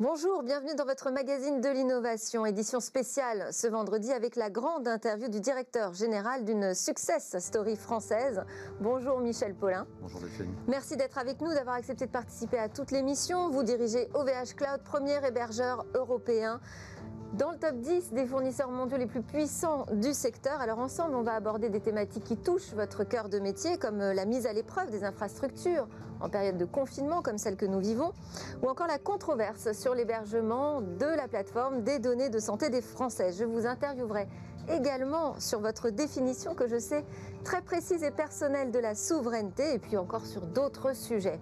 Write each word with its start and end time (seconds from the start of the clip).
Bonjour, 0.00 0.44
bienvenue 0.44 0.76
dans 0.76 0.84
votre 0.84 1.10
magazine 1.10 1.60
de 1.60 1.68
l'innovation, 1.68 2.46
édition 2.46 2.78
spéciale 2.78 3.48
ce 3.50 3.66
vendredi 3.66 4.12
avec 4.12 4.36
la 4.36 4.48
grande 4.48 4.86
interview 4.86 5.26
du 5.26 5.40
directeur 5.40 5.92
général 5.92 6.44
d'une 6.44 6.72
success 6.72 7.36
story 7.40 7.74
française. 7.74 8.44
Bonjour 8.78 9.18
Michel 9.18 9.56
Paulin. 9.56 9.88
Bonjour 10.00 10.20
Delphine. 10.20 10.54
Merci 10.68 10.96
d'être 10.96 11.18
avec 11.18 11.40
nous, 11.40 11.52
d'avoir 11.52 11.74
accepté 11.74 12.06
de 12.06 12.12
participer 12.12 12.60
à 12.60 12.68
toute 12.68 12.92
l'émission. 12.92 13.50
Vous 13.50 13.64
dirigez 13.64 14.08
OVH 14.14 14.54
Cloud, 14.54 14.82
premier 14.84 15.18
hébergeur 15.26 15.84
européen 15.96 16.60
dans 17.34 17.50
le 17.50 17.58
top 17.58 17.76
10 17.76 18.12
des 18.12 18.26
fournisseurs 18.26 18.70
mondiaux 18.70 18.96
les 18.96 19.06
plus 19.06 19.22
puissants 19.22 19.86
du 19.92 20.14
secteur. 20.14 20.60
Alors 20.60 20.78
ensemble, 20.78 21.14
on 21.14 21.22
va 21.22 21.34
aborder 21.34 21.68
des 21.68 21.80
thématiques 21.80 22.24
qui 22.24 22.36
touchent 22.36 22.72
votre 22.74 23.04
cœur 23.04 23.28
de 23.28 23.38
métier, 23.38 23.76
comme 23.76 24.00
euh, 24.00 24.14
la 24.14 24.24
mise 24.24 24.46
à 24.46 24.52
l'épreuve 24.52 24.90
des 24.90 25.04
infrastructures 25.04 25.86
en 26.20 26.28
période 26.28 26.56
de 26.56 26.64
confinement 26.64 27.22
comme 27.22 27.38
celle 27.38 27.56
que 27.56 27.66
nous 27.66 27.80
vivons, 27.80 28.12
ou 28.62 28.68
encore 28.68 28.86
la 28.86 28.98
controverse 28.98 29.72
sur 29.72 29.94
l'hébergement 29.94 30.80
de 30.80 31.06
la 31.06 31.28
plateforme 31.28 31.82
des 31.82 31.98
données 31.98 32.30
de 32.30 32.38
santé 32.38 32.70
des 32.70 32.82
Français. 32.82 33.32
Je 33.32 33.44
vous 33.44 33.66
interviewerai 33.66 34.26
également 34.68 35.38
sur 35.38 35.60
votre 35.60 35.90
définition 35.90 36.54
que 36.54 36.66
je 36.66 36.78
sais 36.78 37.04
très 37.44 37.62
précise 37.62 38.02
et 38.02 38.10
personnelle 38.10 38.70
de 38.70 38.78
la 38.78 38.94
souveraineté, 38.94 39.74
et 39.74 39.78
puis 39.78 39.96
encore 39.96 40.26
sur 40.26 40.46
d'autres 40.46 40.94
sujets. 40.94 41.40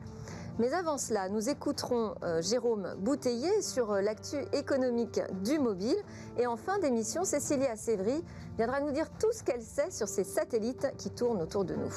Mais 0.58 0.72
avant 0.72 0.96
cela, 0.96 1.28
nous 1.28 1.50
écouterons 1.50 2.14
euh, 2.22 2.40
Jérôme 2.40 2.94
Bouteiller 2.98 3.60
sur 3.60 3.92
euh, 3.92 4.00
l'actu 4.00 4.36
économique 4.54 5.20
du 5.44 5.58
mobile. 5.58 5.96
Et 6.38 6.46
en 6.46 6.56
fin 6.56 6.78
d'émission, 6.78 7.24
Cécilia 7.24 7.76
Sévry 7.76 8.24
viendra 8.56 8.80
nous 8.80 8.90
dire 8.90 9.10
tout 9.18 9.32
ce 9.32 9.42
qu'elle 9.42 9.62
sait 9.62 9.90
sur 9.90 10.08
ces 10.08 10.24
satellites 10.24 10.90
qui 10.96 11.10
tournent 11.10 11.42
autour 11.42 11.64
de 11.64 11.74
nous. 11.74 11.92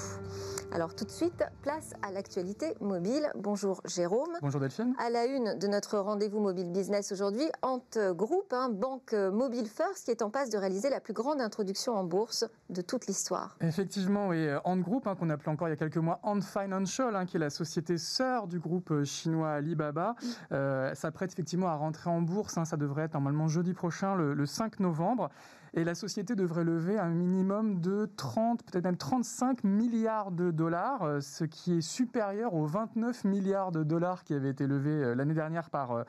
Alors 0.72 0.94
tout 0.94 1.06
de 1.06 1.10
suite, 1.10 1.44
place 1.64 1.94
à 2.04 2.12
l'actualité 2.12 2.76
mobile. 2.80 3.32
Bonjour 3.36 3.82
Jérôme. 3.86 4.30
Bonjour 4.42 4.60
Delphine. 4.62 4.94
À 5.00 5.10
la 5.10 5.26
une 5.26 5.58
de 5.58 5.68
notre 5.68 5.98
rendez-vous 5.98 6.40
mobile 6.40 6.72
business 6.72 7.12
aujourd'hui, 7.12 7.46
Ant 7.62 7.82
Group, 8.12 8.52
hein, 8.52 8.70
banque 8.70 9.14
mobile 9.14 9.68
first, 9.68 10.06
qui 10.06 10.12
est 10.12 10.22
en 10.22 10.30
passe 10.30 10.50
de 10.50 10.58
réaliser 10.58 10.90
la 10.90 11.00
plus 11.00 11.14
grande 11.14 11.42
introduction 11.42 11.96
en 11.96 12.04
bourse 12.04 12.46
de 12.70 12.82
toute 12.82 13.08
l'histoire. 13.08 13.58
Effectivement, 13.62 14.28
oui. 14.28 14.48
Ant 14.64 14.78
Group, 14.78 15.08
hein, 15.08 15.16
qu'on 15.16 15.30
appelait 15.30 15.50
encore 15.52 15.70
il 15.70 15.72
y 15.72 15.74
a 15.74 15.78
quelques 15.78 15.98
mois 15.98 16.20
Ant 16.24 16.42
Financial, 16.42 17.16
hein, 17.16 17.26
qui 17.26 17.38
est 17.38 17.40
la 17.40 17.50
société 17.50 17.98
sœur 17.98 18.48
du 18.48 18.60
groupe 18.60 19.04
chinois 19.06 19.52
Alibaba, 19.52 20.16
euh, 20.52 20.94
s'apprête 20.94 21.32
effectivement 21.32 21.70
à 21.70 21.76
rentrer 21.76 22.10
en 22.10 22.22
bourse. 22.22 22.60
ça 22.64 22.78
devrait 22.78 23.06
être 23.06 23.14
normalement 23.14 23.48
jeudi 23.48 23.74
prochain, 23.74 24.14
le, 24.16 24.34
le 24.34 24.46
5 24.46 24.80
novembre. 24.82 25.30
Et 25.74 25.84
la 25.84 25.96
société 25.96 26.36
devrait 26.50 26.64
lever 26.64 26.98
un 26.98 27.10
minimum 27.10 27.80
de 27.80 28.10
30, 28.18 28.64
peut-être 28.64 28.84
même 28.84 28.98
35 28.98 29.64
milliards 29.64 30.32
de 30.32 30.50
dollars, 30.50 31.04
euh, 31.04 31.22
ce 31.22 31.44
qui 31.44 31.78
est 31.78 31.82
supérieur 31.82 32.56
aux 32.56 32.66
29 32.66 33.24
milliards 33.24 33.72
de 33.72 33.84
dollars 33.84 34.24
qui 34.24 34.34
avaient 34.34 34.50
été 34.50 34.66
levés 34.66 34.90
euh, 34.90 35.14
l'année 35.14 35.36
dernière 35.36 35.70
par 35.70 35.92
euh, 35.92 36.04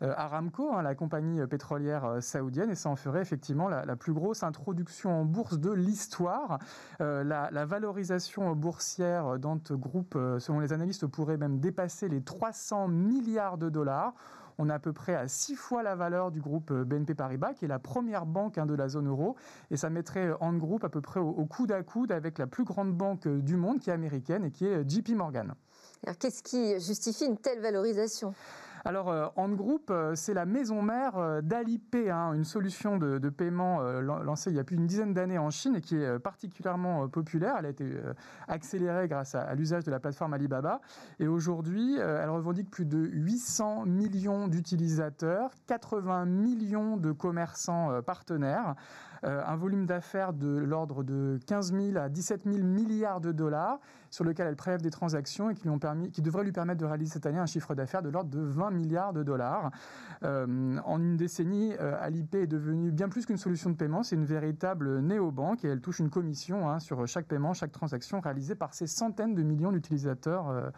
Aramco, 0.00 0.72
hein, 0.72 0.82
la 0.82 0.94
compagnie 0.94 1.44
pétrolière 1.48 2.22
saoudienne, 2.22 2.70
et 2.70 2.76
ça 2.76 2.88
en 2.88 2.94
ferait 2.94 3.20
effectivement 3.20 3.68
la, 3.68 3.96
plus 3.96 4.14
grosse 4.14 4.44
introduction 4.44 5.20
en 5.20 5.24
bourse 5.26 5.58
de 5.58 5.70
l'histoire. 5.70 6.58
la, 7.00 7.64
valorisation 7.66 8.56
boursière 8.56 9.38
d'Ant 9.38 9.60
Group, 9.72 10.16
selon 10.38 10.60
les 10.60 10.72
analystes, 10.72 11.06
pourrait 11.06 11.36
même 11.36 11.58
dépasser 11.58 12.08
les 12.08 12.22
300 12.22 12.88
milliards 12.88 13.58
de 13.58 13.68
dollars. 13.68 14.14
On 14.62 14.68
est 14.68 14.74
à 14.74 14.78
peu 14.78 14.92
près 14.92 15.14
à 15.14 15.26
six 15.26 15.56
fois 15.56 15.82
la 15.82 15.96
valeur 15.96 16.30
du 16.30 16.42
groupe 16.42 16.70
euh, 16.70 16.84
BNP 16.84 17.14
Paribas, 17.14 17.54
qui 17.54 17.64
est 17.64 17.68
la 17.68 17.78
première 17.78 18.26
banque 18.26 18.58
hein, 18.58 18.66
de 18.66 18.74
la 18.74 18.88
zone 18.88 19.08
euro. 19.08 19.34
Et 19.70 19.78
ça 19.78 19.88
mettrait 19.88 20.32
en 20.38 20.52
groupe 20.52 20.84
à 20.84 20.90
peu 20.90 21.00
près 21.00 21.18
au, 21.18 21.46
coude 21.46 21.72
à 21.72 21.82
coude 21.82 22.12
avec 22.12 22.36
la 22.36 22.46
plus 22.46 22.64
grande 22.64 22.92
banque 22.92 23.26
euh, 23.26 23.40
du 23.40 23.56
monde, 23.56 23.80
qui 23.80 23.88
est 23.88 23.94
américaine 23.94 24.44
et 24.44 24.50
qui 24.50 24.66
est 24.66 24.80
euh, 24.80 24.84
JP 24.86 25.12
Morgan. 25.16 25.54
Alors 26.04 26.18
qu'est-ce 26.18 26.42
qui 26.42 26.78
justifie 26.78 27.24
une 27.24 27.38
telle 27.38 27.60
valorisation? 27.60 28.34
Alors, 28.84 29.10
euh, 29.10 29.26
Group, 29.50 29.90
euh, 29.90 30.14
c'est 30.14 30.32
la 30.32 30.46
maison 30.46 30.80
mère 30.80 31.16
euh, 31.16 31.40
d'Alipay, 31.40 32.08
hein, 32.10 32.32
une 32.34 32.44
solution 32.44 32.96
de, 32.98 33.18
paiement 33.28 33.80
lancée 34.00 34.50
il 34.50 34.56
y 34.56 34.58
a 34.58 34.64
plus 34.64 34.76
d'une 34.76 34.86
dizaine 34.86 35.14
d'années 35.14 35.38
en 35.38 35.50
Chine 35.50 35.76
et 35.76 35.80
qui 35.80 35.96
est 35.96 36.18
particulièrement 36.18 37.08
populaire. 37.08 37.54
Elle 37.58 37.66
a 37.66 37.68
été 37.68 37.88
accélérée 38.48 39.06
grâce 39.08 39.34
à, 39.34 39.54
l'usage 39.54 39.84
de 39.84 39.90
la 39.90 40.00
plateforme 40.00 40.34
Alibaba. 40.34 40.80
Et 41.20 41.28
aujourd'hui, 41.28 41.96
elle 41.96 42.28
revendique 42.28 42.70
plus 42.70 42.86
de 42.86 42.98
800 42.98 43.86
millions 43.86 44.48
d'utilisateurs, 44.48 45.50
80 45.68 46.26
millions 46.26 46.96
de 46.96 47.12
commerçants 47.12 48.02
partenaires, 48.02 48.74
un 49.22 49.56
volume 49.56 49.86
d'affaires 49.86 50.32
de 50.32 50.48
l'ordre 50.48 51.02
de 51.02 51.38
15 51.46 51.72
000 51.72 51.96
à 51.98 52.08
17 52.08 52.42
000 52.44 52.64
milliards 52.64 53.20
de 53.20 53.32
dollars, 53.32 53.78
sur 54.10 54.24
lequel 54.24 54.46
elle 54.48 54.56
prélève 54.56 54.82
des 54.82 54.90
transactions 54.90 55.50
et 55.50 55.54
qui, 55.54 55.68
lui 55.68 56.22
devraient 56.22 56.44
lui 56.44 56.52
permettre 56.52 56.80
de 56.80 56.86
réaliser 56.86 57.12
cette 57.12 57.26
année 57.26 57.38
un 57.38 57.46
chiffre 57.46 57.74
d'affaires 57.74 58.02
de 58.02 58.08
l'ordre 58.08 58.30
de 58.30 58.40
20 58.40 58.70
milliards 58.70 59.12
de 59.12 59.22
dollars. 59.22 59.70
Euh, 60.22 60.78
en 60.84 61.00
une 61.00 61.16
décennie, 61.16 61.74
euh, 61.80 61.96
Alipay 62.00 62.42
est 62.42 62.46
devenu 62.46 62.90
bien 62.90 63.08
plus 63.08 63.26
qu'une 63.26 63.36
solution 63.36 63.70
de 63.70 63.76
paiement, 63.76 64.02
c'est 64.02 64.16
une 64.16 64.24
véritable 64.24 65.00
néobanque 65.00 65.64
et 65.64 65.68
elle 65.68 65.80
touche 65.80 66.00
une 66.00 66.10
commission 66.10 66.68
hein, 66.68 66.80
sur 66.80 67.06
chaque 67.06 67.26
paiement, 67.26 67.54
chaque 67.54 67.72
transaction 67.72 68.20
réalisée 68.20 68.54
par 68.54 68.74
ces 68.74 68.86
centaines 68.86 69.34
de 69.34 69.42
millions 69.42 69.72
d'utilisateurs 69.72 70.48
euh, 70.48 70.70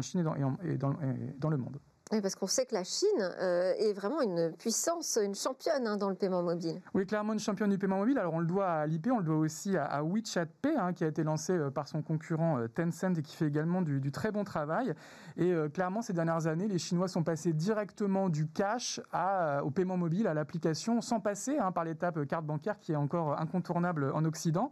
Chine 0.00 0.24
et 0.64 0.76
dans 0.78 1.50
le 1.50 1.56
monde. 1.56 1.78
Parce 2.08 2.36
qu'on 2.36 2.46
sait 2.46 2.66
que 2.66 2.74
la 2.74 2.84
Chine 2.84 3.08
euh, 3.20 3.72
est 3.78 3.92
vraiment 3.92 4.20
une 4.20 4.52
puissance, 4.52 5.18
une 5.20 5.34
championne 5.34 5.88
hein, 5.88 5.96
dans 5.96 6.08
le 6.08 6.14
paiement 6.14 6.40
mobile. 6.40 6.80
Oui, 6.94 7.04
clairement 7.04 7.32
une 7.32 7.40
championne 7.40 7.70
du 7.70 7.78
paiement 7.78 7.98
mobile. 7.98 8.16
Alors 8.16 8.34
on 8.34 8.38
le 8.38 8.46
doit 8.46 8.68
à 8.68 8.86
l'IP, 8.86 9.08
on 9.12 9.18
le 9.18 9.24
doit 9.24 9.36
aussi 9.36 9.76
à, 9.76 10.04
WeChat 10.04 10.46
Pay, 10.62 10.76
hein, 10.76 10.92
qui 10.92 11.02
a 11.02 11.08
été 11.08 11.24
lancé 11.24 11.52
euh, 11.54 11.68
par 11.68 11.88
son 11.88 12.02
concurrent 12.02 12.60
euh, 12.60 12.68
Tencent 12.68 13.18
et 13.18 13.22
qui 13.22 13.34
fait 13.34 13.46
également 13.46 13.82
du, 13.82 14.12
très 14.12 14.30
bon 14.30 14.44
travail. 14.44 14.94
Et 15.36 15.52
clairement, 15.74 16.00
ces 16.00 16.12
dernières 16.12 16.46
années, 16.46 16.68
les 16.68 16.78
Chinois 16.78 17.08
sont 17.08 17.22
passés 17.22 17.52
directement 17.52 18.28
du 18.28 18.46
cash 18.46 19.00
à, 19.12 19.62
au 19.64 19.70
paiement 19.70 19.96
mobile, 19.96 20.26
à 20.28 20.34
l'application, 20.34 21.00
sans 21.00 21.20
passer 21.20 21.58
hein, 21.58 21.72
par 21.72 21.84
l'étape 21.84 22.24
carte 22.26 22.46
bancaire 22.46 22.78
qui 22.78 22.92
est 22.92 22.96
encore 22.96 23.38
incontournable 23.38 24.12
en 24.14 24.24
Occident. 24.24 24.70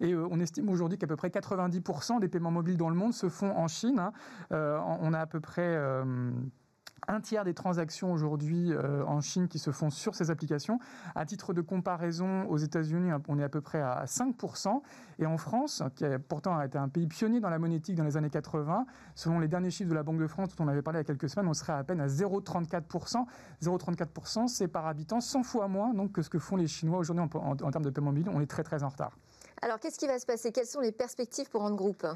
Et 0.00 0.14
on 0.14 0.38
estime 0.38 0.68
aujourd'hui 0.68 0.98
qu'à 0.98 1.06
peu 1.06 1.16
près 1.16 1.28
90% 1.28 2.20
des 2.20 2.28
paiements 2.28 2.50
mobiles 2.50 2.76
dans 2.76 2.90
le 2.90 2.94
monde 2.94 3.14
se 3.14 3.28
font 3.28 3.56
en 3.56 3.66
Chine. 3.68 4.00
on 4.50 5.12
a 5.12 5.18
à 5.18 5.26
peu 5.26 5.40
près 5.40 5.76
un 7.08 7.20
tiers 7.20 7.44
des 7.44 7.54
transactions 7.54 8.12
aujourd'hui 8.12 8.72
euh, 8.72 9.04
en 9.04 9.20
Chine 9.20 9.48
qui 9.48 9.58
se 9.58 9.70
font 9.70 9.90
sur 9.90 10.14
ces 10.14 10.30
applications. 10.30 10.78
À 11.14 11.24
titre 11.24 11.52
de 11.52 11.60
comparaison, 11.60 12.46
aux 12.48 12.56
États-Unis, 12.56 13.10
on 13.28 13.38
est 13.38 13.42
à 13.42 13.48
peu 13.48 13.60
près 13.60 13.80
à 13.80 14.04
5%. 14.04 14.82
Et 15.18 15.26
en 15.26 15.36
France, 15.36 15.82
qui 15.96 16.04
a 16.04 16.18
pourtant 16.18 16.60
été 16.60 16.78
un 16.78 16.88
pays 16.88 17.06
pionnier 17.06 17.40
dans 17.40 17.50
la 17.50 17.58
monétique 17.58 17.96
dans 17.96 18.04
les 18.04 18.16
années 18.16 18.30
80, 18.30 18.86
selon 19.14 19.38
les 19.38 19.48
derniers 19.48 19.70
chiffres 19.70 19.90
de 19.90 19.94
la 19.94 20.02
Banque 20.02 20.18
de 20.18 20.26
France 20.26 20.54
dont 20.56 20.64
on 20.64 20.68
avait 20.68 20.82
parlé 20.82 20.98
il 20.98 21.00
y 21.00 21.04
a 21.04 21.04
quelques 21.04 21.28
semaines, 21.28 21.48
on 21.48 21.54
serait 21.54 21.72
à 21.72 21.84
peine 21.84 22.00
à 22.00 22.06
0,34%. 22.06 23.24
0,34%, 23.62 24.48
c'est 24.48 24.68
par 24.68 24.86
habitant 24.86 25.20
100 25.20 25.42
fois 25.42 25.68
moins 25.68 25.94
donc, 25.94 26.12
que 26.12 26.22
ce 26.22 26.30
que 26.30 26.38
font 26.38 26.56
les 26.56 26.66
Chinois 26.66 26.98
aujourd'hui 26.98 27.24
en, 27.34 27.50
en 27.50 27.70
termes 27.70 27.84
de 27.84 27.90
paiement 27.90 28.12
mobile. 28.12 28.28
On 28.32 28.40
est 28.40 28.46
très 28.46 28.62
très 28.62 28.82
en 28.82 28.88
retard. 28.88 29.12
Alors 29.62 29.78
qu'est-ce 29.78 29.98
qui 29.98 30.06
va 30.06 30.18
se 30.18 30.26
passer? 30.26 30.52
Quelles 30.52 30.66
sont 30.66 30.80
les 30.80 30.92
perspectives 30.92 31.48
pour 31.48 31.62
Ant 31.62 31.74
Group 31.74 32.06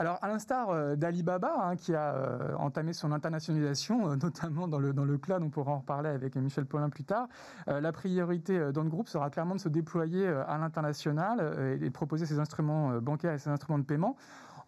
alors, 0.00 0.16
à 0.22 0.28
l'instar 0.28 0.70
euh, 0.70 0.94
d'Alibaba, 0.94 1.52
hein, 1.60 1.74
qui 1.74 1.92
a 1.92 2.14
euh, 2.14 2.54
entamé 2.56 2.92
son 2.92 3.10
internationalisation, 3.10 4.12
euh, 4.12 4.16
notamment 4.22 4.68
dans 4.68 4.78
le, 4.78 4.92
dans 4.92 5.04
cloud, 5.18 5.42
on 5.42 5.50
pourra 5.50 5.72
en 5.72 5.78
reparler 5.78 6.08
avec 6.08 6.36
Michel 6.36 6.66
Paulin 6.66 6.88
plus 6.88 7.02
tard, 7.02 7.26
la 7.66 7.92
priorité 7.92 8.72
dans 8.72 8.82
le 8.82 8.90
groupe 8.90 9.08
sera 9.08 9.30
clairement 9.30 9.56
de 9.56 9.60
se 9.60 9.68
déployer 9.68 10.26
à 10.28 10.58
l'international 10.58 11.78
et 11.82 11.90
proposer 11.90 12.26
ses 12.26 12.38
instruments 12.38 13.00
bancaires 13.00 13.32
et 13.32 13.38
ses 13.38 13.50
instruments 13.50 13.78
de 13.78 13.84
paiement 13.84 14.16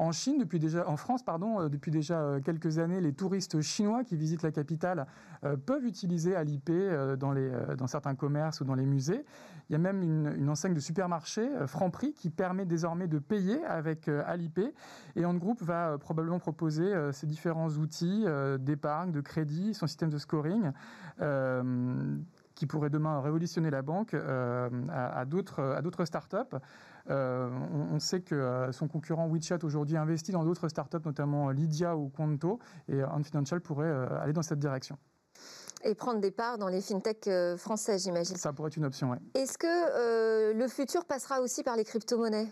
en 0.00 0.12
Chine, 0.12 0.38
depuis 0.38 0.59
déjà, 0.59 0.88
en 0.88 0.97
France, 0.97 1.22
pardon, 1.22 1.61
euh, 1.61 1.69
depuis 1.69 1.91
déjà 1.91 2.21
euh, 2.21 2.41
quelques 2.41 2.78
années, 2.78 3.03
les 3.03 3.12
touristes 3.12 3.61
chinois 3.61 4.03
qui 4.03 4.16
visitent 4.16 4.43
la 4.43 4.50
capitale 4.50 5.06
euh, 5.44 5.59
peuvent 5.59 5.84
utiliser 5.84 6.34
Alipay 6.34 7.16
dans, 7.19 7.33
les, 7.33 7.53
dans 7.77 7.87
certains 7.87 8.15
commerces 8.15 8.62
ou 8.62 8.65
dans 8.65 8.75
les 8.75 8.87
musées. 8.87 9.27
Il 9.69 9.75
y 9.75 9.77
a 9.77 9.78
même 9.78 10.03
une, 10.03 10.49
enseigne 10.49 10.72
de 10.72 10.81
supermarché, 10.81 11.49
Franprix, 11.66 12.15
qui 12.15 12.31
permet 12.31 12.65
désormais 12.65 13.09
de 13.09 13.19
payer 13.19 13.62
avec 13.66 14.08
Alipay. 14.08 14.73
Et 15.17 15.25
Ant 15.25 15.35
Group 15.35 15.62
va 15.62 15.97
probablement 15.99 16.41
proposer 16.41 16.93
ces 17.12 17.26
différents 17.26 17.70
outils 17.70 18.25
d'épargne, 18.58 19.12
de 19.12 19.20
crédit, 19.20 19.75
son 19.75 19.87
système 19.87 20.11
de 20.11 20.19
scoring 20.19 20.73
qui 22.61 22.67
pourrait 22.67 22.91
demain 22.91 23.23
révolutionner 23.23 23.70
la 23.70 23.81
banque 23.81 24.12
euh, 24.12 24.69
à 24.91 25.25
d'autres 25.25 26.05
startups. 26.05 26.56
Euh, 27.11 27.49
on, 27.91 27.99
sait 27.99 28.21
que 28.21 28.35
euh, 28.35 28.73
son 28.73 28.89
concurrent 28.89 29.29
WeChat 29.29 29.59
aujourd'hui 29.62 29.97
investit 29.97 30.33
dans 30.33 30.45
d'autres 30.45 30.69
startups, 30.69 31.05
notamment 31.05 31.51
Lydia 31.51 31.97
ou 31.97 32.09
Quanto, 32.09 32.59
et 32.89 33.03
Unfinancial 33.03 33.61
pourrait 33.61 33.91
aller 34.21 34.33
dans 34.33 34.43
cette 34.43 34.59
direction. 34.59 34.97
Et 35.83 35.95
prendre 35.95 36.21
des 36.21 36.31
parts 36.31 36.59
dans 36.59 36.69
les 36.69 36.83
fintechs 36.83 37.31
français, 37.57 37.99
j'imagine. 37.99 38.37
Ça 38.37 38.53
pourrait 38.53 38.69
être 38.69 38.77
une 38.77 38.85
option, 38.85 39.11
oui. 39.11 39.17
Est-ce 39.35 39.57
que 39.57 40.53
le 40.53 40.69
futur 40.69 41.07
passera 41.07 41.41
aussi 41.41 41.62
par 41.62 41.77
les 41.77 41.85
crypto-monnaies? 41.85 42.49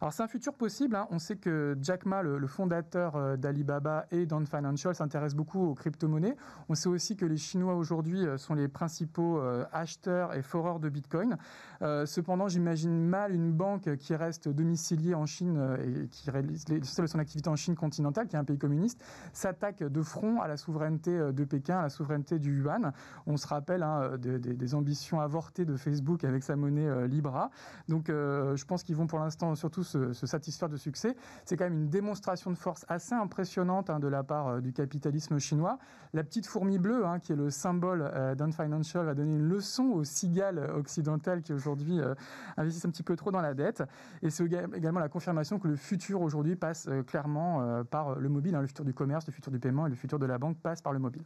Alors 0.00 0.12
c'est 0.12 0.22
un 0.22 0.28
futur 0.28 0.54
possible. 0.54 0.94
Hein. 0.94 1.08
On 1.10 1.18
sait 1.18 1.36
que 1.36 1.76
Jack 1.82 2.06
Ma, 2.06 2.22
le, 2.22 2.46
fondateur 2.46 3.36
d'Alibaba 3.36 4.06
et 4.10 4.26
d'Ant 4.26 4.44
Financial, 4.44 4.94
s'intéresse 4.94 5.34
beaucoup 5.34 5.60
aux 5.60 5.74
crypto-monnaies. 5.74 6.36
On 6.68 6.74
sait 6.74 6.88
aussi 6.88 7.16
que 7.16 7.26
les 7.26 7.36
Chinois 7.36 7.74
aujourd'hui 7.74 8.24
sont 8.36 8.54
les 8.54 8.68
principaux 8.68 9.40
acheteurs 9.72 10.34
et 10.34 10.42
foreurs 10.42 10.78
de 10.78 10.88
Bitcoin. 10.88 11.36
cependant, 11.80 12.48
j'imagine 12.48 13.06
mal 13.06 13.34
une 13.34 13.52
banque 13.52 13.96
qui 13.96 14.14
reste 14.14 14.48
domiciliée 14.48 15.14
en 15.14 15.26
Chine 15.26 15.76
et 15.84 16.08
qui 16.08 16.30
réalise 16.30 16.64
son 16.82 17.18
activité 17.18 17.50
en 17.50 17.56
Chine 17.56 17.74
continentale, 17.74 18.28
qui 18.28 18.36
est 18.36 18.38
un 18.38 18.44
pays 18.44 18.58
communiste, 18.58 19.02
s'attaque 19.32 19.82
de 19.82 20.02
front 20.02 20.40
à 20.40 20.48
la 20.48 20.56
souveraineté 20.56 21.32
de 21.32 21.44
Pékin, 21.44 21.78
à 21.78 21.82
la 21.82 21.90
souveraineté 21.90 22.38
du 22.38 22.62
yuan. 22.62 22.92
On 23.26 23.36
se 23.36 23.46
rappelle 23.46 23.82
hein, 23.82 24.16
des 24.18 24.74
ambitions 24.74 25.20
avortées 25.20 25.64
de 25.64 25.76
Facebook 25.76 26.24
avec 26.24 26.44
sa 26.44 26.56
monnaie 26.56 27.08
Libra. 27.08 27.50
Donc 27.88 28.06
je 28.08 28.64
pense 28.64 28.82
qu'ils 28.82 28.96
vont 28.96 29.06
pour 29.06 29.18
l'instant 29.18 29.54
surtout 29.54 29.84
se, 29.88 30.26
satisfaire 30.26 30.68
de 30.68 30.76
succès. 30.76 31.16
C'est 31.44 31.56
quand 31.56 31.64
même 31.64 31.82
une 31.82 31.88
démonstration 31.88 32.50
de 32.50 32.56
force 32.56 32.84
assez 32.88 33.14
impressionnante 33.14 33.90
hein, 33.90 33.98
de 33.98 34.08
la 34.08 34.22
part 34.22 34.48
euh, 34.48 34.60
du 34.60 34.72
capitalisme 34.72 35.38
chinois. 35.38 35.78
La 36.14 36.24
petite 36.24 36.46
fourmi 36.46 36.78
bleue, 36.78 37.04
hein, 37.04 37.18
qui 37.18 37.32
est 37.32 37.36
le 37.36 37.50
symbole 37.50 38.10
euh, 38.14 38.34
Financial, 38.50 39.04
va 39.04 39.14
donner 39.14 39.32
une 39.32 39.48
leçon 39.48 39.84
aux 39.84 40.04
cigales 40.04 40.70
occidentales 40.74 41.42
qui 41.42 41.52
aujourd'hui 41.52 42.00
euh, 42.00 42.14
investissent 42.56 42.86
un 42.86 42.90
petit 42.90 43.02
peu 43.02 43.14
trop 43.14 43.30
dans 43.30 43.42
la 43.42 43.52
dette. 43.52 43.82
Et 44.22 44.30
c'est 44.30 44.44
également 44.44 45.00
la 45.00 45.08
confirmation 45.08 45.58
que 45.58 45.68
le 45.68 45.76
futur 45.76 46.22
aujourd'hui 46.22 46.56
passe 46.56 46.86
euh, 46.88 47.02
clairement 47.02 47.84
par 47.84 48.18
le 48.18 48.28
mobile. 48.28 48.54
Hein. 48.54 48.60
le 48.60 48.66
futur 48.66 48.84
du 48.84 48.94
commerce, 48.94 49.26
le 49.26 49.32
futur 49.32 49.52
du 49.52 49.58
paiement 49.58 49.86
et 49.86 49.90
le 49.90 49.96
futur 49.96 50.18
de 50.18 50.26
la 50.26 50.38
banque 50.38 50.58
passe 50.58 50.80
par 50.80 50.92
le 50.92 50.98
mobile. 50.98 51.22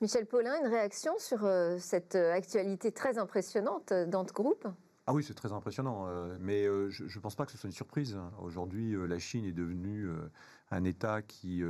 Michel 0.00 0.26
Paulin, 0.26 0.54
une 0.60 0.68
réaction 0.68 1.12
sur 1.18 1.40
cette 1.78 2.14
actualité 2.14 2.92
très 2.92 3.18
impressionnante 3.18 3.92
d'Ant 3.92 4.24
Group? 4.24 4.66
Ah 5.06 5.12
oui, 5.14 5.24
c'est 5.24 5.34
très 5.34 5.52
impressionnant. 5.52 6.06
Euh, 6.08 6.36
mais 6.40 6.66
euh, 6.66 6.90
je 6.90 7.02
ne 7.02 7.22
pense 7.22 7.34
pas 7.34 7.46
que 7.46 7.52
ce 7.52 7.58
soit 7.58 7.68
une 7.68 7.74
surprise. 7.74 8.16
Aujourd'hui, 8.40 8.94
euh, 8.94 9.06
la 9.06 9.18
Chine 9.18 9.44
est 9.44 9.52
devenue 9.52 10.08
un 10.70 10.84
État 10.84 11.20
qui 11.22 11.64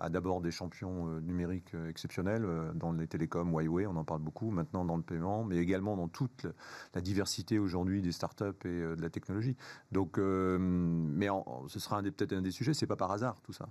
a 0.00 0.08
d'abord 0.08 0.40
des 0.40 0.50
champions 0.50 1.20
numériques 1.20 1.74
exceptionnels 1.90 2.46
dans 2.74 2.92
les 2.92 3.06
télécoms, 3.06 3.50
Huawei, 3.50 3.86
on 3.86 3.96
en 3.96 4.04
parle 4.04 4.22
beaucoup, 4.22 4.50
maintenant 4.50 4.86
dans 4.86 4.96
le 4.96 5.02
paiement, 5.02 5.44
mais 5.44 5.58
également 5.58 5.94
dans 5.94 6.08
toute 6.08 6.46
la 6.94 7.02
diversité 7.02 7.58
aujourd'hui 7.58 8.00
des 8.00 8.12
startups 8.12 8.64
et 8.64 8.80
de 8.80 8.96
la 8.98 9.10
technologie. 9.10 9.56
Donc, 9.92 10.16
mais 10.16 11.28
ce 11.68 11.78
sera 11.78 12.02
peut-être 12.02 12.32
un 12.32 12.40
des 12.40 12.50
sujets, 12.50 12.72
c'est 12.72 12.86
pas 12.86 12.96
par 12.96 13.10
hasard 13.10 13.42
tout 13.42 13.52
ça. 13.52 13.68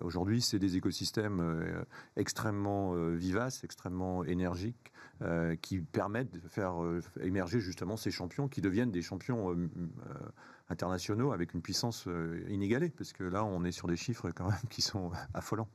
Aujourd'hui, 0.00 0.42
c'est 0.42 0.58
des 0.58 0.76
écosystèmes 0.76 1.86
extrêmement 2.16 2.94
vivaces, 3.12 3.62
extrêmement 3.62 4.24
énergiques, 4.24 4.92
euh, 5.20 5.56
qui 5.56 5.80
permettent 5.80 6.32
de 6.32 6.48
faire 6.48 6.80
euh, 6.80 7.00
émerger 7.20 7.58
justement 7.58 7.96
ces 7.96 8.12
champions 8.12 8.46
qui 8.46 8.60
deviennent 8.60 8.92
des 8.92 9.02
champions 9.02 9.52
euh, 9.52 9.68
internationaux 10.68 11.32
avec 11.32 11.54
une 11.54 11.60
puissance 11.60 12.06
inégalée, 12.48 12.90
parce 12.90 13.12
que 13.12 13.24
là, 13.24 13.44
on 13.44 13.64
est 13.64 13.72
sur 13.72 13.88
des 13.88 13.96
chiffres 13.96 14.30
quand 14.30 14.48
même 14.48 14.68
qui 14.70 14.80
sont 14.80 15.10
affolants. 15.34 15.68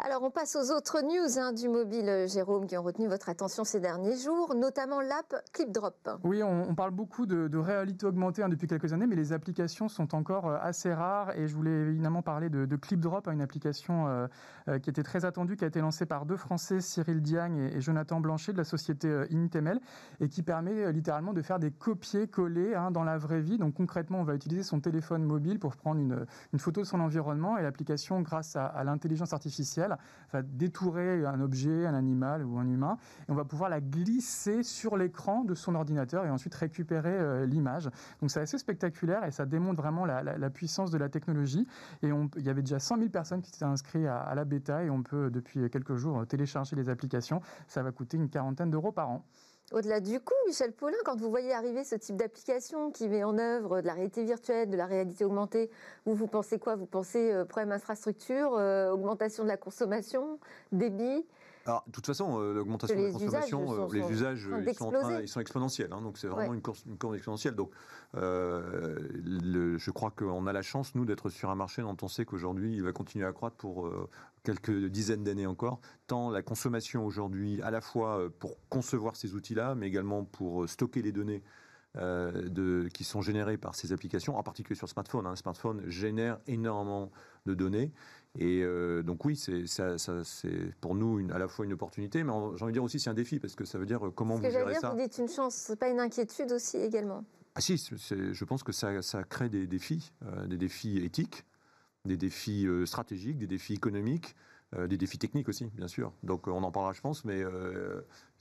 Alors 0.00 0.24
on 0.24 0.30
passe 0.30 0.56
aux 0.56 0.72
autres 0.72 1.02
news 1.02 1.38
hein, 1.38 1.52
du 1.52 1.68
mobile, 1.68 2.08
euh, 2.08 2.26
Jérôme, 2.26 2.66
qui 2.66 2.76
ont 2.76 2.82
retenu 2.82 3.06
votre 3.06 3.28
attention 3.28 3.62
ces 3.62 3.78
derniers 3.78 4.16
jours, 4.16 4.56
notamment 4.56 5.00
l'app 5.00 5.36
ClipDrop. 5.52 6.18
Oui, 6.24 6.42
on, 6.42 6.74
parle 6.74 6.90
beaucoup 6.90 7.26
de, 7.26 7.56
réalité 7.56 8.04
augmentée 8.04 8.42
hein, 8.42 8.48
depuis 8.48 8.66
quelques 8.66 8.92
années, 8.92 9.06
mais 9.06 9.14
les 9.14 9.32
applications 9.32 9.88
sont 9.88 10.16
encore 10.16 10.48
euh, 10.48 10.56
assez 10.60 10.92
rares. 10.92 11.38
Et 11.38 11.46
je 11.46 11.54
voulais 11.54 11.70
évidemment 11.70 12.22
parler 12.22 12.50
de, 12.50 12.76
ClipDrop, 12.76 13.28
une 13.28 13.40
application 13.40 14.08
euh, 14.08 14.78
qui 14.80 14.90
était 14.90 15.04
très 15.04 15.24
attendue, 15.24 15.56
qui 15.56 15.64
a 15.64 15.68
été 15.68 15.80
lancée 15.80 16.06
par 16.06 16.26
deux 16.26 16.36
Français, 16.36 16.80
Cyril 16.80 17.22
Diagne 17.22 17.70
et, 17.72 17.80
Jonathan 17.80 18.20
Blanchet 18.20 18.52
de 18.52 18.58
la 18.58 18.64
société 18.64 19.24
Initemel, 19.30 19.80
et 20.18 20.28
qui 20.28 20.42
permet 20.42 20.92
littéralement 20.92 21.32
de 21.32 21.40
faire 21.40 21.60
des 21.60 21.70
copier-coller 21.70 22.74
hein, 22.74 22.90
dans 22.90 23.04
la 23.04 23.16
vraie 23.16 23.40
vie. 23.40 23.58
Donc 23.58 23.74
concrètement, 23.74 24.20
on 24.20 24.24
va 24.24 24.34
utiliser 24.34 24.64
son 24.64 24.80
téléphone 24.80 25.22
mobile 25.22 25.60
pour 25.60 25.76
prendre 25.76 26.00
une, 26.00 26.26
photo 26.58 26.80
de 26.80 26.86
son 26.86 27.00
environnement 27.00 27.56
et 27.58 27.62
l'application, 27.62 28.20
grâce 28.22 28.56
à 28.56 28.82
l'intelligence 28.84 29.32
artificielle, 29.32 29.83
va 30.32 30.42
détourer 30.42 31.24
un 31.24 31.40
objet, 31.40 31.86
un 31.86 31.94
animal 31.94 32.44
ou 32.44 32.58
un 32.58 32.68
humain, 32.68 32.96
et 33.28 33.32
on 33.32 33.34
va 33.34 33.44
pouvoir 33.44 33.70
la 33.70 33.80
glisser 33.80 34.62
sur 34.62 34.96
l'écran 34.96 35.44
de 35.44 35.54
son 35.54 35.74
ordinateur 35.74 36.24
et 36.24 36.30
ensuite 36.30 36.54
récupérer 36.54 37.12
euh, 37.12 37.46
l'image. 37.46 37.90
Donc 38.20 38.30
c'est 38.30 38.40
assez 38.40 38.58
spectaculaire 38.58 39.24
et 39.24 39.30
ça 39.30 39.46
démontre 39.46 39.80
vraiment 39.80 40.04
la, 40.04 40.50
puissance 40.50 40.90
de 40.90 40.98
la 40.98 41.08
technologie. 41.08 41.66
Et 42.02 42.08
il 42.36 42.42
y 42.44 42.48
avait 42.48 42.62
déjà 42.62 42.78
100 42.78 42.98
000 42.98 43.08
personnes 43.10 43.42
qui 43.42 43.50
s'étaient 43.50 43.64
inscrites 43.64 44.06
à, 44.06 44.18
à 44.18 44.34
la 44.34 44.44
bêta 44.44 44.84
et 44.84 44.90
on 44.90 45.02
peut 45.02 45.30
depuis 45.30 45.68
quelques 45.70 45.96
jours 45.96 46.26
télécharger 46.26 46.76
les 46.76 46.88
applications. 46.88 47.40
Ça 47.66 47.82
va 47.82 47.92
coûter 47.92 48.16
une 48.16 48.28
quarantaine 48.28 48.70
d'euros 48.70 48.92
par 48.92 49.10
an. 49.10 49.24
Au-delà 49.72 50.00
du 50.00 50.20
coût, 50.20 50.34
Michel 50.46 50.72
Paulin, 50.72 50.96
quand 51.06 51.16
vous 51.16 51.30
voyez 51.30 51.54
arriver 51.54 51.84
ce 51.84 51.94
type 51.94 52.16
d'application 52.16 52.90
qui 52.90 53.08
met 53.08 53.24
en 53.24 53.38
œuvre 53.38 53.80
de 53.80 53.86
la 53.86 53.94
réalité 53.94 54.22
virtuelle, 54.22 54.68
de 54.68 54.76
la 54.76 54.84
réalité 54.84 55.24
augmentée, 55.24 55.70
vous, 56.04 56.14
vous 56.14 56.26
pensez 56.26 56.58
quoi? 56.58 56.76
Vous 56.76 56.84
pensez 56.84 57.32
euh, 57.32 57.46
problème 57.46 57.72
infrastructure, 57.72 58.54
euh, 58.58 58.90
augmentation 58.90 59.42
de 59.42 59.48
la 59.48 59.56
consommation, 59.56 60.38
débit? 60.70 61.24
Alors, 61.66 61.84
de 61.86 61.92
toute 61.92 62.06
façon, 62.06 62.38
euh, 62.38 62.52
l'augmentation 62.52 62.96
de 62.98 63.06
la 63.06 63.12
consommation, 63.12 63.88
les 63.88 64.10
usages, 64.10 64.48
ils, 64.66 64.74
sont 64.74 64.92
ils, 65.20 65.28
sont 65.28 65.40
exponentiels. 65.40 65.92
Hein, 65.92 66.02
donc, 66.02 66.18
c'est 66.18 66.28
vraiment 66.28 66.54
une, 66.54 66.62
course, 66.62 66.84
une 66.86 66.98
courbe 66.98 67.14
exponentielle. 67.14 67.54
Donc, 67.54 67.70
le, 68.14 69.78
je 69.78 69.90
crois 69.90 70.10
qu'on 70.10 70.46
a 70.46 70.52
la 70.52 70.62
chance, 70.62 70.94
nous, 70.94 71.04
d'être 71.04 71.30
sur 71.30 71.50
un 71.50 71.54
marché 71.54 71.82
dont 71.82 71.96
on 72.02 72.08
sait 72.08 72.24
qu'aujourd'hui, 72.24 72.74
il 72.74 72.82
va 72.82 72.92
continuer 72.92 73.26
à 73.26 73.32
croître 73.32 73.56
pour 73.56 73.90
quelques 74.44 74.86
dizaines 74.86 75.24
d'années 75.24 75.46
encore, 75.46 75.80
tant 76.06 76.30
la 76.30 76.42
consommation 76.42 77.04
aujourd'hui, 77.04 77.60
à 77.62 77.70
la 77.70 77.80
fois 77.80 78.20
euh, 78.20 78.28
pour 78.38 78.56
concevoir 78.68 79.16
ces 79.16 79.34
outils-là, 79.34 79.74
mais 79.74 79.88
également 79.88 80.24
pour 80.24 80.62
euh, 80.62 80.66
stocker 80.66 81.02
les 81.02 81.12
données 81.12 81.42
euh, 81.96 82.48
de, 82.48 82.88
qui 82.92 83.04
sont 83.04 83.22
générées 83.22 83.56
par 83.56 83.74
ces 83.74 83.92
applications, 83.92 84.36
en 84.36 84.42
particulier 84.42 84.76
sur 84.76 84.88
smartphone. 84.88 85.26
Un 85.26 85.30
hein. 85.30 85.36
smartphone 85.36 85.82
génère 85.88 86.38
énormément 86.46 87.10
de 87.46 87.54
données. 87.54 87.92
Et 88.38 88.64
donc 89.04 89.24
oui, 89.24 89.36
c'est 89.36 89.64
pour 90.80 90.94
nous 90.94 91.20
une, 91.20 91.30
à 91.30 91.38
la 91.38 91.46
fois 91.48 91.64
une 91.64 91.72
opportunité, 91.72 92.24
mais 92.24 92.32
j'ai 92.56 92.64
envie 92.64 92.72
de 92.72 92.72
dire 92.72 92.82
aussi 92.82 92.98
c'est 92.98 93.10
un 93.10 93.14
défi, 93.14 93.38
parce 93.38 93.54
que 93.54 93.64
ça 93.64 93.78
veut 93.78 93.86
dire 93.86 94.00
comment 94.14 94.34
vous 94.34 94.42
gérez 94.42 94.72
dire, 94.72 94.80
ça. 94.80 94.90
Vous 94.90 95.00
dites 95.00 95.18
une 95.18 95.28
chance, 95.28 95.54
c'est 95.54 95.78
pas 95.78 95.88
une 95.88 96.00
inquiétude 96.00 96.50
aussi 96.52 96.78
également 96.78 97.24
Ah 97.54 97.60
si, 97.60 97.76
je 97.76 98.44
pense 98.44 98.62
que 98.62 98.72
ça, 98.72 99.02
ça 99.02 99.22
crée 99.22 99.48
des 99.48 99.66
défis, 99.66 100.12
des 100.48 100.56
défis 100.56 100.98
éthiques, 100.98 101.44
des 102.04 102.16
défis 102.16 102.66
euh, 102.66 102.86
stratégiques, 102.86 103.38
des 103.38 103.46
défis 103.46 103.74
économiques, 103.74 104.36
euh, 104.76 104.86
des 104.86 104.96
défis 104.96 105.18
techniques 105.18 105.48
aussi, 105.48 105.66
bien 105.74 105.88
sûr. 105.88 106.12
Donc 106.22 106.48
euh, 106.48 106.50
on 106.50 106.62
en 106.62 106.70
parlera, 106.70 106.92
je 106.92 107.00
pense, 107.00 107.24
mais 107.24 107.42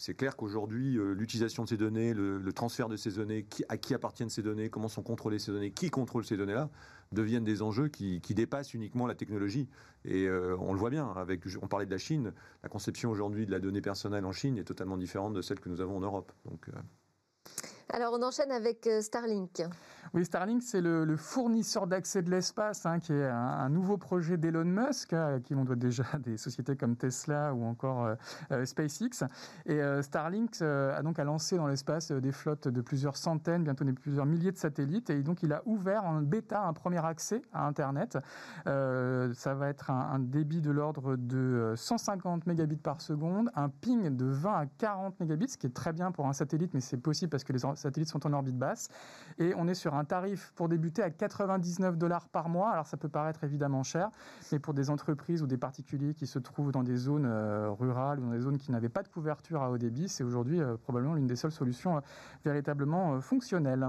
c'est 0.05 0.15
clair 0.15 0.35
qu'aujourd'hui, 0.35 0.97
l'utilisation 1.15 1.63
de 1.63 1.69
ces 1.69 1.77
données, 1.77 2.13
le, 2.13 2.51
transfert 2.51 2.89
de 2.89 2.97
ces 2.97 3.11
données, 3.11 3.45
à 3.69 3.77
qui 3.77 3.93
appartiennent 3.93 4.29
ces 4.29 4.41
données, 4.41 4.69
comment 4.69 4.89
sont 4.89 5.01
contrôlées 5.01 5.39
ces 5.39 5.53
données, 5.53 5.71
qui 5.71 5.89
contrôle 5.89 6.25
ces 6.25 6.35
données-là, 6.35 6.69
deviennent 7.13 7.45
des 7.45 7.61
enjeux 7.61 7.87
qui, 7.87 8.19
dépassent 8.19 8.73
uniquement 8.73 9.07
la 9.07 9.15
technologie. 9.15 9.69
Et 10.03 10.29
on 10.59 10.73
le 10.73 10.77
voit 10.77 10.89
bien, 10.89 11.09
avec, 11.11 11.43
on 11.61 11.69
parlait 11.69 11.85
de 11.85 11.91
la 11.91 11.97
Chine, 11.97 12.33
la 12.63 12.67
conception 12.67 13.11
aujourd'hui 13.11 13.45
de 13.45 13.51
la 13.51 13.61
donnée 13.61 13.79
personnelle 13.79 14.25
en 14.25 14.33
Chine 14.33 14.57
est 14.57 14.65
totalement 14.65 14.97
différente 14.97 15.33
de 15.35 15.41
celle 15.41 15.61
que 15.61 15.69
nous 15.69 15.79
avons 15.79 15.95
en 15.95 16.01
Europe. 16.01 16.33
Donc, 16.43 16.67
alors 17.93 18.13
on 18.13 18.23
enchaîne 18.23 18.51
avec 18.51 18.87
euh, 18.87 19.01
Starlink. 19.01 19.61
Oui, 20.15 20.25
Starlink, 20.25 20.61
c'est 20.61 20.81
le, 20.81 21.15
fournisseur 21.15 21.87
d'accès 21.87 22.21
de 22.21 22.29
l'espace, 22.29 22.85
hein, 22.85 22.99
qui 22.99 23.13
est 23.13 23.27
un, 23.27 23.69
nouveau 23.69 23.97
projet 23.97 24.37
d'Elon 24.37 24.65
Musk, 24.65 25.13
hein, 25.13 25.39
qui 25.43 25.55
on 25.55 25.63
doit 25.63 25.75
déjà 25.75 26.03
des 26.19 26.37
sociétés 26.37 26.75
comme 26.75 26.95
Tesla 26.95 27.53
ou 27.53 27.63
encore 27.63 28.05
euh, 28.05 28.15
euh, 28.51 28.65
SpaceX. 28.65 29.23
Et 29.65 29.79
Starlink 30.01 30.61
a 30.61 31.01
donc 31.03 31.19
a 31.19 31.23
lancé 31.23 31.55
dans 31.55 31.67
l'espace 31.67 32.11
des 32.11 32.31
flottes 32.31 32.67
de 32.67 32.81
plusieurs 32.81 33.15
centaines, 33.15 33.63
bientôt 33.63 33.85
des 33.85 33.93
plusieurs 33.93 34.25
milliers 34.25 34.51
de 34.51 34.57
satellites. 34.57 35.09
Et 35.09 35.21
donc 35.21 35.43
il 35.43 35.53
a 35.53 35.61
ouvert 35.65 36.03
en 36.03 36.21
bêta 36.21 36.61
un 36.61 36.73
premier 36.73 37.03
accès 37.03 37.41
à 37.53 37.67
Internet. 37.67 38.17
ça 38.65 39.53
va 39.55 39.69
être 39.69 39.91
un, 39.91 40.09
un 40.13 40.19
débit 40.19 40.61
de 40.61 40.71
l'ordre 40.71 41.15
de 41.15 41.73
150 41.75 42.47
mégabits 42.47 42.77
par 42.77 43.01
seconde, 43.01 43.49
un 43.55 43.69
ping 43.69 44.15
de 44.15 44.25
20 44.25 44.53
à 44.53 44.65
40 44.65 45.19
mégabits, 45.19 45.49
ce 45.49 45.57
qui 45.57 45.67
est 45.67 45.73
très 45.73 45.93
bien 45.93 46.11
pour 46.11 46.27
un 46.27 46.33
satellite, 46.33 46.73
mais 46.73 46.81
c'est 46.81 46.97
possible 46.97 47.29
parce 47.29 47.43
que 47.43 47.53
les 47.53 47.65
satellites 47.83 48.09
sont 48.09 48.25
en 48.25 48.33
orbite 48.33 48.57
basse. 48.57 48.89
Et 49.39 49.53
on 49.55 49.67
est 49.67 49.73
sur 49.73 49.95
un 49.95 50.05
tarif 50.05 50.51
pour 50.55 50.69
débuter 50.69 51.01
à 51.01 51.09
99 51.09 51.97
dollars 51.97 52.27
par 52.29 52.49
mois. 52.49 52.71
Alors 52.71 52.87
ça 52.87 52.97
peut 52.97 53.09
paraître 53.09 53.43
évidemment 53.43 53.83
cher, 53.83 54.09
mais 54.51 54.59
pour 54.59 54.73
des 54.73 54.89
entreprises 54.89 55.41
ou 55.41 55.47
des 55.47 55.57
particuliers 55.57 56.13
qui 56.13 56.27
se 56.27 56.39
trouvent 56.39 56.71
dans 56.71 56.83
des 56.83 56.95
zones 56.95 57.25
euh, 57.25 57.69
rurales 57.71 58.19
ou 58.19 58.23
dans 58.23 58.31
des 58.31 58.39
zones 58.39 58.57
qui 58.57 58.71
n'avaient 58.71 58.89
pas 58.89 59.03
de 59.03 59.09
couverture 59.09 59.61
à 59.61 59.69
haut 59.69 59.77
débit, 59.77 60.09
c'est 60.09 60.23
aujourd'hui 60.23 60.61
euh, 60.61 60.75
probablement 60.77 61.15
l'une 61.15 61.27
des 61.27 61.35
seules 61.35 61.51
solutions 61.51 61.97
euh, 61.97 62.01
véritablement 62.45 63.21
fonctionnelles. 63.21 63.87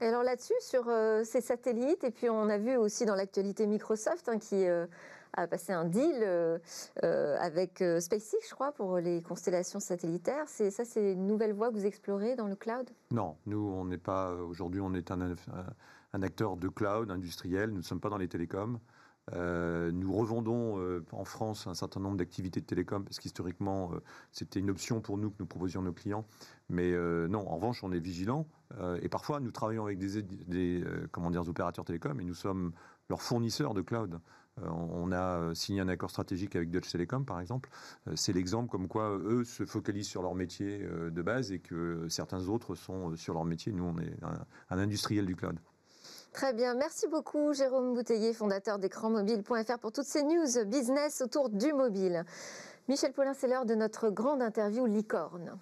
Et 0.00 0.06
alors 0.06 0.22
là-dessus, 0.22 0.52
sur 0.60 0.90
ces 1.24 1.40
satellites, 1.40 2.04
et 2.04 2.10
puis 2.10 2.28
on 2.28 2.50
a 2.50 2.58
vu 2.58 2.76
aussi 2.76 3.06
dans 3.06 3.14
l'actualité 3.14 3.66
Microsoft 3.66 4.28
hein, 4.28 4.38
qui 4.38 4.66
a 5.36 5.46
passé 5.46 5.72
un 5.72 5.84
deal 5.84 6.20
euh, 6.22 6.58
euh, 7.04 7.36
avec 7.40 7.82
euh, 7.82 8.00
SpaceX, 8.00 8.38
je 8.48 8.54
crois, 8.54 8.72
pour 8.72 8.98
les 8.98 9.22
constellations 9.22 9.80
satellitaires. 9.80 10.44
C'est 10.48 10.70
ça, 10.70 10.84
c'est 10.84 11.12
une 11.12 11.26
nouvelle 11.26 11.52
voie 11.52 11.68
que 11.68 11.74
vous 11.74 11.86
explorez 11.86 12.36
dans 12.36 12.48
le 12.48 12.56
cloud? 12.56 12.90
Non, 13.10 13.36
nous, 13.46 13.58
on 13.58 13.84
n'est 13.84 13.98
pas. 13.98 14.34
Aujourd'hui, 14.34 14.80
on 14.80 14.94
est 14.94 15.10
un, 15.10 15.34
acteur 16.22 16.56
de 16.56 16.68
cloud 16.68 17.10
industriel. 17.10 17.70
Nous 17.70 17.78
ne 17.78 17.82
sommes 17.82 18.00
pas 18.00 18.08
dans 18.08 18.16
les 18.16 18.28
télécoms. 18.28 18.78
nous 19.32 20.12
revendons 20.12 21.02
en 21.12 21.24
France 21.24 21.66
un 21.66 21.74
certain 21.74 22.00
nombre 22.00 22.16
d'activités 22.16 22.60
de 22.60 22.66
télécom 22.66 23.04
parce 23.04 23.18
qu'historiquement, 23.18 23.90
c'était 24.32 24.60
une 24.60 24.70
option 24.70 25.02
pour 25.02 25.18
nous 25.18 25.30
que 25.30 25.36
nous 25.40 25.46
proposions 25.46 25.82
nos 25.82 25.92
clients. 25.92 26.24
Mais 26.70 26.92
non, 27.28 27.46
en 27.46 27.56
revanche, 27.56 27.84
on 27.84 27.92
est 27.92 28.00
vigilant 28.00 28.46
et 29.00 29.08
parfois, 29.08 29.40
nous 29.40 29.50
travaillons 29.50 29.84
avec 29.84 29.98
des, 29.98 30.22
des 30.22 30.84
comment 31.12 31.30
dire, 31.30 31.46
opérateurs 31.48 31.84
télécoms 31.84 32.20
et 32.20 32.24
nous 32.24 32.34
sommes 32.34 32.72
leurs 33.08 33.22
fournisseurs 33.22 33.74
de 33.74 33.82
cloud. 33.82 34.20
On 34.62 35.12
a 35.12 35.54
signé 35.54 35.80
un 35.80 35.88
accord 35.88 36.10
stratégique 36.10 36.56
avec 36.56 36.70
Deutsche 36.70 36.90
Telekom, 36.90 37.24
par 37.24 37.40
exemple. 37.40 37.68
C'est 38.14 38.32
l'exemple 38.32 38.70
comme 38.70 38.88
quoi 38.88 39.10
eux 39.10 39.44
se 39.44 39.66
focalisent 39.66 40.08
sur 40.08 40.22
leur 40.22 40.34
métier 40.34 40.78
de 40.78 41.22
base 41.22 41.52
et 41.52 41.58
que 41.58 42.06
certains 42.08 42.48
autres 42.48 42.74
sont 42.74 43.14
sur 43.16 43.34
leur 43.34 43.44
métier. 43.44 43.72
Nous, 43.72 43.84
on 43.84 43.98
est 43.98 44.16
un 44.70 44.78
industriel 44.78 45.26
du 45.26 45.36
cloud. 45.36 45.58
Très 46.36 46.52
bien, 46.52 46.74
merci 46.74 47.08
beaucoup 47.08 47.54
Jérôme 47.54 47.94
Bouteiller, 47.94 48.34
fondateur 48.34 48.78
d'écranmobile.fr 48.78 49.78
pour 49.80 49.90
toutes 49.90 50.04
ces 50.04 50.22
news 50.22 50.66
business 50.66 51.22
autour 51.22 51.48
du 51.48 51.72
mobile. 51.72 52.26
Michel 52.88 53.14
Paulin, 53.14 53.32
c'est 53.32 53.48
l'heure 53.48 53.64
de 53.64 53.74
notre 53.74 54.10
grande 54.10 54.42
interview 54.42 54.84
licorne. 54.84 55.58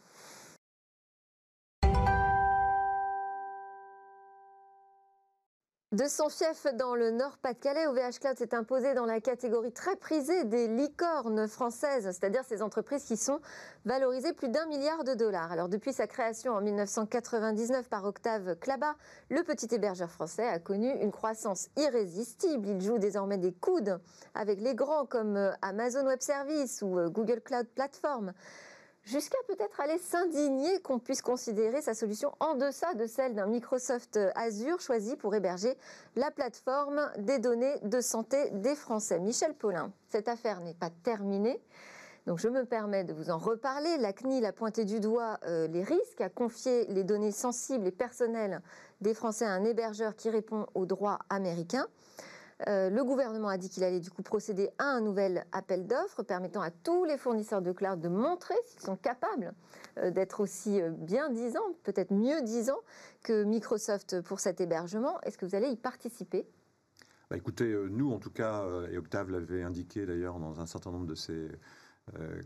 De 5.94 6.08
son 6.08 6.28
fief 6.28 6.66
dans 6.74 6.96
le 6.96 7.12
Nord-Pas-de-Calais, 7.12 7.86
OVH 7.86 8.18
Cloud 8.20 8.36
s'est 8.36 8.52
imposé 8.52 8.94
dans 8.94 9.06
la 9.06 9.20
catégorie 9.20 9.70
très 9.70 9.94
prisée 9.94 10.42
des 10.42 10.66
licornes 10.66 11.46
françaises, 11.46 12.06
c'est-à-dire 12.06 12.42
ces 12.42 12.62
entreprises 12.62 13.04
qui 13.04 13.16
sont 13.16 13.38
valorisées 13.84 14.32
plus 14.32 14.48
d'un 14.48 14.66
milliard 14.66 15.04
de 15.04 15.14
dollars. 15.14 15.52
Alors 15.52 15.68
depuis 15.68 15.92
sa 15.92 16.08
création 16.08 16.54
en 16.54 16.60
1999 16.62 17.88
par 17.88 18.04
Octave 18.06 18.56
Klaba, 18.56 18.96
le 19.28 19.44
petit 19.44 19.72
hébergeur 19.72 20.10
français 20.10 20.48
a 20.48 20.58
connu 20.58 20.90
une 21.00 21.12
croissance 21.12 21.68
irrésistible. 21.76 22.70
Il 22.70 22.80
joue 22.80 22.98
désormais 22.98 23.38
des 23.38 23.52
coudes 23.52 24.00
avec 24.34 24.60
les 24.60 24.74
grands 24.74 25.06
comme 25.06 25.36
euh, 25.36 25.52
Amazon 25.62 26.06
Web 26.06 26.22
Services 26.22 26.82
ou 26.82 26.98
euh, 26.98 27.08
Google 27.08 27.40
Cloud 27.40 27.68
Platform 27.72 28.32
jusqu'à 29.04 29.38
peut-être 29.48 29.80
aller 29.80 29.98
s'indigner 29.98 30.80
qu'on 30.80 30.98
puisse 30.98 31.22
considérer 31.22 31.82
sa 31.82 31.94
solution 31.94 32.32
en 32.40 32.54
deçà 32.54 32.94
de 32.94 33.06
celle 33.06 33.34
d'un 33.34 33.46
Microsoft 33.46 34.18
Azure 34.34 34.80
choisi 34.80 35.16
pour 35.16 35.34
héberger 35.34 35.76
la 36.16 36.30
plateforme 36.30 37.10
des 37.18 37.38
données 37.38 37.78
de 37.82 38.00
santé 38.00 38.50
des 38.50 38.74
Français. 38.74 39.20
Michel 39.20 39.54
Paulin, 39.54 39.92
cette 40.08 40.28
affaire 40.28 40.60
n'est 40.60 40.74
pas 40.74 40.90
terminée. 41.02 41.60
Donc 42.26 42.38
je 42.38 42.48
me 42.48 42.64
permets 42.64 43.04
de 43.04 43.12
vous 43.12 43.30
en 43.30 43.36
reparler. 43.36 43.98
La 43.98 44.14
CNIL 44.14 44.46
a 44.46 44.52
pointé 44.52 44.86
du 44.86 44.98
doigt 44.98 45.38
euh, 45.46 45.66
les 45.66 45.82
risques 45.82 46.20
à 46.20 46.30
confier 46.30 46.86
les 46.86 47.04
données 47.04 47.32
sensibles 47.32 47.86
et 47.86 47.92
personnelles 47.92 48.62
des 49.02 49.12
Français 49.12 49.44
à 49.44 49.50
un 49.50 49.64
hébergeur 49.64 50.16
qui 50.16 50.30
répond 50.30 50.66
aux 50.74 50.86
droits 50.86 51.18
américains. 51.28 51.86
Euh, 52.68 52.88
le 52.88 53.04
gouvernement 53.04 53.48
a 53.48 53.58
dit 53.58 53.68
qu'il 53.68 53.82
allait 53.84 54.00
du 54.00 54.10
coup 54.10 54.22
procéder 54.22 54.70
à 54.78 54.84
un 54.84 55.00
nouvel 55.00 55.44
appel 55.52 55.86
d'offres 55.86 56.22
permettant 56.22 56.62
à 56.62 56.70
tous 56.70 57.04
les 57.04 57.18
fournisseurs 57.18 57.62
de 57.62 57.72
cloud 57.72 58.00
de 58.00 58.08
montrer 58.08 58.54
s'ils 58.64 58.80
sont 58.80 58.96
capables 58.96 59.52
euh, 59.98 60.10
d'être 60.10 60.40
aussi 60.40 60.80
euh, 60.80 60.90
bien 60.90 61.30
disants, 61.30 61.74
peut-être 61.82 62.12
mieux 62.12 62.42
disants 62.42 62.80
que 63.22 63.42
Microsoft 63.42 64.20
pour 64.22 64.40
cet 64.40 64.60
hébergement. 64.60 65.20
Est-ce 65.22 65.36
que 65.36 65.46
vous 65.46 65.54
allez 65.54 65.68
y 65.68 65.76
participer? 65.76 66.46
Bah 67.30 67.36
Écoutez, 67.36 67.74
nous 67.90 68.12
en 68.12 68.18
tout 68.18 68.30
cas, 68.30 68.66
et 68.90 68.98
Octave 68.98 69.30
l'avait 69.30 69.62
indiqué 69.62 70.04
d'ailleurs 70.04 70.38
dans 70.38 70.60
un 70.60 70.66
certain 70.66 70.90
nombre 70.90 71.06
de 71.06 71.14
ses 71.14 71.48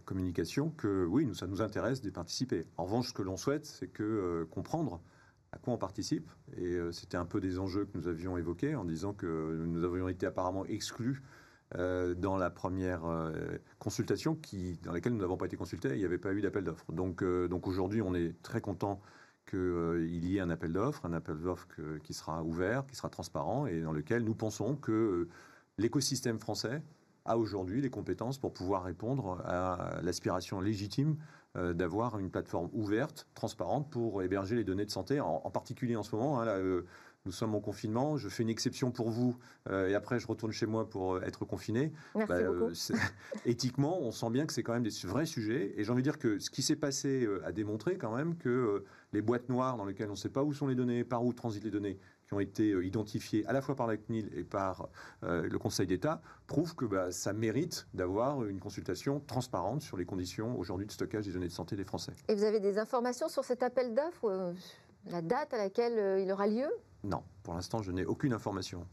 communications, 0.04 0.70
que 0.70 1.04
oui, 1.04 1.28
ça 1.34 1.48
nous 1.48 1.60
intéresse 1.60 2.00
d'y 2.00 2.12
participer. 2.12 2.64
En 2.76 2.84
revanche, 2.84 3.08
ce 3.08 3.12
que 3.12 3.22
l'on 3.22 3.36
souhaite, 3.36 3.66
c'est 3.66 3.88
que 3.88 4.46
comprendre 4.52 5.00
à 5.52 5.58
quoi 5.58 5.72
on 5.72 5.78
participe. 5.78 6.30
Et 6.56 6.74
euh, 6.74 6.92
c'était 6.92 7.16
un 7.16 7.24
peu 7.24 7.40
des 7.40 7.58
enjeux 7.58 7.86
que 7.86 7.96
nous 7.96 8.08
avions 8.08 8.36
évoqués 8.36 8.74
en 8.74 8.84
disant 8.84 9.12
que 9.12 9.64
nous 9.66 9.84
avions 9.84 10.08
été 10.08 10.26
apparemment 10.26 10.64
exclus 10.66 11.22
euh, 11.76 12.14
dans 12.14 12.36
la 12.36 12.50
première 12.50 13.04
euh, 13.04 13.58
consultation 13.78 14.38
dans 14.82 14.92
laquelle 14.92 15.12
nous 15.12 15.20
n'avons 15.20 15.36
pas 15.36 15.46
été 15.46 15.56
consultés, 15.56 15.90
il 15.90 15.98
n'y 15.98 16.04
avait 16.04 16.18
pas 16.18 16.32
eu 16.32 16.40
d'appel 16.40 16.64
d'offres. 16.64 16.90
Donc, 16.92 17.24
donc 17.24 17.66
aujourd'hui, 17.66 18.02
on 18.02 18.14
est 18.14 18.40
très 18.42 18.60
content 18.60 19.00
qu'il 19.48 20.24
y 20.26 20.36
ait 20.36 20.40
un 20.40 20.50
appel 20.50 20.72
d'offres, 20.72 21.06
un 21.06 21.14
appel 21.14 21.38
d'offres 21.38 21.68
qui 22.02 22.12
sera 22.12 22.42
ouvert, 22.42 22.86
qui 22.86 22.96
sera 22.96 23.08
transparent 23.08 23.66
et 23.66 23.80
dans 23.80 23.92
lequel 23.92 24.24
nous 24.24 24.34
pensons 24.34 24.76
que 24.76 25.28
l'écosystème 25.78 26.38
français 26.38 26.82
a 27.24 27.38
aujourd'hui 27.38 27.80
les 27.80 27.90
compétences 27.90 28.38
pour 28.38 28.52
pouvoir 28.52 28.84
répondre 28.84 29.40
à 29.44 30.00
l'aspiration 30.02 30.60
légitime 30.60 31.16
euh, 31.58 31.72
d'avoir 31.72 32.18
une 32.18 32.30
plateforme 32.30 32.68
ouverte, 32.72 33.26
transparente 33.34 33.90
pour 33.90 34.22
héberger 34.22 34.54
les 34.54 34.64
données 34.64 34.84
de 34.84 34.90
santé, 34.90 35.20
en, 35.20 35.50
particulier 35.50 35.96
en 35.96 36.02
ce 36.02 36.14
moment. 36.14 36.40
Hein, 36.40 36.46
euh, 36.46 36.82
nous 37.26 37.32
sommes 37.32 37.54
en 37.54 37.60
confinement, 37.60 38.16
je 38.16 38.28
fais 38.28 38.44
une 38.44 38.48
exception 38.48 38.90
pour 38.90 39.10
vous 39.10 39.36
euh, 39.68 39.88
et 39.88 39.94
après 39.94 40.20
je 40.20 40.26
retourne 40.26 40.52
chez 40.52 40.66
moi 40.66 40.88
pour 40.88 41.22
être 41.22 41.44
confiné. 41.44 41.92
Merci 42.14 42.32
bah, 42.32 42.52
beaucoup. 42.52 42.72
éthiquement, 43.44 44.00
on 44.00 44.12
sent 44.12 44.30
bien 44.30 44.46
que 44.46 44.52
c'est 44.52 44.62
quand 44.62 44.72
même 44.72 44.84
des 44.84 44.94
vrais 45.04 45.26
sujets. 45.26 45.74
Et 45.76 45.84
j'ai 45.84 45.90
envie 45.90 46.02
de 46.02 46.08
dire 46.08 46.18
que 46.18 46.38
ce 46.38 46.48
qui 46.48 46.62
s'est 46.62 46.76
passé 46.76 47.28
a 47.44 47.50
démontré 47.50 47.98
quand 47.98 48.14
même 48.14 48.36
que 48.36 48.84
les 49.12 49.20
boîtes 49.20 49.48
noires 49.48 49.76
dans 49.76 49.84
lesquelles 49.84 50.08
on 50.08 50.12
ne 50.12 50.16
sait 50.16 50.28
pas 50.28 50.44
où 50.44 50.52
sont 50.52 50.68
les 50.68 50.76
données, 50.76 51.02
par 51.02 51.24
où 51.24 51.32
transitent 51.32 51.64
les 51.64 51.70
données, 51.70 51.98
qui 52.28 52.34
ont 52.34 52.40
été 52.40 52.72
euh, 52.72 52.84
identifiés 52.84 53.44
à 53.46 53.52
la 53.52 53.60
fois 53.60 53.74
par 53.74 53.86
la 53.86 53.96
CNIL 53.96 54.30
et 54.34 54.44
par 54.44 54.88
euh, 55.24 55.48
le 55.48 55.58
Conseil 55.58 55.86
d'État 55.86 56.20
prouvent 56.46 56.74
que 56.74 56.84
bah, 56.84 57.10
ça 57.10 57.32
mérite 57.32 57.88
d'avoir 57.94 58.44
une 58.44 58.60
consultation 58.60 59.20
transparente 59.20 59.82
sur 59.82 59.96
les 59.96 60.04
conditions 60.04 60.58
aujourd'hui 60.58 60.86
de 60.86 60.92
stockage 60.92 61.26
des 61.26 61.32
données 61.32 61.48
de 61.48 61.52
santé 61.52 61.74
des 61.74 61.84
Français. 61.84 62.12
Et 62.28 62.34
vous 62.34 62.44
avez 62.44 62.60
des 62.60 62.78
informations 62.78 63.28
sur 63.28 63.44
cet 63.44 63.62
appel 63.62 63.94
d'offres, 63.94 64.28
euh, 64.28 64.52
la 65.10 65.22
date 65.22 65.54
à 65.54 65.58
laquelle 65.58 66.22
il 66.22 66.30
aura 66.30 66.46
lieu? 66.46 66.68
Non, 67.02 67.22
pour 67.42 67.54
l'instant, 67.54 67.82
je 67.82 67.92
n'ai 67.92 68.04
aucune 68.04 68.34
information. 68.34 68.86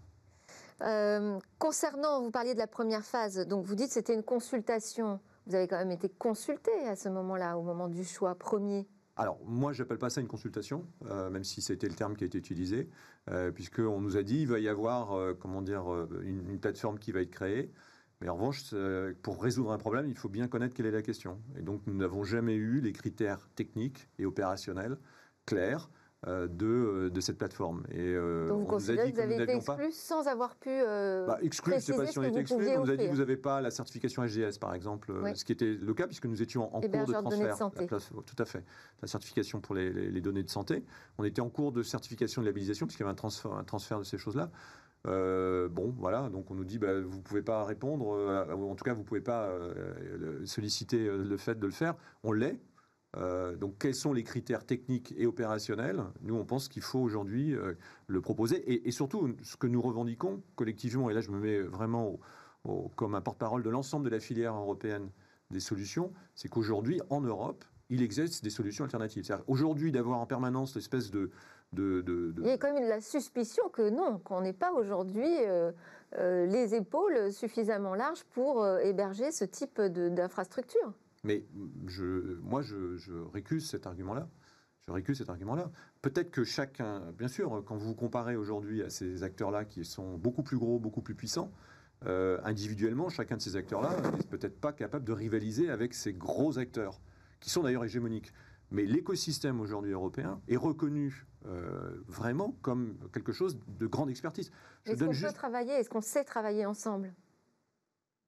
concernant, 1.60 2.22
vous 2.22 2.32
parliez 2.32 2.54
de 2.54 2.60
la 2.60 2.68
première 2.68 3.04
phase, 3.04 3.46
donc 3.48 3.66
vous 3.66 3.76
dites 3.76 3.88
que 3.88 3.94
c'était 3.94 4.14
une 4.14 4.24
consultation. 4.24 5.20
Vous 5.48 5.56
avez 5.56 5.68
quand 5.68 5.78
même 5.78 5.92
été 5.92 6.10
consulté 6.10 6.72
à 6.88 6.96
ce 6.96 7.10
moment-là, 7.10 7.58
au 7.58 7.64
moment 7.64 7.90
du 7.90 8.04
choix 8.06 8.36
premier 8.36 8.88
alors, 9.18 9.40
moi, 9.46 9.72
je 9.72 9.82
n'appelle 9.82 9.98
pas 9.98 10.10
ça 10.10 10.20
une 10.20 10.28
consultation, 10.28 10.86
euh, 11.06 11.30
même 11.30 11.46
si 11.46 11.62
c'était 11.62 11.88
le 11.88 11.96
terme 11.96 12.16
qui 12.16 12.26
a 12.26 12.28
été 12.28 12.38
utilisé, 12.38 12.90
euh, 13.30 13.50
puisqu'on 13.52 14.02
nous 14.02 14.18
a 14.18 14.24
dit 14.24 14.40
qu'il 14.40 14.50
va 14.50 14.60
y 14.60 14.68
avoir, 14.68 15.14
euh, 15.14 15.34
comment 15.34 15.62
dire, 15.62 15.86
une, 16.22 16.60
plateforme 16.60 17.00
qui 17.00 17.12
va 17.14 17.22
être 17.22 17.32
créée. 17.32 17.72
Mais 18.22 18.30
en 18.30 18.36
revanche, 18.36 18.74
pour 19.22 19.42
résoudre 19.42 19.72
un 19.72 19.78
problème, 19.78 20.08
il 20.08 20.16
faut 20.16 20.30
bien 20.30 20.48
connaître 20.48 20.74
quelle 20.74 20.86
est 20.86 20.92
la 20.92 21.02
question. 21.02 21.42
Et 21.58 21.62
donc, 21.62 21.82
nous 21.86 21.94
n'avons 21.94 22.24
jamais 22.24 22.56
eu 22.56 22.80
les 22.80 22.94
critères 22.94 23.50
techniques 23.56 24.10
et 24.20 24.26
opérationnels 24.26 24.98
clairs 25.46 25.90
de, 26.26 26.66
euh, 26.66 27.10
de, 27.10 27.22
cette 27.22 27.38
plateforme. 27.38 27.84
Et, 27.92 28.00
euh, 28.00 28.48
Donc 28.48 28.62
vous 28.62 28.66
considérez 28.66 29.12
que 29.12 29.16
vous 29.16 29.22
avez 29.22 29.44
été 29.44 29.56
exclu 29.56 29.92
sans 29.92 30.28
avoir 30.28 30.56
pu 30.56 30.70
euh, 30.70 31.28
bah, 31.28 31.38
exclu, 31.42 31.74
je 31.74 31.76
ne 31.76 31.82
sais 31.82 31.96
pas 31.96 32.08
si 32.08 32.18
on 32.18 32.24
était 32.24 32.40
exclu, 32.40 32.68
on 32.70 32.84
nous 32.84 32.92
a 32.92 32.96
dit 32.96 33.06
que 33.06 33.12
vous 33.12 33.18
n'avez 33.18 33.38
pas 33.38 33.62
la 33.62 33.70
certification 33.70 34.28
SGS 34.28 34.58
par 34.60 34.74
exemple, 34.74 35.14
ce 35.36 35.46
qui 35.46 35.52
était 35.52 35.74
le 35.74 35.94
cas 35.94 36.08
puisque 36.08 36.26
nous 36.26 36.42
étions 36.42 36.76
en 36.76 36.82
cours 36.82 37.06
de 37.06 37.12
transfert. 37.14 37.70
De 37.70 38.22
tout 38.22 38.36
à 38.40 38.46
fait. 38.46 38.64
La 39.02 39.08
certification 39.08 39.62
pour 39.62 39.76
les, 39.76 39.92
les, 39.92 40.22
données 40.22 40.44
de 40.44 40.50
santé. 40.50 40.84
On 41.18 41.24
était 41.24 41.42
en 41.42 41.50
cours 41.50 41.72
de 41.72 41.84
certification 41.84 42.42
de 42.42 42.48
labellisation 42.48 42.88
puisqu'il 42.88 43.04
y 43.04 43.06
avait 43.06 43.12
un 43.12 43.16
transfert, 43.16 43.54
un 43.54 43.64
transfert 43.64 44.00
de 44.00 44.04
ces 44.04 44.18
choses-là. 44.18 44.50
Euh, 45.08 45.70
bon, 45.70 45.94
voilà, 46.00 46.30
donc 46.30 46.50
on 46.50 46.56
nous 46.56 46.64
dit 46.64 46.80
bah, 46.80 47.00
vous 47.00 47.18
ne 47.18 47.22
pouvez 47.22 47.44
pas 47.44 47.64
répondre, 47.64 48.06
ou 48.58 48.72
en 48.72 48.76
tout 48.76 48.84
cas 48.84 48.94
vous 48.94 49.02
ne 49.02 49.06
pouvez 49.06 49.22
pas 49.22 49.50
solliciter 50.46 51.08
le 51.08 51.38
fait 51.38 51.60
de 51.60 51.66
le 51.66 51.72
faire. 51.72 51.96
On 52.24 52.32
l'est, 52.32 52.60
euh, 53.18 53.56
donc, 53.56 53.76
quels 53.80 53.96
sont 53.96 54.14
les 54.14 54.24
critères 54.24 54.66
techniques 54.66 55.14
et 55.18 55.26
opérationnels? 55.26 56.04
Nous, 56.22 56.36
on 56.36 56.46
pense 56.46 56.68
qu'il 56.68 56.82
faut 56.82 57.00
aujourd'hui 57.00 57.56
euh, 57.56 57.74
le 58.08 58.22
proposer. 58.22 58.88
Et, 58.88 58.92
surtout, 58.92 59.36
ce 59.42 59.56
que 59.58 59.68
nous 59.68 59.82
revendiquons 59.82 60.42
collectivement, 60.56 61.10
et 61.10 61.14
là, 61.14 61.22
je 61.22 61.32
me 61.32 61.40
mets 61.40 61.60
vraiment 61.62 62.20
comme 62.96 63.14
un 63.14 63.22
porte-parole 63.22 63.62
de 63.62 63.70
l'ensemble 63.70 64.06
de 64.06 64.10
la 64.10 64.20
filière 64.20 64.56
européenne 64.56 65.12
des 65.52 65.60
solutions, 65.60 66.12
c'est 66.34 66.48
qu'aujourd'hui, 66.48 67.00
en 67.12 67.22
Europe, 67.22 67.64
il 67.90 68.02
existe 68.02 68.44
des 68.44 68.50
solutions 68.50 68.84
alternatives. 68.84 69.24
Aujourd'hui, 69.46 69.92
d'avoir 69.92 70.18
en 70.18 70.26
permanence 70.26 70.74
l'espèce 70.74 71.12
de, 71.12 71.30
Il 71.78 72.44
y 72.44 72.50
a 72.50 72.58
quand 72.58 72.74
même 72.74 72.88
la 72.88 73.02
suspicion 73.02 73.70
que 73.70 73.88
non, 73.88 74.18
qu'on 74.18 74.42
n'ait 74.42 74.54
pas 74.54 74.72
aujourd'hui 74.72 75.30
euh, 75.46 75.72
les 76.48 76.74
épaules 76.74 77.32
suffisamment 77.32 77.94
larges 77.94 78.24
pour 78.32 78.66
héberger 78.80 79.32
ce 79.32 79.46
type 79.46 79.80
d'infrastructure. 79.80 80.92
Mais 81.26 81.44
je, 81.88 82.40
moi, 82.42 82.62
je, 82.62 83.12
récuse 83.34 83.68
cet 83.68 83.88
argument-là. 83.88 84.30
Je 84.88 84.92
récuse 84.92 85.18
cet 85.18 85.30
argument-là. 85.30 85.72
Peut-être 86.04 86.30
que 86.30 86.44
chacun, 86.44 87.12
bien 87.18 87.28
sûr, 87.28 87.64
quand 87.66 87.76
vous 87.76 87.88
vous 87.88 87.96
comparez 87.96 88.36
aujourd'hui 88.36 88.84
à 88.84 88.92
ces 88.92 89.24
acteurs-là 89.24 89.66
qui 89.66 89.84
sont 89.84 90.18
beaucoup 90.18 90.44
plus 90.44 90.58
gros, 90.58 90.78
beaucoup 90.80 91.02
plus 91.02 91.16
puissants, 91.16 91.52
euh, 92.06 92.38
individuellement, 92.44 93.10
chacun 93.10 93.38
de 93.38 93.42
ces 93.42 93.56
acteurs-là 93.56 93.90
n'est 94.12 94.24
peut-être 94.30 94.62
pas 94.62 94.72
capable 94.72 95.04
de 95.04 95.14
rivaliser 95.14 95.72
avec 95.72 95.96
ces 95.96 96.14
gros 96.14 96.60
acteurs, 96.60 97.02
qui 97.40 97.50
sont 97.50 97.64
d'ailleurs 97.64 97.86
hégémoniques. 97.86 98.32
Mais 98.70 98.86
l'écosystème 98.86 99.60
aujourd'hui 99.60 99.94
européen 99.94 100.40
est 100.48 100.58
reconnu 100.58 101.26
euh, 101.48 102.04
vraiment 102.08 102.56
comme 102.62 102.98
quelque 103.14 103.32
chose 103.32 103.60
de 103.68 103.88
grande 103.88 104.12
expertise. 104.12 104.52
Est-ce 104.86 105.04
qu'on 105.04 105.12
peut 105.12 105.34
travailler 105.34 105.74
Est-ce 105.74 105.90
qu'on 105.90 106.02
sait 106.02 106.24
travailler 106.24 106.68
ensemble? 106.68 107.14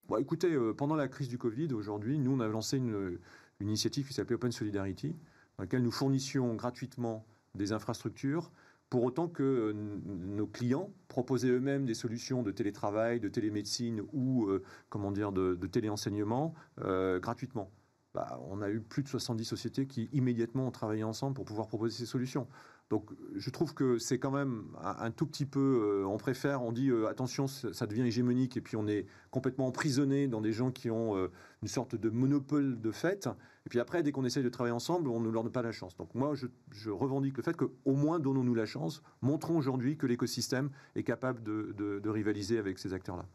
Bon, 0.08 0.16
écoutez, 0.16 0.54
euh, 0.54 0.74
pendant 0.74 0.96
la 0.96 1.10
crise 1.10 1.28
du 1.28 1.38
Covid, 1.38 1.74
aujourd'hui, 1.74 2.18
nous, 2.18 2.32
on 2.32 2.40
a 2.40 2.48
lancé 2.48 2.78
une, 2.78 3.20
initiative 3.60 4.08
qui 4.08 4.14
s'appelait 4.14 4.36
Open 4.36 4.54
Solidarity, 4.54 5.10
dans 5.58 5.64
laquelle 5.64 5.84
nous 5.84 5.92
fournissions 5.92 6.56
gratuitement 6.56 7.26
des 7.56 7.74
infrastructures 7.74 8.52
pour 8.90 9.04
autant 9.04 9.28
que 9.28 9.44
euh, 9.44 9.74
nos 9.74 10.48
clients 10.48 10.92
proposaient 11.10 11.50
eux-mêmes 11.50 11.86
des 11.86 11.94
solutions 11.94 12.42
de 12.42 12.52
télétravail, 12.52 13.20
de 13.20 13.28
télémédecine 13.28 14.02
ou 14.14 14.46
euh, 14.46 14.64
comment 14.88 15.12
dire 15.12 15.34
de, 15.34 15.56
téléenseignement 15.68 16.54
gratuitement. 16.78 17.70
Bah, 18.14 18.40
on 18.50 18.62
a 18.62 18.70
eu 18.70 18.80
plus 18.80 19.04
de 19.04 19.10
70 19.10 19.44
sociétés 19.44 19.88
qui 19.88 20.08
immédiatement 20.14 20.68
ont 20.68 20.72
travaillé 20.72 21.04
ensemble 21.04 21.34
pour 21.34 21.44
pouvoir 21.44 21.68
proposer 21.68 21.98
ces 21.98 22.06
solutions. 22.06 22.48
Donc 22.90 23.10
je 23.36 23.50
trouve 23.50 23.74
que 23.74 23.98
c'est 23.98 24.18
quand 24.18 24.32
même 24.32 24.66
un, 24.82 25.12
tout 25.12 25.26
petit 25.26 25.46
peu, 25.46 26.06
on 26.08 26.18
préfère, 26.18 26.64
on 26.64 26.72
dit 26.72 26.90
attention, 27.10 27.48
ça 27.48 27.86
devient 27.86 28.04
hégémonique 28.04 28.56
et 28.56 28.62
puis 28.62 28.78
on 28.78 28.88
est 28.88 29.06
complètement 29.30 29.68
emprisonné 29.68 30.28
dans 30.28 30.40
des 30.40 30.54
gens 30.54 30.72
qui 30.72 30.90
ont 30.90 31.30
une 31.62 31.68
sorte 31.68 31.96
de 31.96 32.10
monopole 32.10 32.80
de 32.80 32.92
fait. 32.92 33.28
Et 33.66 33.70
puis 33.70 33.82
après, 33.82 34.04
dès 34.04 34.14
qu'on 34.14 34.24
essaye 34.24 34.44
de 34.44 34.50
travailler 34.50 34.74
ensemble, 34.74 35.10
on 35.10 35.20
ne 35.20 35.30
leur 35.30 35.44
donne 35.44 35.52
pas 35.52 35.62
la 35.62 35.74
chance. 35.74 35.98
Donc 35.98 36.16
moi, 36.16 36.34
je, 36.72 36.90
revendique 36.90 37.36
le 37.36 37.44
fait 37.44 37.58
qu'au 37.58 37.72
moins 37.86 38.20
donnons-nous 38.20 38.56
la 38.56 38.66
chance, 38.66 39.04
montrons 39.22 39.58
aujourd'hui 39.58 39.98
que 39.98 40.08
l'écosystème 40.08 40.70
est 40.96 41.04
capable 41.04 41.44
de, 41.44 41.74
de 41.76 42.10
rivaliser 42.10 42.58
avec 42.58 42.80
ces 42.80 42.94
acteurs-là. 42.94 43.26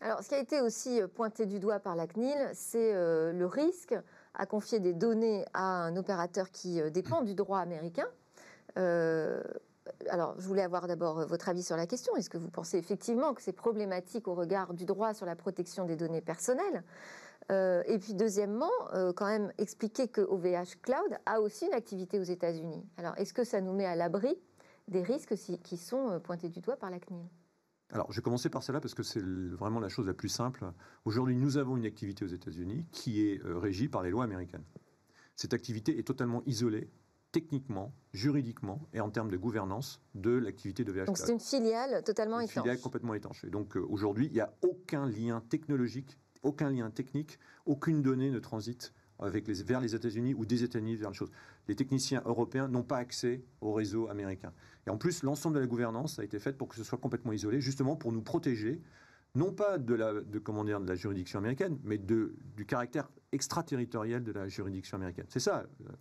Alors, 0.00 0.22
ce 0.22 0.28
qui 0.28 0.34
a 0.34 0.38
été 0.38 0.60
aussi 0.60 1.00
euh, 1.00 1.08
pointé 1.08 1.46
du 1.46 1.58
doigt 1.58 1.80
par 1.80 1.96
la 1.96 2.06
CNIL, 2.06 2.50
c'est 2.54 2.94
euh, 2.94 3.32
le 3.32 3.46
risque 3.46 3.96
à 4.34 4.46
confier 4.46 4.78
des 4.78 4.92
données 4.92 5.44
à 5.54 5.64
un 5.64 5.96
opérateur 5.96 6.50
qui 6.50 6.80
euh, 6.80 6.90
dépend 6.90 7.22
du 7.22 7.34
droit 7.34 7.58
américain. 7.58 8.06
Alors, 10.10 10.34
je 10.38 10.46
voulais 10.46 10.62
avoir 10.62 10.86
d'abord 10.86 11.26
votre 11.26 11.48
avis 11.48 11.62
sur 11.62 11.76
la 11.76 11.86
question. 11.86 12.14
Est-ce 12.16 12.30
que 12.30 12.38
vous 12.38 12.50
pensez 12.50 12.78
effectivement 12.78 13.34
que 13.34 13.42
c'est 13.42 13.52
problématique 13.52 14.28
au 14.28 14.34
regard 14.34 14.74
du 14.74 14.84
droit 14.84 15.14
sur 15.14 15.26
la 15.26 15.34
protection 15.34 15.84
des 15.84 15.96
données 15.96 16.20
personnelles? 16.20 16.84
Et 17.50 17.98
puis, 17.98 18.12
deuxièmement, 18.12 18.70
quand 19.16 19.26
même 19.26 19.50
expliquer 19.56 20.06
que 20.06 20.20
OVH 20.20 20.76
Cloud 20.82 21.18
a 21.24 21.40
aussi 21.40 21.66
une 21.66 21.72
activité 21.72 22.20
aux 22.20 22.24
États-Unis. 22.24 22.84
Alors, 22.98 23.14
est-ce 23.16 23.32
que 23.32 23.44
ça 23.44 23.62
nous 23.62 23.72
met 23.72 23.86
à 23.86 23.96
l'abri 23.96 24.36
des 24.88 25.02
risques 25.02 25.34
qui 25.62 25.76
sont 25.78 26.20
pointés 26.20 26.50
du 26.50 26.60
doigt 26.60 26.76
par 26.76 26.90
la 26.90 27.00
CNIL 27.00 27.26
alors, 27.90 28.12
je 28.12 28.16
vais 28.16 28.22
commencer 28.22 28.50
par 28.50 28.62
cela 28.62 28.80
parce 28.80 28.94
que 28.94 29.02
c'est 29.02 29.22
vraiment 29.22 29.80
la 29.80 29.88
chose 29.88 30.06
la 30.06 30.14
plus 30.14 30.28
simple. 30.28 30.70
Aujourd'hui, 31.06 31.36
nous 31.36 31.56
avons 31.56 31.76
une 31.76 31.86
activité 31.86 32.24
aux 32.24 32.28
États-Unis 32.28 32.84
qui 32.92 33.26
est 33.26 33.42
euh, 33.44 33.58
régie 33.58 33.88
par 33.88 34.02
les 34.02 34.10
lois 34.10 34.24
américaines. 34.24 34.64
Cette 35.36 35.54
activité 35.54 35.98
est 35.98 36.02
totalement 36.02 36.42
isolée, 36.44 36.90
techniquement, 37.32 37.92
juridiquement 38.12 38.88
et 38.92 39.00
en 39.00 39.10
termes 39.10 39.30
de 39.30 39.36
gouvernance 39.36 40.00
de 40.14 40.30
l'activité 40.30 40.84
de 40.84 40.92
VH. 40.92 41.04
Donc, 41.06 41.18
c'est 41.18 41.32
une 41.32 41.40
filiale 41.40 42.02
totalement 42.04 42.40
étanche. 42.40 42.56
Une 42.56 42.62
filiale 42.62 42.80
complètement 42.80 43.14
étanche. 43.14 43.44
Et 43.44 43.50
donc, 43.50 43.76
euh, 43.76 43.84
aujourd'hui, 43.88 44.26
il 44.26 44.32
n'y 44.32 44.40
a 44.40 44.52
aucun 44.62 45.06
lien 45.06 45.42
technologique, 45.48 46.18
aucun 46.42 46.70
lien 46.70 46.90
technique, 46.90 47.38
aucune 47.66 48.02
donnée 48.02 48.30
ne 48.30 48.38
transite 48.38 48.92
avec 49.18 49.48
les, 49.48 49.62
vers 49.62 49.80
les 49.80 49.94
États-Unis 49.94 50.34
ou 50.34 50.46
des 50.46 50.64
États-Unis 50.64 50.96
vers 50.96 51.10
les 51.10 51.16
choses. 51.16 51.32
Les 51.66 51.76
techniciens 51.76 52.22
européens 52.24 52.68
n'ont 52.68 52.82
pas 52.82 52.98
accès 52.98 53.42
au 53.60 53.72
réseau 53.72 54.08
américain. 54.08 54.52
Et 54.86 54.90
en 54.90 54.96
plus, 54.96 55.22
l'ensemble 55.22 55.56
de 55.56 55.60
la 55.60 55.66
gouvernance 55.66 56.18
a 56.18 56.24
été 56.24 56.38
faite 56.38 56.56
pour 56.56 56.68
que 56.68 56.76
ce 56.76 56.84
soit 56.84 56.98
complètement 56.98 57.32
isolé, 57.32 57.60
justement 57.60 57.96
pour 57.96 58.12
nous 58.12 58.22
protéger, 58.22 58.80
non 59.34 59.52
pas 59.52 59.78
de 59.78 59.94
la, 59.94 60.14
de, 60.14 60.38
comment 60.38 60.64
dire, 60.64 60.80
de 60.80 60.88
la 60.88 60.94
juridiction 60.94 61.38
américaine, 61.38 61.78
mais 61.84 61.98
de, 61.98 62.34
du 62.56 62.64
caractère 62.64 63.10
extraterritorial 63.32 64.24
de 64.24 64.32
la 64.32 64.48
juridiction 64.48 64.96
américaine. 64.96 65.26
C'est 65.28 65.40
ça 65.40 65.66
euh, 65.82 65.92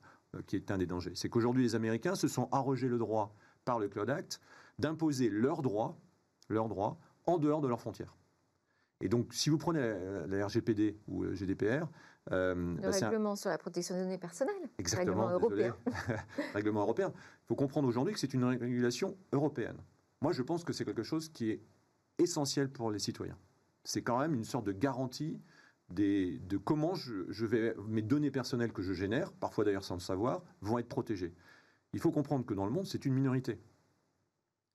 qui 0.45 0.55
est 0.55 0.71
un 0.71 0.77
des 0.77 0.85
dangers. 0.85 1.13
C'est 1.15 1.29
qu'aujourd'hui, 1.29 1.63
les 1.63 1.75
Américains 1.75 2.15
se 2.15 2.27
sont 2.27 2.49
arrogés 2.51 2.87
le 2.87 2.97
droit 2.97 3.35
par 3.65 3.79
le 3.79 3.87
Cloud 3.87 4.09
Act 4.09 4.39
d'imposer 4.79 5.29
leurs 5.29 5.61
droits, 5.61 5.97
leurs 6.49 6.69
droits 6.69 6.99
en 7.25 7.37
dehors 7.37 7.61
de 7.61 7.67
leurs 7.67 7.81
frontières. 7.81 8.15
Et 9.01 9.09
donc, 9.09 9.33
si 9.33 9.49
vous 9.49 9.57
prenez 9.57 9.79
la, 10.27 10.45
RGPD 10.47 10.97
ou 11.07 11.23
le 11.23 11.35
GDPR, 11.35 11.87
euh, 12.31 12.55
le 12.55 12.81
bah, 12.81 12.89
règlement 12.89 13.35
sur 13.35 13.49
la 13.49 13.57
protection 13.57 13.95
des 13.95 14.01
données 14.01 14.17
personnelles. 14.17 14.55
Exactement. 14.79 15.27
Règlement 15.27 15.31
européen. 15.31 15.75
règlement 16.53 16.81
européen. 16.81 17.13
Il 17.15 17.47
faut 17.47 17.55
comprendre 17.55 17.87
aujourd'hui 17.87 18.13
que 18.13 18.19
c'est 18.19 18.33
une 18.33 18.43
régulation 18.43 19.15
européenne. 19.31 19.77
Moi, 20.21 20.31
je 20.31 20.41
pense 20.41 20.63
que 20.63 20.73
c'est 20.73 20.83
quelque 20.83 21.03
chose 21.03 21.29
qui 21.29 21.51
est 21.51 21.61
essentiel 22.17 22.69
pour 22.69 22.91
les 22.91 22.99
citoyens. 22.99 23.37
C'est 23.83 24.01
quand 24.01 24.19
même 24.19 24.33
une 24.33 24.43
sorte 24.43 24.65
de 24.65 24.71
garantie 24.71 25.39
de 25.89 26.57
comment 26.57 26.95
je, 26.95 27.45
vais, 27.45 27.75
mes 27.87 28.01
données 28.01 28.31
personnelles 28.31 28.73
que 28.73 28.81
je 28.81 28.93
génère, 28.93 29.31
parfois 29.31 29.63
d'ailleurs 29.63 29.85
sans 29.85 29.95
le 29.95 30.01
savoir, 30.01 30.43
vont 30.61 30.77
être 30.77 30.89
protégées. 30.89 31.33
Il 31.93 31.99
faut 31.99 32.11
comprendre 32.11 32.45
que 32.45 32.53
dans 32.53 32.65
le 32.65 32.71
monde, 32.71 32.85
c'est 32.85 33.05
une 33.05 33.13
minorité. 33.13 33.59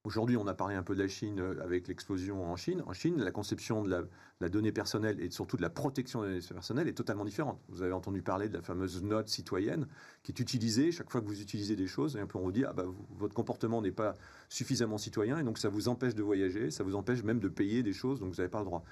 Aujourd'hui, 0.05 0.37
on 0.37 0.49
a 0.49 0.55
parlé 0.55 0.75
un 0.75 0.83
peu 0.83 0.97
de 0.97 1.01
la 1.01 1.07
Chine 1.07 1.39
euh, 1.39 1.63
avec 1.63 1.87
l'explosion 1.87 2.45
en 2.45 2.57
Chine. 2.57 2.83
En 2.87 2.93
Chine, 2.93 3.23
la 3.23 3.31
conception 3.31 3.85
de 3.85 4.09
la, 4.41 4.49
donnée 4.49 4.73
personnelle 4.73 5.21
et 5.21 5.31
surtout 5.31 5.57
de 5.57 5.63
la 5.63 5.71
protection 5.71 6.23
des 6.23 6.29
données 6.29 6.41
personnelles 6.41 6.89
est 6.89 6.95
totalement 6.95 7.25
différente. 7.25 7.61
Vous 7.69 7.83
avez 7.83 7.93
entendu 7.93 8.21
parler 8.21 8.49
de 8.49 8.55
la 8.55 8.63
fameuse 8.63 9.01
note 9.05 9.29
citoyenne 9.29 9.87
qui 10.25 10.33
est 10.33 10.41
utilisée 10.41 10.91
chaque 10.91 11.09
fois 11.09 11.21
que 11.21 11.27
vous 11.27 11.41
utilisez 11.41 11.77
des 11.77 11.87
choses. 11.87 12.17
Et 12.17 12.21
un 12.21 12.27
peu 12.27 12.39
on 12.39 12.43
vous 12.43 12.51
dit, 12.51 12.65
ah 12.65 12.73
bah, 12.73 12.87
votre 13.17 13.35
comportement 13.35 13.81
n'est 13.81 13.93
pas 13.93 14.17
suffisamment 14.49 14.99
citoyen 14.99 15.39
et 15.39 15.45
donc 15.45 15.59
ça 15.59 15.69
vous 15.69 15.87
empêche 15.87 16.17
de 16.17 16.23
voyager, 16.25 16.73
ça 16.73 16.83
vous 16.83 16.97
empêche 16.97 17.23
même 17.23 17.39
de 17.39 17.49
payer 17.49 17.85
des 17.85 17.93
choses, 17.93 18.19
donc 18.19 18.31
vous 18.31 18.39
n'avez 18.39 18.51
pas 18.51 18.59
le 18.59 18.65
droit. 18.65 18.83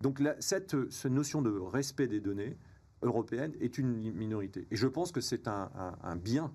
Donc 0.00 0.22
cette, 0.40 0.74
notion 1.06 1.42
de 1.42 1.50
respect 1.50 2.06
des 2.06 2.20
données 2.20 2.56
européennes 3.02 3.54
est 3.60 3.78
une 3.78 3.92
minorité. 4.12 4.66
Et 4.70 4.76
je 4.76 4.86
pense 4.86 5.12
que 5.12 5.20
c'est 5.20 5.48
un 5.48 6.16
bien 6.16 6.52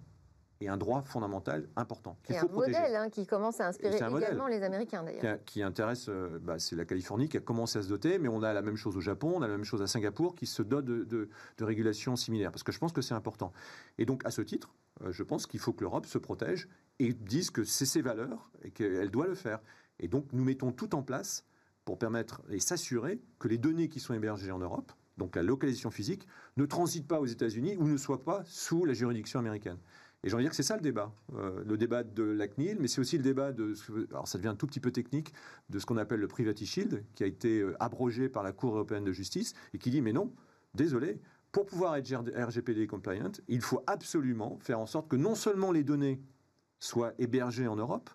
et 0.63 0.69
un 0.69 0.77
droit 0.77 1.01
fondamental 1.03 1.67
important 1.75 2.17
qu'il 2.23 2.35
faut 2.35 2.49
un 2.49 2.53
modèle 2.53 2.95
hein, 2.95 3.09
qui 3.09 3.25
commence 3.25 3.59
à 3.59 3.67
inspirer 3.67 3.95
également 3.95 4.47
les 4.47 4.63
Américains 4.63 5.03
d'ailleurs. 5.03 5.43
Qui, 5.45 5.61
intéresse, 5.61 6.07
euh, 6.09 6.39
bah, 6.41 6.57
c'est 6.57 6.75
la 6.75 6.85
Californie 6.85 7.27
qui 7.27 7.37
a 7.37 7.41
commencé 7.41 7.79
à 7.79 7.81
se 7.81 7.89
doter, 7.89 8.17
mais 8.17 8.29
on 8.29 8.41
a 8.43 8.53
la 8.53 8.61
même 8.61 8.75
chose 8.75 8.95
au 8.97 9.01
Japon, 9.01 9.33
on 9.35 9.41
a 9.41 9.47
la 9.47 9.55
même 9.55 9.65
chose 9.65 9.81
à 9.81 9.87
Singapour 9.87 10.35
qui 10.35 10.45
se 10.45 10.61
dotent 10.61 10.85
de, 10.85 11.03
de, 11.03 11.29
régulations 11.63 12.15
similaires, 12.15 12.51
parce 12.51 12.63
que 12.63 12.71
je 12.71 12.79
pense 12.79 12.93
que 12.93 13.01
c'est 13.01 13.13
important. 13.13 13.51
Et 13.97 14.05
donc 14.05 14.25
à 14.25 14.31
ce 14.31 14.41
titre, 14.41 14.73
euh, 15.03 15.11
je 15.11 15.23
pense 15.23 15.47
qu'il 15.47 15.59
faut 15.59 15.73
que 15.73 15.81
l'Europe 15.81 16.05
se 16.05 16.17
protège 16.17 16.69
et 16.99 17.13
dise 17.13 17.49
que 17.49 17.63
c'est 17.63 17.85
ses 17.85 18.01
valeurs 18.01 18.51
et 18.63 18.71
qu'elle 18.71 19.11
doit 19.11 19.27
le 19.27 19.35
faire. 19.35 19.59
Et 19.99 20.07
donc 20.07 20.27
nous 20.33 20.43
mettons 20.43 20.71
tout 20.71 20.95
en 20.95 21.03
place 21.03 21.45
pour 21.85 21.97
permettre 21.97 22.41
et 22.49 22.59
s'assurer 22.59 23.21
que 23.39 23.47
les 23.47 23.57
données 23.57 23.89
qui 23.89 23.99
sont 23.99 24.13
hébergées 24.13 24.51
en 24.51 24.59
Europe, 24.59 24.91
donc 25.17 25.35
la 25.35 25.43
localisation 25.43 25.91
physique, 25.91 26.27
ne 26.57 26.65
transitent 26.65 27.07
pas 27.07 27.19
aux 27.19 27.25
États-Unis 27.25 27.75
ou 27.77 27.87
ne 27.87 27.97
soient 27.97 28.23
pas 28.23 28.43
sous 28.45 28.85
la 28.85 28.93
juridiction 28.93 29.39
américaine. 29.39 29.77
Et 30.23 30.29
j'ai 30.29 30.35
envie 30.35 30.43
de 30.43 30.45
dire 30.45 30.51
que 30.51 30.55
c'est 30.55 30.63
ça 30.63 30.77
le 30.77 30.81
débat. 30.81 31.13
Euh, 31.35 31.63
le 31.65 31.77
débat 31.77 32.03
de 32.03 32.23
la 32.23 32.47
CNIL, 32.47 32.77
mais 32.79 32.87
c'est 32.87 33.01
aussi 33.01 33.17
le 33.17 33.23
débat 33.23 33.51
de. 33.51 33.73
Alors 34.11 34.27
ça 34.27 34.37
devient 34.37 34.49
un 34.49 34.55
tout 34.55 34.67
petit 34.67 34.79
peu 34.79 34.91
technique, 34.91 35.33
de 35.69 35.79
ce 35.79 35.85
qu'on 35.85 35.97
appelle 35.97 36.21
le 36.21 36.27
Privacy 36.27 36.65
Shield, 36.65 37.03
qui 37.13 37.23
a 37.23 37.27
été 37.27 37.59
euh, 37.59 37.75
abrogé 37.81 38.29
par 38.29 38.41
la 38.41 38.53
Cour 38.53 38.75
européenne 38.75 39.03
de 39.03 39.11
justice, 39.11 39.53
et 39.73 39.77
qui 39.77 39.89
dit 39.89 40.01
mais 40.01 40.13
non, 40.13 40.33
désolé, 40.73 41.19
pour 41.51 41.65
pouvoir 41.65 41.97
être 41.97 42.09
RGPD 42.09 42.87
compliant, 42.87 43.31
il 43.47 43.61
faut 43.61 43.83
absolument 43.85 44.57
faire 44.61 44.79
en 44.79 44.85
sorte 44.85 45.09
que 45.09 45.17
non 45.17 45.35
seulement 45.35 45.71
les 45.71 45.83
données 45.83 46.21
soient 46.79 47.13
hébergées 47.19 47.67
en 47.67 47.75
Europe, 47.75 48.09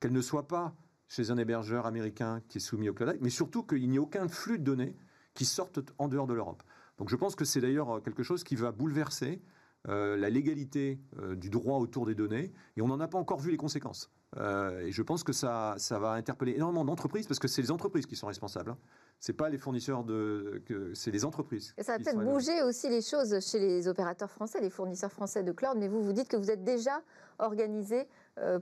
qu'elles 0.00 0.12
ne 0.12 0.20
soient 0.20 0.48
pas 0.48 0.74
chez 1.12 1.30
un 1.30 1.36
hébergeur 1.36 1.86
américain 1.86 2.40
qui 2.48 2.58
est 2.58 2.60
soumis 2.60 2.88
au 2.88 2.94
cloud 2.94 3.18
mais 3.20 3.30
surtout 3.30 3.62
qu'il 3.62 3.88
n'y 3.88 3.96
ait 3.96 4.00
aucun 4.00 4.28
flux 4.28 4.58
de 4.58 4.64
données 4.64 4.96
qui 5.34 5.44
sortent 5.44 5.80
en 5.98 6.08
dehors 6.08 6.26
de 6.26 6.34
l'Europe. 6.34 6.62
Donc 6.98 7.08
je 7.08 7.16
pense 7.16 7.34
que 7.34 7.44
c'est 7.44 7.60
d'ailleurs 7.60 8.02
quelque 8.02 8.22
chose 8.22 8.44
qui 8.44 8.56
va 8.56 8.70
bouleverser 8.70 9.42
euh, 9.88 10.16
la 10.16 10.30
légalité 10.30 11.00
euh, 11.18 11.34
du 11.34 11.50
droit 11.50 11.78
autour 11.78 12.06
des 12.06 12.14
données, 12.14 12.52
et 12.76 12.82
on 12.82 12.86
n'en 12.86 13.00
a 13.00 13.08
pas 13.08 13.18
encore 13.18 13.40
vu 13.40 13.50
les 13.50 13.56
conséquences. 13.56 14.12
Euh, 14.36 14.86
et 14.86 14.92
je 14.92 15.02
pense 15.02 15.24
que 15.24 15.32
ça, 15.32 15.74
ça 15.76 15.98
va 15.98 16.12
interpeller 16.12 16.52
énormément 16.52 16.84
d'entreprises, 16.84 17.26
parce 17.26 17.40
que 17.40 17.48
c'est 17.48 17.62
les 17.62 17.72
entreprises 17.72 18.06
qui 18.06 18.14
sont 18.14 18.28
responsables. 18.28 18.70
Hein. 18.70 18.78
C'est 19.18 19.32
pas 19.32 19.48
les 19.48 19.58
fournisseurs 19.58 20.04
de, 20.04 20.62
c'est 20.94 21.10
les 21.10 21.24
entreprises. 21.24 21.74
Et 21.78 21.82
ça 21.82 21.98
va 21.98 21.98
peut-être 21.98 22.24
bouger 22.24 22.62
aussi 22.62 22.88
les 22.88 23.02
choses 23.02 23.40
chez 23.40 23.58
les 23.58 23.88
opérateurs 23.88 24.30
français, 24.30 24.60
les 24.60 24.70
fournisseurs 24.70 25.10
français 25.10 25.42
de 25.42 25.50
cloud. 25.50 25.76
Mais 25.76 25.88
vous, 25.88 26.00
vous 26.00 26.12
dites 26.12 26.28
que 26.28 26.36
vous 26.36 26.50
êtes 26.52 26.62
déjà 26.62 27.02
organisé 27.40 28.06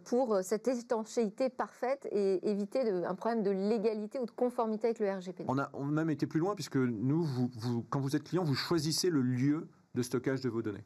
pour 0.05 0.41
cette 0.43 0.67
étanchéité 0.69 1.49
parfaite 1.49 2.09
et 2.11 2.49
éviter 2.49 2.91
un 2.91 3.15
problème 3.15 3.43
de 3.43 3.51
légalité 3.51 4.19
ou 4.19 4.27
de 4.27 4.31
conformité 4.31 4.89
avec 4.89 4.99
le 4.99 5.11
RGPD. 5.11 5.45
On 5.49 5.59
a, 5.59 5.71
même 5.93 6.11
été 6.11 6.27
plus 6.27 6.41
loin 6.41 6.55
puisque 6.55 6.77
nous, 6.77 7.27
quand 7.89 8.01
vous 8.01 8.17
êtes 8.17 8.25
client, 8.25 8.43
vous 8.43 8.55
choisissez 8.55 9.11
le 9.11 9.23
lieu 9.23 9.69
de 9.95 10.03
stockage 10.03 10.41
de 10.41 10.49
vos 10.49 10.63
données. 10.63 10.85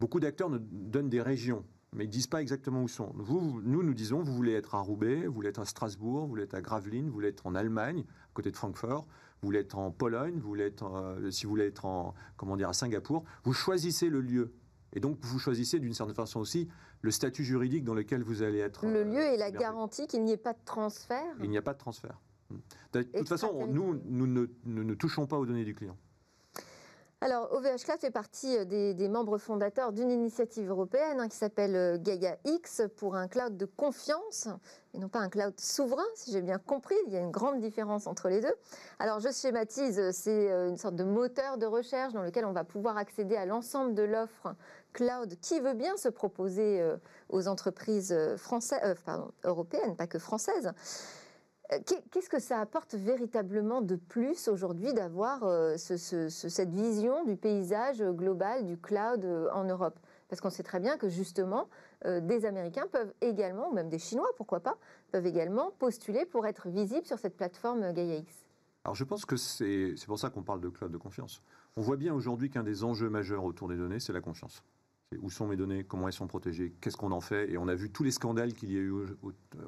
Beaucoup 0.00 0.20
d'acteurs 0.20 0.50
donnent 0.50 1.10
des 1.10 1.20
régions, 1.20 1.64
mais 1.92 2.04
ils 2.04 2.08
ne 2.08 2.12
disent 2.12 2.26
pas 2.26 2.40
exactement 2.40 2.82
où 2.82 2.88
sont. 2.88 3.12
Nous, 3.14 3.82
nous 3.82 3.94
disons, 3.94 4.22
vous 4.22 4.32
voulez 4.32 4.54
être 4.54 4.74
à 4.74 4.80
Roubaix, 4.80 5.26
vous 5.26 5.34
voulez 5.34 5.50
être 5.50 5.60
à 5.60 5.66
Strasbourg, 5.66 6.22
vous 6.22 6.28
voulez 6.28 6.44
être 6.44 6.54
à 6.54 6.62
Gravelines, 6.62 7.06
vous 7.06 7.12
voulez 7.12 7.28
être 7.28 7.46
en 7.46 7.54
Allemagne, 7.54 8.00
à 8.00 8.32
côté 8.32 8.50
de 8.50 8.56
Francfort, 8.56 9.06
vous 9.42 9.46
voulez 9.46 9.58
être 9.60 9.76
en 9.76 9.90
Pologne, 9.90 10.34
vous 10.38 10.48
voulez 10.48 10.64
être, 10.64 10.84
euh, 10.84 11.30
si 11.30 11.44
vous 11.44 11.50
voulez 11.50 11.66
être 11.66 11.84
en, 11.84 12.14
comment 12.36 12.56
dire, 12.56 12.68
à 12.68 12.72
Singapour. 12.72 13.24
Vous 13.44 13.52
choisissez 13.52 14.08
le 14.08 14.20
lieu. 14.20 14.54
Et 14.92 15.00
donc, 15.00 15.18
vous 15.20 15.38
choisissez 15.38 15.78
d'une 15.78 15.94
certaine 15.94 16.14
façon 16.14 16.40
aussi 16.40 16.68
le 17.02 17.10
statut 17.10 17.44
juridique 17.44 17.84
dans 17.84 17.94
lequel 17.94 18.22
vous 18.22 18.42
allez 18.42 18.58
être. 18.58 18.86
Le 18.86 19.04
lieu 19.04 19.22
et 19.22 19.36
la 19.36 19.50
garantie 19.50 20.06
qu'il 20.06 20.24
n'y 20.24 20.32
ait 20.32 20.36
pas 20.36 20.52
de 20.52 20.58
transfert. 20.64 21.34
Il 21.42 21.50
n'y 21.50 21.58
a 21.58 21.62
pas 21.62 21.74
de 21.74 21.78
transfert. 21.78 22.20
De 22.92 23.02
toute 23.02 23.28
façon, 23.28 23.66
nous, 23.68 24.00
nous 24.04 24.26
ne 24.26 24.94
touchons 24.94 25.26
pas 25.26 25.38
aux 25.38 25.46
données 25.46 25.64
du 25.64 25.74
client. 25.74 25.96
Alors, 27.22 27.52
OVH 27.52 27.84
Cloud 27.84 28.00
fait 28.00 28.10
partie 28.10 28.56
euh, 28.56 28.64
des, 28.64 29.08
membres 29.10 29.36
fondateurs 29.36 29.92
d'une 29.92 30.10
initiative 30.10 30.70
européenne 30.70 31.20
hein, 31.20 31.28
qui 31.28 31.36
s'appelle 31.36 31.76
euh, 31.76 31.98
Gaia 31.98 32.38
X 32.46 32.80
pour 32.96 33.14
un 33.14 33.28
cloud 33.28 33.58
de 33.58 33.66
confiance 33.66 34.48
et 34.94 34.98
non 34.98 35.10
pas 35.10 35.18
un 35.18 35.28
cloud 35.28 35.52
souverain, 35.60 36.06
si 36.14 36.32
j'ai 36.32 36.40
bien 36.40 36.56
compris. 36.56 36.94
Il 37.06 37.12
y 37.12 37.18
a 37.18 37.20
une 37.20 37.30
grande 37.30 37.60
différence 37.60 38.06
entre 38.06 38.30
les 38.30 38.40
deux. 38.40 38.54
Alors, 38.98 39.20
je 39.20 39.30
schématise, 39.30 40.12
c'est 40.12 40.50
euh, 40.50 40.70
une 40.70 40.78
sorte 40.78 40.96
de 40.96 41.04
moteur 41.04 41.58
de 41.58 41.66
recherche 41.66 42.14
dans 42.14 42.22
lequel 42.22 42.46
on 42.46 42.52
va 42.52 42.64
pouvoir 42.64 42.96
accéder 42.96 43.36
à 43.36 43.44
l'ensemble 43.44 43.94
de 43.94 44.02
l'offre 44.02 44.54
cloud 44.94 45.34
qui 45.42 45.60
veut 45.60 45.74
bien 45.74 45.98
se 45.98 46.08
proposer 46.08 46.82
aux 47.28 47.46
entreprises 47.46 48.16
françaises, 48.36 48.98
pardon, 49.04 49.30
européennes, 49.44 49.94
pas 49.94 50.08
que 50.08 50.18
françaises. 50.18 50.72
Euh, 51.72 51.78
qu'est-ce 52.10 52.28
que 52.28 52.40
ça 52.40 52.60
apporte 52.60 52.94
véritablement 52.94 53.80
de 53.80 53.96
plus 53.96 54.48
aujourd'hui 54.48 54.92
d'avoir 54.92 55.44
euh, 55.44 55.76
cette 55.76 56.70
vision 56.70 57.24
du 57.24 57.36
paysage 57.36 58.02
global 58.02 58.66
du 58.66 58.76
cloud 58.76 59.24
euh, 59.24 59.48
en 59.52 59.64
Europe? 59.64 59.98
Parce 60.28 60.40
qu'on 60.40 60.50
sait 60.50 60.62
très 60.62 60.80
bien 60.80 60.96
que 60.96 61.08
justement, 61.08 61.68
des 62.04 62.46
Américains 62.46 62.86
peuvent 62.92 63.12
également, 63.20 63.68
ou 63.70 63.74
même 63.74 63.88
des 63.88 63.98
Chinois, 63.98 64.28
pourquoi 64.36 64.60
pas, 64.60 64.78
peuvent 65.10 65.26
également 65.26 65.72
postuler 65.80 66.24
pour 66.24 66.46
être 66.46 66.68
visibles 66.68 67.04
sur 67.04 67.18
cette 67.18 67.36
plateforme 67.36 67.92
GaiaX. 67.92 68.32
Alors 68.84 68.94
je 68.94 69.02
pense 69.02 69.24
que 69.24 69.36
c'est 69.36 69.96
pour 70.06 70.20
ça 70.20 70.30
qu'on 70.30 70.44
parle 70.44 70.60
de 70.60 70.68
cloud 70.68 70.92
de 70.92 70.98
confiance. 70.98 71.42
On 71.74 71.80
voit 71.80 71.96
bien 71.96 72.14
aujourd'hui 72.14 72.48
qu'un 72.48 72.62
des 72.62 72.84
enjeux 72.84 73.10
majeurs 73.10 73.42
autour 73.42 73.66
des 73.66 73.76
données, 73.76 73.98
c'est 73.98 74.12
la 74.12 74.20
confiance. 74.20 74.62
Où 75.20 75.30
sont 75.30 75.48
mes 75.48 75.56
données 75.56 75.82
Comment 75.82 76.06
elles 76.06 76.14
sont 76.14 76.28
protégées 76.28 76.72
Qu'est-ce 76.80 76.96
qu'on 76.96 77.10
en 77.10 77.20
fait 77.20 77.50
Et 77.50 77.58
on 77.58 77.66
a 77.66 77.74
vu 77.74 77.90
tous 77.90 78.04
les 78.04 78.12
scandales 78.12 78.54
qu'il 78.54 78.70
y 78.70 78.76
a 78.76 78.80
eu 78.80 78.92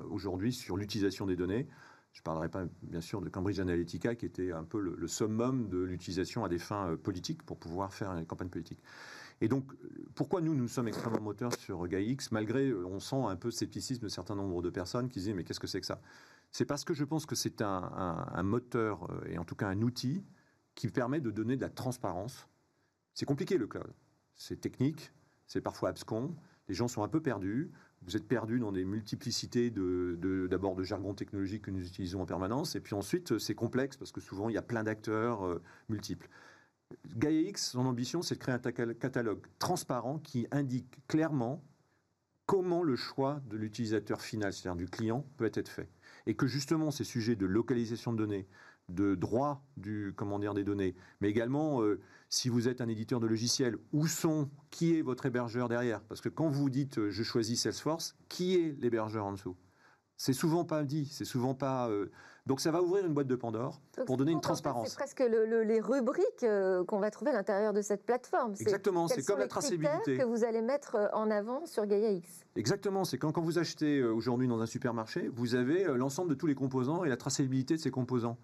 aujourd'hui 0.09 0.53
sur 0.53 0.77
l'utilisation 0.77 1.27
des 1.27 1.35
données. 1.35 1.67
Je 2.12 2.20
ne 2.20 2.25
parlerai 2.25 2.48
pas, 2.48 2.64
bien 2.83 3.01
sûr, 3.01 3.22
de 3.22 3.29
Cambridge 3.29 3.59
Analytica, 3.59 4.14
qui 4.14 4.27
était 4.27 4.53
un 4.53 4.64
peu 4.64 4.81
le, 4.81 5.09
summum 5.09 5.68
de 5.68 5.79
l'utilisation 5.79 6.44
à 6.44 6.48
des 6.48 6.59
fins 6.59 6.90
euh, 6.90 6.96
politiques 6.96 7.42
pour 7.42 7.59
pouvoir 7.59 7.94
faire 7.94 8.11
une 8.12 8.27
campagne 8.27 8.51
politique. 8.51 8.83
Et 9.40 9.48
donc, 9.48 9.72
pourquoi 10.14 10.40
nous, 10.40 10.55
nous 10.55 10.68
sommes 10.68 10.88
extrêmement 10.88 11.20
moteurs 11.20 11.55
sur 11.55 11.88
GaiaX, 11.88 12.31
malgré, 12.31 12.68
euh, 12.68 12.87
on 12.87 13.01
sent 13.01 13.25
un 13.25 13.37
peu 13.37 13.51
scepticisme 13.51 14.03
de 14.03 14.09
certains 14.09 14.37
nombres 14.37 14.62
de 14.62 14.70
personnes 14.70 15.09
qui 15.09 15.20
disent, 15.20 15.35
mais 15.35 15.42
qu'est-ce 15.42 15.61
que 15.61 15.66
c'est 15.66 15.81
que 15.81 15.87
ça? 15.87 16.01
C'est 16.51 16.66
parce 16.66 16.85
que 16.85 16.92
je 16.92 17.05
pense 17.05 17.25
que 17.25 17.35
c'est 17.35 17.62
un, 17.62 18.42
moteur, 18.42 19.11
euh, 19.11 19.31
et 19.31 19.38
en 19.38 19.44
tout 19.44 19.57
cas 19.57 19.68
un 19.68 19.81
outil, 19.81 20.22
qui 20.75 20.88
permet 20.88 21.20
de 21.20 21.31
donner 21.31 21.57
de 21.57 21.62
la 21.62 21.70
transparence. 21.70 22.46
C'est 23.14 23.27
compliqué 23.27 23.57
le 23.57 23.66
cloud. 23.66 23.92
C'est 24.37 24.61
technique, 24.61 25.12
c'est 25.46 25.62
parfois 25.62 25.88
abscon, 25.88 26.35
les 26.68 26.75
gens 26.75 26.88
sont 26.88 27.03
un 27.03 27.09
peu 27.09 27.20
perdus 27.20 27.72
vous 28.05 28.17
êtes 28.17 28.27
perdu 28.27 28.59
dans 28.59 28.73
des 28.73 28.85
multiplicités 28.85 29.71
de, 29.71 30.49
d'abord 30.51 30.75
de, 30.75 30.83
jargon 30.83 31.15
technologique 31.15 31.62
que 31.62 31.71
nous 31.71 31.87
utilisons 31.87 32.23
en 32.23 32.27
permanence, 32.27 32.75
et 32.75 32.81
puis 32.81 32.95
ensuite 32.95 33.38
c'est 33.38 33.55
complexe 33.55 33.97
parce 33.97 34.12
que 34.12 34.21
souvent 34.21 34.49
il 34.49 34.55
y 34.55 34.59
a 34.59 34.62
plein 34.62 34.83
d'acteurs 34.83 35.47
euh, 35.47 35.62
multiples. 35.88 36.29
GaiaX, 37.17 37.71
son 37.71 37.87
ambition, 37.87 38.21
c'est 38.21 38.35
de 38.35 38.41
créer 38.41 38.55
un 38.55 38.95
catalogue 38.95 39.41
transparent 39.59 40.19
qui 40.19 40.47
indique 40.51 41.07
clairement 41.07 41.65
comment 42.47 42.83
le 42.83 42.97
choix 42.97 43.41
de 43.49 43.57
l'utilisateur 43.57 44.21
final, 44.21 44.53
c'est-à-dire 44.53 44.77
du 44.77 44.88
client, 44.88 45.25
peut 45.38 45.51
être 45.55 45.69
fait. 45.69 45.88
Et 46.27 46.35
que 46.35 46.47
justement 46.47 46.91
ces 46.91 47.05
sujets 47.05 47.37
de 47.37 47.47
localisation 47.47 48.12
de 48.12 48.19
données, 48.19 48.47
de 48.88 49.15
droit 49.15 49.65
du 49.77 50.12
comment 50.17 50.38
des 50.38 50.65
données, 50.65 50.95
mais 51.21 51.31
également 51.31 51.83
euh, 51.83 52.01
si 52.33 52.49
vous 52.49 52.66
êtes 52.66 52.81
un 52.81 52.88
éditeur 52.88 53.21
de 53.21 53.27
logiciels, 53.27 53.77
où 53.92 54.07
sont 54.07 54.49
qui 54.71 54.97
est 54.99 55.03
votre 55.03 55.27
hébergeur 55.27 55.68
derrière? 55.68 56.01
Parce 56.01 56.23
que 56.23 56.31
quand 56.31 56.49
vous 56.49 56.71
dites 56.71 56.99
euh, 56.99 57.11
je 57.11 57.23
choisis 57.23 57.61
Salesforce, 57.61 58.16
qui 58.29 58.57
est 58.57 58.75
l'hébergeur 58.81 59.27
en 59.27 59.33
dessous? 59.33 59.55
C'est 60.16 60.33
souvent 60.33 60.64
pas 60.64 60.83
dit, 60.85 61.07
c'est 61.12 61.27
souvent 61.27 61.55
pas. 61.55 61.90
Euh, 61.90 62.11
donc 62.47 62.61
ça 62.61 62.71
va 62.71 62.81
ouvrir 62.83 63.05
une 63.05 63.12
boîte 63.12 63.27
de 63.27 63.37
Pandore 63.37 63.83
pour 64.07 64.16
donner 64.16 64.33
une 64.33 64.40
transparence. 64.40 64.90
C'est 64.90 64.97
presque 64.97 65.21
les 65.21 65.81
rubriques 65.81 66.47
qu'on 66.87 66.99
va 67.01 67.11
trouver 67.11 67.33
à 67.33 67.35
l'intérieur 67.35 67.73
de 67.73 67.83
cette 67.83 68.05
plateforme. 68.05 68.55
Exactement, 68.59 69.09
c'est 69.09 69.25
comme 69.25 69.38
la 69.38 69.47
traçabilité 69.47 70.16
que 70.16 70.25
vous 70.25 70.45
allez 70.45 70.62
mettre 70.62 71.11
en 71.12 71.31
avant 71.31 71.66
sur 71.66 71.87
GaiaX. 71.87 72.27
Exactement, 72.57 73.05
c'est 73.05 73.18
quand, 73.18 73.33
quand 73.33 73.42
vous 73.42 73.59
achetez 73.59 74.03
aujourd'hui 74.03 74.49
dans 74.49 74.61
un 74.61 74.66
supermarché, 74.66 75.29
vous 75.29 75.55
avez 75.55 75.85
l'ensemble 75.85 76.31
de 76.31 76.35
tous 76.35 76.47
les 76.47 76.55
composants 76.55 77.05
et 77.05 77.09
la 77.09 77.16
traçabilité 77.16 77.77
de 77.77 77.81
ces 77.81 77.90
composants. 77.90 78.38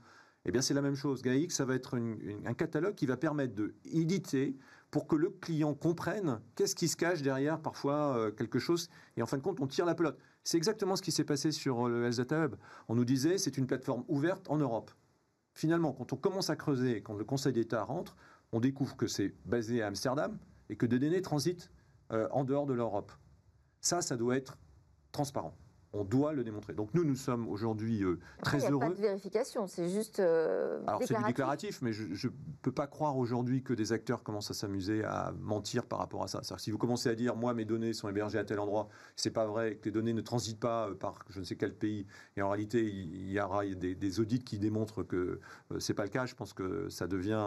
Eh 0.45 0.53
bien, 0.53 0.63
c'est 0.63 0.75
la 0.75 0.83
même 0.83 0.95
chose. 0.95 1.23
GAIX, 1.23 1.55
ça 1.55 1.65
va 1.65 1.75
être 1.75 1.99
un 1.99 2.55
catalogue 2.55 2.95
qui 2.95 3.07
va 3.07 3.17
permettre 3.17 3.55
de 3.55 3.75
éditer 3.85 4.57
pour 4.91 5.07
que 5.07 5.17
le 5.17 5.31
client 5.31 5.75
comprenne 5.75 6.41
qu'est-ce 6.55 6.75
qui 6.75 6.89
se 6.89 6.97
cache 6.97 7.23
derrière 7.23 7.61
parfois 7.61 8.17
euh, 8.17 8.31
quelque 8.31 8.59
chose. 8.59 8.89
Et 9.17 9.23
en 9.23 9.27
fin 9.27 9.37
de 9.37 9.43
compte, 9.43 9.61
on 9.61 9.67
tire 9.67 9.85
la 9.85 9.95
pelote. 9.95 10.19
C'est 10.45 10.57
exactement 10.57 10.97
ce 10.97 11.03
qui 11.03 11.13
s'est 11.13 11.25
passé 11.25 11.53
sur 11.53 11.87
euh, 11.87 11.91
le 11.91 12.07
Health 12.07 12.33
Hub. 12.33 12.57
On 12.89 12.95
nous 12.95 13.05
disait 13.05 13.37
c'est 13.37 13.59
une 13.59 13.67
plateforme 13.67 14.05
ouverte 14.09 14.49
en 14.49 14.57
Europe. 14.57 14.91
Finalement, 15.53 15.93
quand 15.93 16.13
on 16.13 16.17
commence 16.17 16.51
à 16.51 16.57
creuser, 16.57 17.03
quand 17.03 17.15
le 17.15 17.25
Conseil 17.25 17.53
d'État 17.53 17.83
rentre, 17.83 18.17
on 18.53 18.61
découvre 18.61 18.97
que 18.97 19.07
c'est 19.07 19.35
basé 19.45 19.83
à 19.83 19.89
Amsterdam 19.89 20.39
et 20.71 20.77
que 20.77 20.87
des 20.87 20.99
données 20.99 21.21
transitent 21.21 21.71
euh, 22.13 22.29
en 22.31 22.45
dehors 22.45 22.65
de 22.65 22.73
l'Europe. 22.73 23.13
Ça, 23.81 24.01
ça 24.01 24.17
doit 24.17 24.37
être 24.37 24.57
transparent 25.13 25.55
on 25.93 26.05
doit 26.05 26.33
le 26.33 26.45
démontrer. 26.45 26.75
Donc 26.75 26.91
nous, 26.95 27.05
nous 27.05 27.15
sommes 27.15 27.49
aujourd'hui 27.49 28.05
euh, 28.05 28.19
très 28.43 28.59
heureux. 28.59 28.73
Il 28.73 28.77
n'y 28.77 28.85
a 28.85 28.89
pas 28.89 28.95
de 28.95 29.01
vérification, 29.01 29.67
c'est 29.67 29.89
juste 29.89 30.21
euh, 30.21 30.81
Alors 30.87 31.03
c'est 31.05 31.17
déclaratif, 31.27 31.81
mais 31.83 31.93
je 31.93 32.27
ne 32.27 32.33
peux 32.63 32.73
pas 32.73 32.87
croire 32.87 33.17
aujourd'hui 33.17 33.63
que 33.63 33.73
des 33.73 33.93
acteurs 33.93 34.23
commencent 34.23 34.51
à 34.51 34.55
s'amuser 34.55 35.05
à 35.05 35.33
mentir 35.41 35.87
par 35.87 35.99
rapport 35.99 36.23
à 36.23 36.29
ça. 36.29 36.43
si 36.59 36.71
vous 36.71 36.79
commencez 36.79 37.09
à 37.09 37.15
dire, 37.15 37.37
moi, 37.37 37.55
mes 37.55 37.65
données 37.65 37.93
sont 37.93 38.09
hébergées 38.09 38.39
à 38.39 38.45
tel 38.45 38.61
endroit, 38.61 38.89
c'est 39.17 39.31
pas 39.31 39.47
vrai, 39.47 39.77
que 39.77 39.87
les 39.87 39.91
données 39.93 40.13
ne 40.13 40.21
transitent 40.21 40.61
pas 40.61 40.89
euh, 40.89 40.95
par 40.95 41.25
je 41.31 41.41
ne 41.41 41.45
sais 41.45 41.57
quel 41.57 41.75
pays, 41.75 42.07
et 42.37 42.43
en 42.43 42.51
réalité, 42.51 42.87
il 42.87 43.31
y 43.31 43.41
aura 43.41 43.65
des, 43.65 44.21
audits 44.21 44.43
qui 44.43 44.59
démontrent 44.59 45.03
que 45.03 45.41
ce 45.71 45.89
c'est 45.89 45.95
pas 45.95 46.05
le 46.05 46.11
cas, 46.11 46.27
je 46.27 46.35
pense 46.35 46.53
que 46.53 46.89
ça 46.91 47.07
devient 47.07 47.47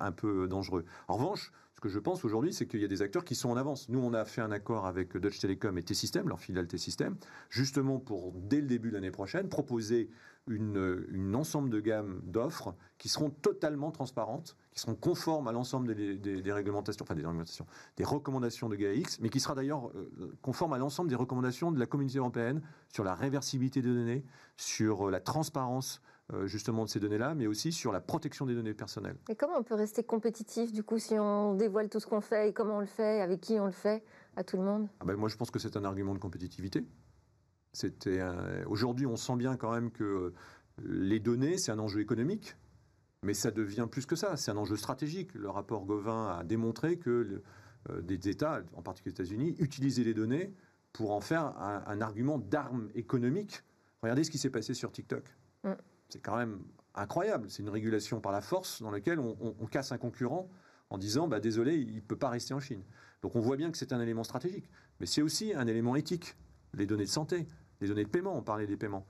un 0.00 0.12
peu 0.12 0.48
dangereux. 0.48 0.84
En 1.08 1.14
revanche, 1.14 1.52
ce 1.76 1.80
que 1.82 1.90
je 1.90 1.98
pense 1.98 2.24
aujourd'hui, 2.24 2.54
c'est 2.54 2.66
qu'il 2.66 2.80
y 2.80 2.86
a 2.86 2.88
des 2.88 3.02
acteurs 3.02 3.22
qui 3.22 3.34
sont 3.34 3.50
en 3.50 3.56
avance. 3.58 3.90
Nous, 3.90 3.98
on 3.98 4.14
a 4.14 4.24
fait 4.24 4.40
un 4.40 4.50
accord 4.50 4.86
avec 4.86 5.14
Deutsche 5.14 5.40
Telekom 5.40 5.76
et 5.76 5.82
T-Systems, 5.82 6.26
leur 6.26 6.40
filiale 6.40 6.66
T-Systems, 6.66 7.16
justement 7.50 7.98
pour, 7.98 8.32
dès 8.32 8.62
le 8.62 8.66
début 8.66 8.88
de 8.88 8.94
l'année 8.94 9.10
prochaine, 9.10 9.50
proposer 9.50 10.08
une, 10.48 11.34
ensemble 11.34 11.68
de 11.68 11.80
gammes 11.80 12.22
d'offres 12.24 12.74
qui 12.96 13.10
seront 13.10 13.28
totalement 13.28 13.90
transparentes, 13.90 14.56
qui 14.72 14.80
seront 14.80 14.94
conformes 14.94 15.48
à 15.48 15.52
l'ensemble 15.52 15.94
des, 15.94 16.52
réglementations, 16.52 17.04
enfin 17.06 17.14
des 17.14 17.24
des 17.98 18.04
recommandations 18.04 18.70
de 18.70 18.76
GAIX, 18.76 19.20
mais 19.20 19.28
qui 19.28 19.40
sera 19.40 19.54
d'ailleurs 19.54 19.90
euh, 19.90 20.34
conforme 20.40 20.72
à 20.72 20.78
l'ensemble 20.78 21.10
des 21.10 21.14
recommandations 21.14 21.72
de 21.72 21.78
la 21.78 21.86
communauté 21.86 22.16
européenne 22.16 22.62
sur 22.88 23.04
la 23.04 23.14
réversibilité 23.14 23.82
des 23.82 23.92
données, 23.92 24.24
sur 24.56 25.08
euh, 25.08 25.10
la 25.10 25.20
transparence 25.20 26.00
justement 26.44 26.84
de 26.84 26.88
ces 26.88 26.98
données-là, 26.98 27.34
mais 27.34 27.46
aussi 27.46 27.70
sur 27.70 27.92
la 27.92 28.00
protection 28.00 28.46
des 28.46 28.54
données 28.54 28.74
personnelles. 28.74 29.16
Et 29.28 29.36
comment 29.36 29.58
on 29.58 29.62
peut 29.62 29.76
rester 29.76 30.02
compétitif 30.02 30.72
du 30.72 30.82
coup 30.82 30.98
si 30.98 31.14
on 31.14 31.54
dévoile 31.54 31.88
tout 31.88 32.00
ce 32.00 32.06
qu'on 32.06 32.20
fait 32.20 32.48
et 32.48 32.52
comment 32.52 32.78
on 32.78 32.80
le 32.80 32.86
fait, 32.86 33.20
avec 33.20 33.40
qui 33.40 33.60
on 33.60 33.66
le 33.66 33.72
fait, 33.72 34.02
à 34.34 34.42
tout 34.42 34.56
le 34.56 34.64
monde? 34.64 34.88
Ah 35.00 35.04
ben, 35.04 35.14
Moi 35.14 35.28
je 35.28 35.36
pense 35.36 35.52
que 35.52 35.60
c'est 35.60 35.76
un 35.76 35.84
argument 35.84 36.14
de 36.14 36.18
compétitivité. 36.18 36.84
C'était 37.72 38.20
Aujourd'hui 38.66 39.06
on 39.06 39.16
sent 39.16 39.36
bien 39.36 39.56
quand 39.56 39.70
même 39.72 39.90
que 39.90 40.02
euh, 40.02 40.34
les 40.82 41.20
données 41.20 41.58
c'est 41.58 41.70
un 41.70 41.78
enjeu 41.78 42.00
économique, 42.00 42.56
mais 43.22 43.34
ça 43.34 43.50
devient 43.50 43.86
plus 43.90 44.06
que 44.06 44.16
ça, 44.16 44.36
c'est 44.36 44.50
un 44.50 44.56
enjeu 44.56 44.76
stratégique. 44.76 45.34
Le 45.34 45.48
rapport 45.48 45.84
Gauvin 45.84 46.38
a 46.38 46.44
démontré 46.44 46.96
que 46.96 47.42
euh, 47.90 48.00
des 48.02 48.28
États, 48.28 48.62
en 48.74 48.82
particulier 48.82 49.14
les 49.16 49.24
États-Unis, 49.24 49.56
utilisaient 49.58 50.04
les 50.04 50.14
données 50.14 50.54
pour 50.92 51.12
en 51.12 51.20
faire 51.20 51.44
un, 51.58 52.00
argument 52.00 52.38
d'arme 52.38 52.88
économique. 52.94 53.62
Regardez 54.00 54.24
ce 54.24 54.30
qui 54.30 54.38
s'est 54.38 54.50
passé 54.50 54.72
sur 54.72 54.92
TikTok. 54.92 55.24
Mm 55.62 55.72
c'est 56.08 56.20
quand 56.20 56.36
même 56.36 56.60
incroyable. 56.94 57.50
C'est 57.50 57.62
une 57.62 57.68
régulation 57.68 58.20
par 58.20 58.32
la 58.32 58.40
force 58.40 58.82
dans 58.82 58.90
laquelle 58.90 59.18
on, 59.18 59.66
casse 59.66 59.92
un 59.92 59.98
concurrent 59.98 60.48
en 60.90 60.98
disant 60.98 61.28
bah, 61.28 61.40
désolé, 61.40 61.76
il 61.76 61.96
ne 61.96 62.00
peut 62.00 62.16
pas 62.16 62.28
rester 62.28 62.54
en 62.54 62.60
Chine. 62.60 62.82
Donc 63.22 63.36
on 63.36 63.40
voit 63.40 63.56
bien 63.56 63.70
que 63.70 63.78
c'est 63.78 63.92
un 63.92 64.00
élément 64.00 64.24
stratégique. 64.24 64.70
Mais 65.00 65.06
c'est 65.06 65.22
aussi 65.22 65.52
un 65.54 65.66
élément 65.66 65.96
éthique. 65.96 66.36
Les 66.74 66.86
données 66.86 67.04
de 67.04 67.10
santé, 67.10 67.46
les 67.80 67.88
données 67.88 68.04
de 68.04 68.08
paiement, 68.08 68.36
on 68.36 68.42
parlait 68.42 68.66
des 68.66 68.76
paiements. 68.76 69.06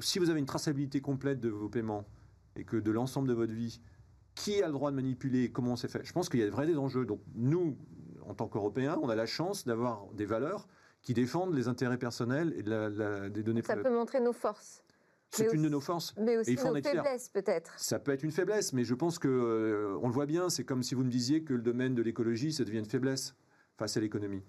si 0.00 0.18
vous 0.18 0.30
avez 0.30 0.40
une 0.40 0.46
traçabilité 0.46 1.00
complète 1.00 1.40
de 1.40 1.48
vos 1.48 1.68
paiements 1.68 2.06
et 2.56 2.64
que 2.64 2.76
de 2.76 2.90
l'ensemble 2.90 3.28
de 3.28 3.34
votre 3.34 3.52
vie, 3.52 3.80
qui 4.34 4.62
a 4.62 4.66
le 4.66 4.72
droit 4.72 4.90
de 4.90 4.96
manipuler, 4.96 5.50
comment 5.50 5.76
c'est 5.76 5.88
fait? 5.88 6.04
Je 6.04 6.12
pense 6.12 6.28
qu'il 6.28 6.40
y 6.40 6.42
a 6.42 6.46
de 6.46 6.50
vrais 6.50 6.72
enjeux. 6.76 7.04
Donc 7.04 7.20
nous, 7.34 7.76
en 8.26 8.34
tant 8.34 8.48
qu'Européens, 8.48 8.98
on 9.02 9.08
a 9.08 9.14
la 9.14 9.26
chance 9.26 9.66
d'avoir 9.66 10.06
des 10.14 10.26
valeurs 10.26 10.68
qui 11.02 11.14
défendent 11.14 11.54
les 11.54 11.68
intérêts 11.68 11.98
personnels 11.98 12.54
et 12.56 12.62
des 12.62 13.42
données. 13.42 13.62
Ça 13.62 13.76
peut 13.76 13.92
montrer 13.92 14.20
nos 14.20 14.32
forces. 14.32 14.82
C'est 15.32 15.52
une 15.52 15.62
de 15.62 15.68
nos 15.68 15.80
forces. 15.80 16.14
Mais 16.18 16.36
aussi 16.36 16.54
nos 16.56 16.74
faiblesses, 16.74 17.28
peut-être. 17.30 17.72
Ça 17.78 17.98
peut 17.98 18.12
être 18.12 18.22
une 18.22 18.32
faiblesse, 18.32 18.72
mais 18.72 18.84
je 18.84 18.94
pense 18.94 19.18
que 19.18 19.28
euh, 19.28 19.98
on 20.02 20.08
le 20.08 20.12
voit 20.12 20.26
bien. 20.26 20.50
C'est 20.50 20.64
comme 20.64 20.82
si 20.82 20.94
vous 20.94 21.04
me 21.04 21.10
disiez 21.10 21.42
que 21.42 21.54
le 21.54 21.62
domaine 21.62 21.94
de 21.94 22.02
l'écologie, 22.02 22.52
ça 22.52 22.64
devient 22.64 22.78
une 22.78 22.84
faiblesse 22.84 23.34
face 23.78 23.96
à 23.96 24.00
l'économie. 24.00 24.42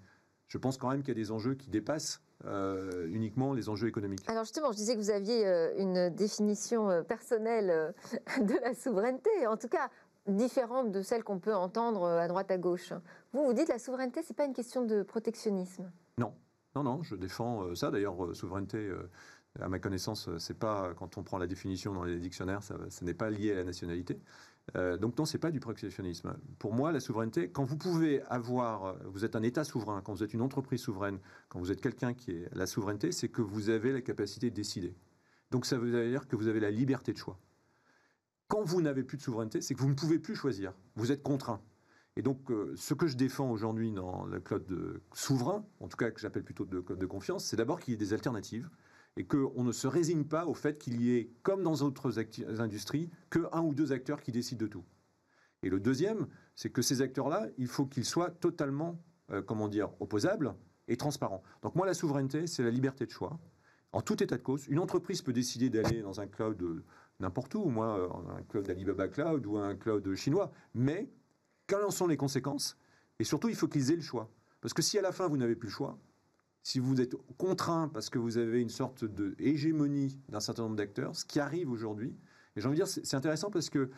Je 0.46 0.58
pense 0.58 0.76
quand 0.76 0.90
même 0.90 1.00
qu'il 1.00 1.08
y 1.08 1.18
a 1.18 1.22
des 1.22 1.32
enjeux 1.32 1.54
qui 1.54 1.70
dépassent 1.70 2.20
euh, 2.44 3.08
uniquement 3.08 3.54
les 3.54 3.70
enjeux 3.70 3.88
économiques. 3.88 4.28
Alors 4.28 4.44
justement, 4.44 4.72
je 4.72 4.76
disais 4.76 4.94
que 4.94 5.00
vous 5.00 5.10
aviez 5.10 5.46
euh, 5.46 5.72
une 5.78 6.10
définition 6.10 7.02
personnelle 7.04 7.94
de 8.40 8.54
la 8.60 8.74
souveraineté, 8.74 9.46
en 9.46 9.56
tout 9.56 9.68
cas 9.68 9.88
différente 10.26 10.90
de 10.90 11.02
celle 11.02 11.24
qu'on 11.24 11.38
peut 11.38 11.54
entendre 11.54 12.04
à 12.04 12.28
droite 12.28 12.50
à 12.50 12.58
gauche. 12.58 12.92
Vous 13.32 13.44
vous 13.44 13.52
dites 13.52 13.68
la 13.68 13.78
souveraineté, 13.78 14.20
c'est 14.22 14.36
pas 14.36 14.46
une 14.46 14.54
question 14.54 14.84
de 14.84 15.02
protectionnisme? 15.02 15.90
Non, 16.18 16.34
non, 16.74 16.82
non, 16.82 17.02
je 17.02 17.14
défends 17.14 17.74
ça. 17.74 17.90
D'ailleurs, 17.90 18.34
souveraineté 18.34 18.90
à 19.60 19.68
ma 19.68 19.78
connaissance, 19.78 20.28
c'est 20.38 20.58
pas 20.58 20.94
quand 20.94 21.16
on 21.16 21.22
prend 21.22 21.38
la 21.38 21.46
définition 21.46 21.92
dans 21.92 22.04
les 22.04 22.18
dictionnaires, 22.18 22.62
ça, 22.62 22.76
ce 22.88 23.04
n'est 23.04 23.14
pas 23.14 23.30
lié 23.30 23.52
à 23.52 23.54
la 23.56 23.64
nationalité. 23.64 24.18
Euh, 24.76 24.96
donc 24.96 25.16
non, 25.18 25.24
c'est 25.24 25.38
pas 25.38 25.50
du 25.50 25.60
protectionnisme. 25.60 26.36
Pour 26.58 26.72
moi, 26.72 26.90
la 26.90 27.00
souveraineté, 27.00 27.50
quand 27.50 27.64
vous 27.64 27.76
pouvez 27.76 28.22
avoir, 28.22 28.96
vous 29.04 29.24
êtes 29.24 29.36
un 29.36 29.42
État 29.42 29.62
souverain, 29.62 30.00
quand 30.02 30.14
vous 30.14 30.24
êtes 30.24 30.34
une 30.34 30.40
entreprise 30.40 30.80
souveraine, 30.80 31.18
quand 31.48 31.58
vous 31.58 31.70
êtes 31.70 31.80
quelqu'un 31.80 32.14
qui 32.14 32.32
est 32.32 32.48
la 32.54 32.66
souveraineté, 32.66 33.12
c'est 33.12 33.28
que 33.28 33.42
vous 33.42 33.68
avez 33.68 33.92
la 33.92 34.00
capacité 34.00 34.50
de 34.50 34.54
décider. 34.54 34.94
Donc 35.50 35.66
ça 35.66 35.78
veut 35.78 36.08
dire 36.10 36.26
que 36.26 36.36
vous 36.36 36.48
avez 36.48 36.60
la 36.60 36.70
liberté 36.70 37.12
de 37.12 37.18
choix. 37.18 37.38
Quand 38.48 38.62
vous 38.62 38.82
n'avez 38.82 39.04
plus 39.04 39.16
de 39.16 39.22
souveraineté, 39.22 39.60
c'est 39.60 39.74
que 39.74 39.80
vous 39.80 39.88
ne 39.88 39.94
pouvez 39.94 40.18
plus 40.18 40.34
choisir. 40.34 40.72
Vous 40.96 41.12
êtes 41.12 41.22
contraint. 41.22 41.60
Et 42.16 42.22
donc, 42.22 42.50
euh, 42.50 42.72
ce 42.76 42.94
que 42.94 43.06
je 43.06 43.16
défends 43.16 43.50
aujourd'hui 43.50 43.90
dans 43.90 44.24
le 44.24 44.38
cloud 44.38 44.64
de 44.66 45.02
souverain, 45.12 45.64
en 45.80 45.88
tout 45.88 45.96
cas 45.96 46.10
que 46.10 46.20
j'appelle 46.20 46.44
plutôt 46.44 46.64
de 46.64 46.80
code 46.80 46.98
de 46.98 47.06
confiance, 47.06 47.44
c'est 47.44 47.56
d'abord 47.56 47.80
qu'il 47.80 47.92
y 47.92 47.94
ait 47.94 47.98
des 47.98 48.12
alternatives 48.12 48.68
et 49.16 49.24
qu'on 49.24 49.62
ne 49.62 49.72
se 49.72 49.86
résigne 49.86 50.24
pas 50.24 50.46
au 50.46 50.54
fait 50.54 50.78
qu'il 50.78 51.00
y 51.00 51.16
ait, 51.16 51.30
comme 51.42 51.62
dans 51.62 51.76
d'autres 51.76 52.18
industries, 52.60 53.10
que 53.30 53.46
un 53.52 53.62
ou 53.62 53.74
deux 53.74 53.92
acteurs 53.92 54.20
qui 54.20 54.32
décident 54.32 54.64
de 54.64 54.70
tout. 54.70 54.84
Et 55.62 55.70
le 55.70 55.80
deuxième, 55.80 56.26
c'est 56.54 56.70
que 56.70 56.82
ces 56.82 57.00
acteurs-là, 57.00 57.48
il 57.58 57.68
faut 57.68 57.86
qu'ils 57.86 58.04
soient 58.04 58.30
totalement 58.30 59.00
comment 59.46 59.68
dire, 59.68 59.90
opposable 60.00 60.54
et 60.88 60.96
transparent. 60.96 61.42
Donc 61.62 61.74
moi, 61.74 61.86
la 61.86 61.94
souveraineté, 61.94 62.46
c'est 62.46 62.62
la 62.62 62.70
liberté 62.70 63.06
de 63.06 63.10
choix. 63.10 63.38
En 63.92 64.02
tout 64.02 64.22
état 64.22 64.36
de 64.36 64.42
cause, 64.42 64.66
une 64.66 64.78
entreprise 64.80 65.22
peut 65.22 65.32
décider 65.32 65.70
d'aller 65.70 66.02
dans 66.02 66.20
un 66.20 66.26
cloud 66.26 66.82
n'importe 67.20 67.54
où, 67.54 67.64
moi, 67.66 68.10
un 68.36 68.42
cloud 68.42 68.66
d'Alibaba 68.66 69.08
Cloud 69.08 69.46
ou 69.46 69.56
un 69.56 69.76
cloud 69.76 70.14
chinois, 70.14 70.50
mais 70.74 71.08
quelles 71.66 71.84
en 71.84 71.90
sont 71.90 72.08
les 72.08 72.16
conséquences? 72.16 72.76
Et 73.18 73.24
surtout, 73.24 73.48
il 73.48 73.54
faut 73.54 73.68
qu'ils 73.68 73.92
aient 73.92 73.96
le 73.96 74.02
choix. 74.02 74.28
Parce 74.60 74.74
que 74.74 74.82
si 74.82 74.98
à 74.98 75.02
la 75.02 75.12
fin, 75.12 75.28
vous 75.28 75.36
n'avez 75.36 75.54
plus 75.54 75.68
le 75.68 75.72
choix, 75.72 75.98
si 76.64 76.78
vous 76.78 77.00
êtes 77.00 77.14
contraint 77.36 77.88
parce 77.88 78.08
que 78.08 78.18
vous 78.18 78.38
avez 78.38 78.60
une 78.60 78.70
sorte 78.70 79.04
de 79.04 79.36
hégémonie 79.38 80.18
d'un 80.30 80.40
certain 80.40 80.62
nombre 80.62 80.76
d'acteurs, 80.76 81.14
ce 81.14 81.24
qui 81.26 81.38
arrive 81.38 81.70
aujourd'hui, 81.70 82.16
et 82.56 82.60
j'ai 82.60 82.66
envie 82.66 82.78
de 82.78 82.84
dire, 82.84 82.88
c'est 82.88 83.14
intéressant 83.14 83.50
parce 83.50 83.68
que 83.68 83.90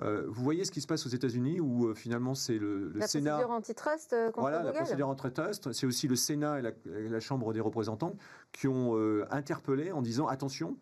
euh, 0.00 0.24
vous 0.28 0.42
voyez 0.42 0.64
ce 0.64 0.70
qui 0.70 0.80
se 0.80 0.86
passe 0.86 1.04
aux 1.04 1.10
États-Unis 1.10 1.60
où 1.60 1.88
euh, 1.88 1.94
finalement 1.94 2.34
c'est 2.34 2.58
le, 2.58 2.88
le 2.90 3.00
la 3.00 3.08
Sénat. 3.08 3.32
Procédure 3.32 3.54
antitrust 3.54 4.12
euh, 4.12 4.26
contre 4.30 4.40
voilà, 4.40 4.62
la 4.62 4.72
procédure 4.72 5.08
antitrust. 5.08 5.72
C'est 5.72 5.84
aussi 5.84 6.08
le 6.08 6.16
Sénat 6.16 6.60
et 6.60 7.08
la, 7.08 7.20
Chambre 7.20 7.52
des 7.52 7.60
représentants 7.60 8.16
qui 8.52 8.68
ont 8.68 8.96
interpellé 9.30 9.90
en 9.90 10.00
disant 10.00 10.28
attention, 10.28 10.78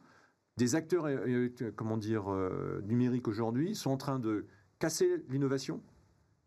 des 0.58 0.74
acteurs 0.74 1.08
comment 1.74 1.96
dire 1.96 2.28
numériques 2.84 3.28
aujourd'hui 3.28 3.74
sont 3.74 3.90
en 3.90 3.96
train 3.96 4.18
de 4.18 4.46
casser 4.78 5.24
l'innovation, 5.28 5.82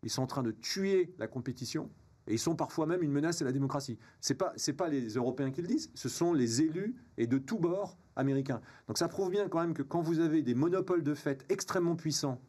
ils 0.02 0.10
sont 0.10 0.22
en 0.22 0.26
train 0.26 0.42
de 0.42 0.52
tuer 0.52 1.14
la 1.18 1.26
compétition 1.26 1.90
et 2.26 2.34
ils 2.34 2.38
sont 2.38 2.56
parfois 2.56 2.86
même 2.86 3.02
une 3.02 3.12
menace 3.12 3.42
à 3.42 3.44
la 3.44 3.52
démocratie. 3.52 3.98
Ce 4.20 4.32
n'est 4.32 4.36
pas, 4.36 4.54
pas 4.76 4.88
les 4.88 5.14
Européens 5.14 5.50
qui 5.50 5.62
le 5.62 5.68
disent, 5.68 5.90
ce 5.94 6.08
sont 6.08 6.32
les 6.32 6.62
élus 6.62 6.94
et 7.18 7.26
de 7.26 7.38
tous 7.38 7.58
bords 7.58 7.98
américains. 8.16 8.60
Donc 8.88 8.98
ça 8.98 9.08
prouve 9.08 9.30
bien 9.30 9.48
quand 9.48 9.60
même 9.60 9.74
que 9.74 9.82
quand 9.82 10.00
vous 10.00 10.20
avez 10.20 10.42
des 10.42 10.54
monopoles 10.54 11.02
de 11.02 11.14
fait 11.14 11.44
extrêmement 11.48 11.96
puissants 11.96 12.40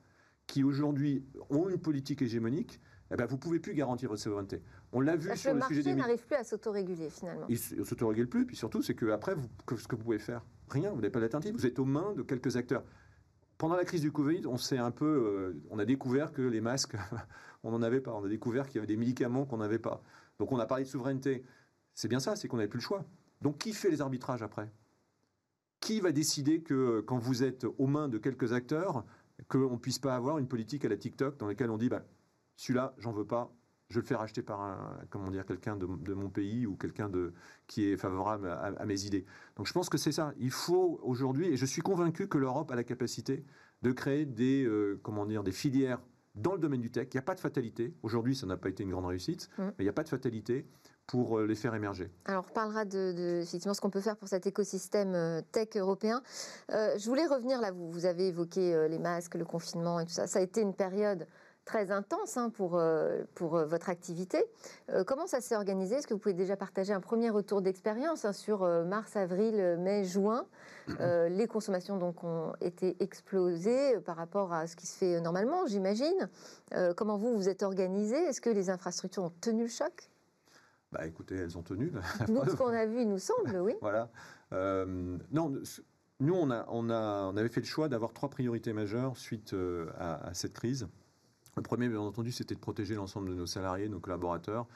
qui 0.48 0.64
aujourd'hui 0.64 1.26
ont 1.50 1.70
une 1.70 1.80
politique 1.80 2.22
hégémonique, 2.22 2.80
eh 3.12 3.16
ben, 3.16 3.26
vous 3.26 3.36
ne 3.36 3.40
pouvez 3.40 3.60
plus 3.60 3.74
garantir 3.74 4.10
votre 4.10 4.22
souveraineté. 4.22 4.62
On 4.92 5.00
l'a 5.00 5.16
vu 5.16 5.36
sur 5.38 5.54
le, 5.54 5.62
sujet 5.62 5.84
des... 5.84 5.90
Le 5.92 5.96
marché 5.96 6.08
n'arrive 6.10 6.26
plus 6.26 6.36
à 6.36 6.44
s'autoréguler 6.44 7.10
finalement. 7.10 7.46
Il 7.50 7.60
ne 7.78 7.84
s'autorégule 7.84 8.28
plus, 8.28 8.46
puis 8.46 8.56
surtout 8.56 8.82
c'est 8.82 8.96
qu'après, 8.96 9.36
ce 9.78 9.88
que 9.88 9.96
vous 9.96 10.04
pouvez 10.04 10.20
faire, 10.20 10.44
rien, 10.70 10.90
vous 10.90 10.98
n'avez 10.98 11.12
pas 11.12 11.20
d'alternative, 11.20 11.54
vous 11.56 11.66
êtes 11.66 11.78
aux 11.78 11.86
mains 11.86 12.14
de 12.14 12.24
quelques 12.24 12.58
acteurs. 12.58 12.84
Pendant 13.58 13.76
la 13.76 13.86
crise 13.86 14.02
du 14.02 14.12
Covid, 14.12 14.46
on 14.48 14.58
s'est 14.58 14.78
un 14.78 14.92
peu, 14.92 15.06
euh, 15.06 15.62
on 15.70 15.80
a 15.80 15.86
découvert 15.86 16.34
que 16.34 16.42
les 16.42 16.62
masques, 16.62 16.96
on 17.64 17.72
n'en 17.72 17.82
avait 17.82 18.02
pas. 18.02 18.14
On 18.14 18.24
a 18.26 18.30
découvert 18.30 18.68
qu'il 18.68 18.76
y 18.76 18.78
avait 18.80 18.88
des 18.88 18.98
médicaments 18.98 19.46
qu'on 19.46 19.58
n'avait 19.58 19.80
pas. 19.80 20.02
Donc 20.40 20.52
on 20.52 20.60
a 20.60 20.66
parlé 20.66 20.84
de 20.84 20.90
souveraineté. 20.90 21.44
C'est 21.94 22.08
bien 22.08 22.20
ça, 22.20 22.36
c'est 22.36 22.48
qu'on 22.48 22.58
n'avait 22.58 22.70
plus 22.70 22.80
le 22.80 22.84
choix. 22.84 23.06
Donc 23.42 23.58
qui 23.58 23.74
fait 23.74 23.90
les 23.90 24.02
arbitrages 24.02 24.44
après? 24.44 24.70
Qui 25.80 26.02
va 26.02 26.12
décider 26.12 26.62
que 26.62 27.02
quand 27.02 27.18
vous 27.18 27.44
êtes 27.44 27.66
aux 27.78 27.88
mains 27.88 28.10
de 28.10 28.18
quelques 28.18 28.54
acteurs, 28.54 29.06
qu'on 29.48 29.72
ne 29.72 29.78
puisse 29.78 30.00
pas 30.00 30.16
avoir 30.16 30.38
une 30.38 30.48
politique 30.48 30.84
à 30.86 30.90
la 30.90 30.98
TikTok 30.98 31.38
dans 31.38 31.48
laquelle 31.48 31.70
on 31.70 31.78
dit 31.78 31.90
bah, 31.90 32.04
celui-là, 32.56 32.94
j'en 32.98 33.12
veux 33.12 33.26
pas, 33.26 33.54
je 33.90 34.00
le 34.00 34.06
fais 34.06 34.16
racheter 34.16 34.42
par 34.42 34.62
un, 34.62 34.98
comment 35.10 35.30
dire, 35.30 35.46
quelqu'un 35.46 35.76
de, 35.76 36.14
mon 36.14 36.30
pays 36.30 36.66
ou 36.66 36.76
quelqu'un 36.76 37.10
de, 37.10 37.34
qui 37.68 37.86
est 37.86 37.98
favorable 37.98 38.50
à, 38.50 38.86
mes 38.86 39.06
idées. 39.06 39.26
Donc 39.56 39.68
je 39.68 39.74
pense 39.74 39.90
que 39.90 39.98
c'est 39.98 40.12
ça. 40.12 40.34
Il 40.38 40.52
faut 40.52 41.00
aujourd'hui, 41.04 41.48
et 41.48 41.58
je 41.58 41.66
suis 41.66 41.82
convaincu 41.82 42.28
que 42.28 42.38
l'Europe 42.38 42.72
a 42.72 42.76
la 42.76 42.84
capacité 42.84 43.46
de 43.82 43.92
créer 43.92 44.26
des, 44.26 44.66
euh, 44.66 45.00
comment 45.04 45.26
dire, 45.26 45.44
des 45.44 45.52
filières 45.52 46.00
dans 46.36 46.54
le 46.54 46.60
domaine 46.60 46.82
du 46.82 46.92
tech. 46.92 47.08
Il 47.14 47.16
n'y 47.16 47.20
a 47.20 47.24
pas 47.24 47.36
de 47.36 47.40
fatalité. 47.40 47.94
Aujourd'hui, 48.04 48.36
ça 48.36 48.46
n'a 48.46 48.58
pas 48.58 48.70
été 48.70 48.84
une 48.84 48.92
grande 48.92 49.06
réussite, 49.06 49.50
mm. 49.58 49.64
mais 49.64 49.74
il 49.80 49.84
n'y 49.84 49.90
a 49.90 49.94
pas 49.94 50.04
de 50.04 50.10
fatalité 50.10 50.68
pour 51.08 51.38
euh, 51.38 51.46
les 51.46 51.56
faire 51.56 51.76
émerger. 51.76 52.12
Alors, 52.26 52.44
on 52.46 52.50
reparlera 52.50 52.84
de, 52.86 53.42
effectivement 53.42 53.74
ce 53.74 53.82
qu'on 53.82 53.90
peut 53.90 54.02
faire 54.02 54.18
pour 54.18 54.28
cet 54.28 54.48
écosystème 54.48 55.14
euh, 55.14 55.42
tech 55.52 55.70
européen. 55.76 56.22
Euh, 56.72 56.98
je 56.98 57.06
voulais 57.06 57.28
revenir 57.28 57.62
là, 57.62 57.72
vous, 57.72 57.90
vous 57.92 58.06
avez 58.06 58.28
évoqué 58.28 58.88
les 58.90 59.00
masques, 59.00 59.36
le 59.36 59.46
confinement 59.46 60.00
et 60.00 60.06
tout 60.06 60.14
ça. 60.14 60.28
Ça 60.28 60.40
a 60.40 60.42
été 60.42 60.62
une 60.62 60.74
période 60.74 61.28
très 61.66 61.92
intense 61.92 62.38
hein, 62.38 62.50
pour, 62.52 62.76
euh, 62.76 63.24
pour 63.34 63.58
euh, 63.58 63.66
votre 63.66 63.90
activité. 63.90 64.38
Euh, 64.92 65.04
comment 65.04 65.28
ça 65.28 65.42
s'est 65.42 65.56
organisé? 65.56 65.96
Est-ce 65.96 66.08
que 66.08 66.14
vous 66.14 66.20
pouvez 66.20 66.34
déjà 66.36 66.56
partager 66.56 66.94
un 66.94 67.02
premier 67.02 67.30
retour 67.32 67.62
d'expérience 67.62 68.24
hein, 68.24 68.34
sur 68.34 68.66
mars, 68.86 69.16
avril, 69.16 69.78
mai, 69.80 70.06
juin? 70.06 70.46
Les 70.88 71.48
consommations 71.48 71.98
donc 71.98 72.24
ont 72.24 72.54
été 72.62 72.96
explosées 73.00 74.00
par 74.02 74.16
rapport 74.16 74.54
à 74.54 74.68
ce 74.68 74.76
qui 74.76 74.86
se 74.86 74.96
fait 74.96 75.20
normalement, 75.20 75.66
j'imagine. 75.66 76.30
comment 76.96 77.18
vous 77.18 77.36
vous 77.36 77.50
êtes 77.50 77.64
organisé? 77.64 78.16
Est-ce 78.16 78.40
que 78.40 78.52
les 78.52 78.70
infrastructures 78.70 79.24
ont 79.24 79.34
tenu 79.42 79.64
le 79.64 79.70
choc? 79.70 80.10
Bah, 80.92 81.08
écoutez, 81.08 81.36
elles 81.36 81.58
ont 81.58 81.64
tenu. 81.64 81.92
Nous, 82.30 82.46
ce 82.46 82.56
qu'on 82.56 82.68
a 82.68 82.86
vu, 82.86 83.02
il 83.02 83.10
nous 83.10 83.18
semble, 83.18 83.58
oui. 83.58 83.74
voilà. 83.82 84.10
non, 84.52 85.54
nous, 86.20 86.36
on, 86.36 86.52
a, 86.52 86.66
on, 86.70 86.90
a, 86.90 87.30
on 87.34 87.36
avait 87.36 87.50
fait 87.50 87.62
le 87.62 87.66
choix 87.66 87.90
d'avoir 87.90 88.14
trois 88.14 88.30
priorités 88.30 88.72
majeures 88.72 89.18
suite 89.18 89.56
à, 89.98 90.28
à 90.28 90.34
cette 90.36 90.54
crise. 90.54 90.88
Le 91.58 91.62
premier, 91.62 91.88
bien 91.88 92.00
entendu, 92.00 92.32
c'était 92.32 92.56
de 92.56 92.60
protéger 92.60 92.96
l'ensemble 92.96 93.30
de 93.30 93.34
nos 93.34 93.46
salariés, 93.46 93.88
nos 93.88 94.00
collaborateurs, 94.00 94.68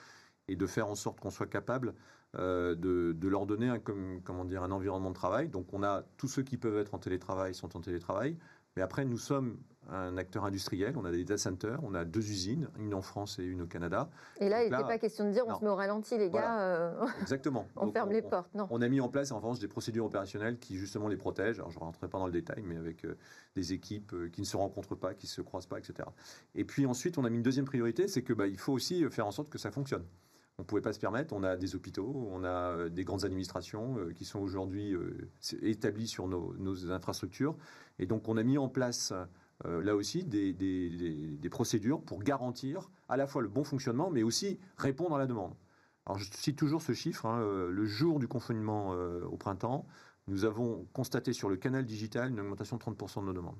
et 0.47 0.55
de 0.55 0.65
faire 0.65 0.87
en 0.87 0.95
sorte 0.95 1.19
qu'on 1.19 1.29
soit 1.29 1.47
capable 1.47 1.93
euh, 2.35 2.75
de, 2.75 3.27
leur 3.27 3.45
donner 3.45 3.69
un, 3.69 3.79
comment 3.79 4.45
dire, 4.45 4.63
un 4.63 4.71
environnement 4.71 5.09
de 5.09 5.15
travail. 5.15 5.49
Donc 5.49 5.73
on 5.73 5.83
a 5.83 6.03
tous 6.17 6.27
ceux 6.27 6.43
qui 6.43 6.57
peuvent 6.57 6.77
être 6.77 6.93
en 6.93 6.99
télétravail 6.99 7.53
sont 7.53 7.75
en 7.75 7.81
télétravail. 7.81 8.37
Mais 8.79 8.83
après, 8.83 9.03
nous 9.03 9.17
sommes 9.17 9.57
un 9.89 10.17
acteur 10.17 10.45
industriel, 10.45 10.95
on 10.95 11.03
a 11.03 11.11
des 11.11 11.25
data 11.25 11.37
centers, 11.37 11.81
on 11.83 11.93
a 11.93 12.05
deux 12.05 12.21
usines, 12.21 12.69
une 12.77 12.93
en 12.93 13.01
France 13.01 13.37
et 13.37 13.43
une 13.43 13.63
au 13.63 13.65
Canada. 13.65 14.09
Et 14.39 14.47
là, 14.47 14.63
il 14.63 14.71
n'était 14.71 14.83
pas 14.83 14.97
question 14.97 15.25
de 15.25 15.31
dire 15.31 15.43
on 15.45 15.53
se 15.53 15.61
met 15.61 15.69
au 15.69 15.75
ralenti, 15.75 16.17
les 16.17 16.29
gars. 16.29 16.61
Euh, 16.61 17.05
Exactement. 17.21 17.67
on 17.75 17.91
ferme 17.91 18.13
les 18.13 18.21
portes, 18.21 18.53
non. 18.55 18.67
On 18.69 18.81
a 18.81 18.87
mis 18.87 19.01
en 19.01 19.09
place 19.09 19.33
en 19.33 19.39
revanche 19.39 19.59
des 19.59 19.67
procédures 19.67 20.05
opérationnelles 20.05 20.59
qui 20.59 20.77
justement 20.77 21.09
les 21.09 21.17
protègent. 21.17 21.59
Alors 21.59 21.71
je 21.71 21.75
ne 21.77 21.83
rentrerai 21.83 22.07
pas 22.07 22.19
dans 22.19 22.27
le 22.27 22.31
détail, 22.31 22.63
mais 22.65 22.77
avec 22.77 23.03
euh, 23.03 23.17
des 23.57 23.73
équipes 23.73 24.13
euh, 24.13 24.29
qui 24.29 24.39
ne 24.39 24.45
se 24.45 24.55
rencontrent 24.55 24.95
pas, 24.95 25.13
qui 25.13 25.25
ne 25.25 25.31
se 25.31 25.41
croisent 25.41 25.67
pas, 25.67 25.77
etc. 25.77 26.07
Et 26.55 26.63
puis 26.63 26.85
ensuite, 26.85 27.17
on 27.17 27.25
a 27.25 27.29
mis 27.29 27.35
une 27.35 27.43
deuxième 27.43 27.65
priorité, 27.65 28.07
c'est 28.07 28.23
qu'il 28.23 28.35
bah, 28.35 28.45
faut 28.55 28.71
aussi 28.71 29.03
faire 29.09 29.27
en 29.27 29.31
sorte 29.31 29.49
que 29.49 29.57
ça 29.57 29.71
fonctionne. 29.71 30.05
On 30.59 30.63
ne 30.63 30.65
pouvait 30.65 30.81
pas 30.81 30.93
se 30.93 30.99
permettre. 30.99 31.33
On 31.33 31.41
a 31.41 31.55
des 31.55 31.73
hôpitaux, 31.73 32.29
on 32.31 32.43
a 32.43 32.89
des 32.89 33.03
grandes 33.03 33.25
administrations 33.25 33.97
qui 34.13 34.25
sont 34.25 34.39
aujourd'hui 34.39 34.93
établies 35.61 36.07
sur 36.07 36.27
nos, 36.27 36.91
infrastructures. 36.91 37.55
Et 37.97 38.05
donc, 38.05 38.27
on 38.27 38.35
a 38.35 38.43
mis 38.43 38.57
en 38.57 38.67
place 38.67 39.13
euh, 39.65 39.83
là 39.83 39.95
aussi 39.95 40.23
des, 40.23 41.49
procédures 41.51 42.01
pour 42.01 42.23
garantir 42.23 42.89
à 43.09 43.17
la 43.17 43.27
fois 43.27 43.41
le 43.41 43.49
bon 43.49 43.63
fonctionnement, 43.63 44.09
mais 44.09 44.23
aussi 44.23 44.59
répondre 44.77 45.15
à 45.15 45.19
la 45.19 45.27
demande. 45.27 45.53
Alors 46.05 46.17
je 46.17 46.29
cite 46.31 46.57
toujours 46.57 46.81
ce 46.81 46.93
chiffre, 46.93 47.25
hein, 47.25 47.41
euh, 47.41 47.69
le 47.69 47.85
jour 47.85 48.19
du 48.19 48.27
confinement 48.27 48.93
euh, 48.93 49.25
au 49.25 49.37
printemps, 49.37 49.85
nous 50.27 50.45
avons 50.45 50.87
constaté 50.93 51.33
sur 51.33 51.49
le 51.49 51.57
canal 51.57 51.85
digital 51.85 52.29
une 52.29 52.39
augmentation 52.39 52.77
de 52.77 52.81
30% 52.81 53.21
de 53.21 53.25
nos 53.25 53.33
demandes. 53.33 53.57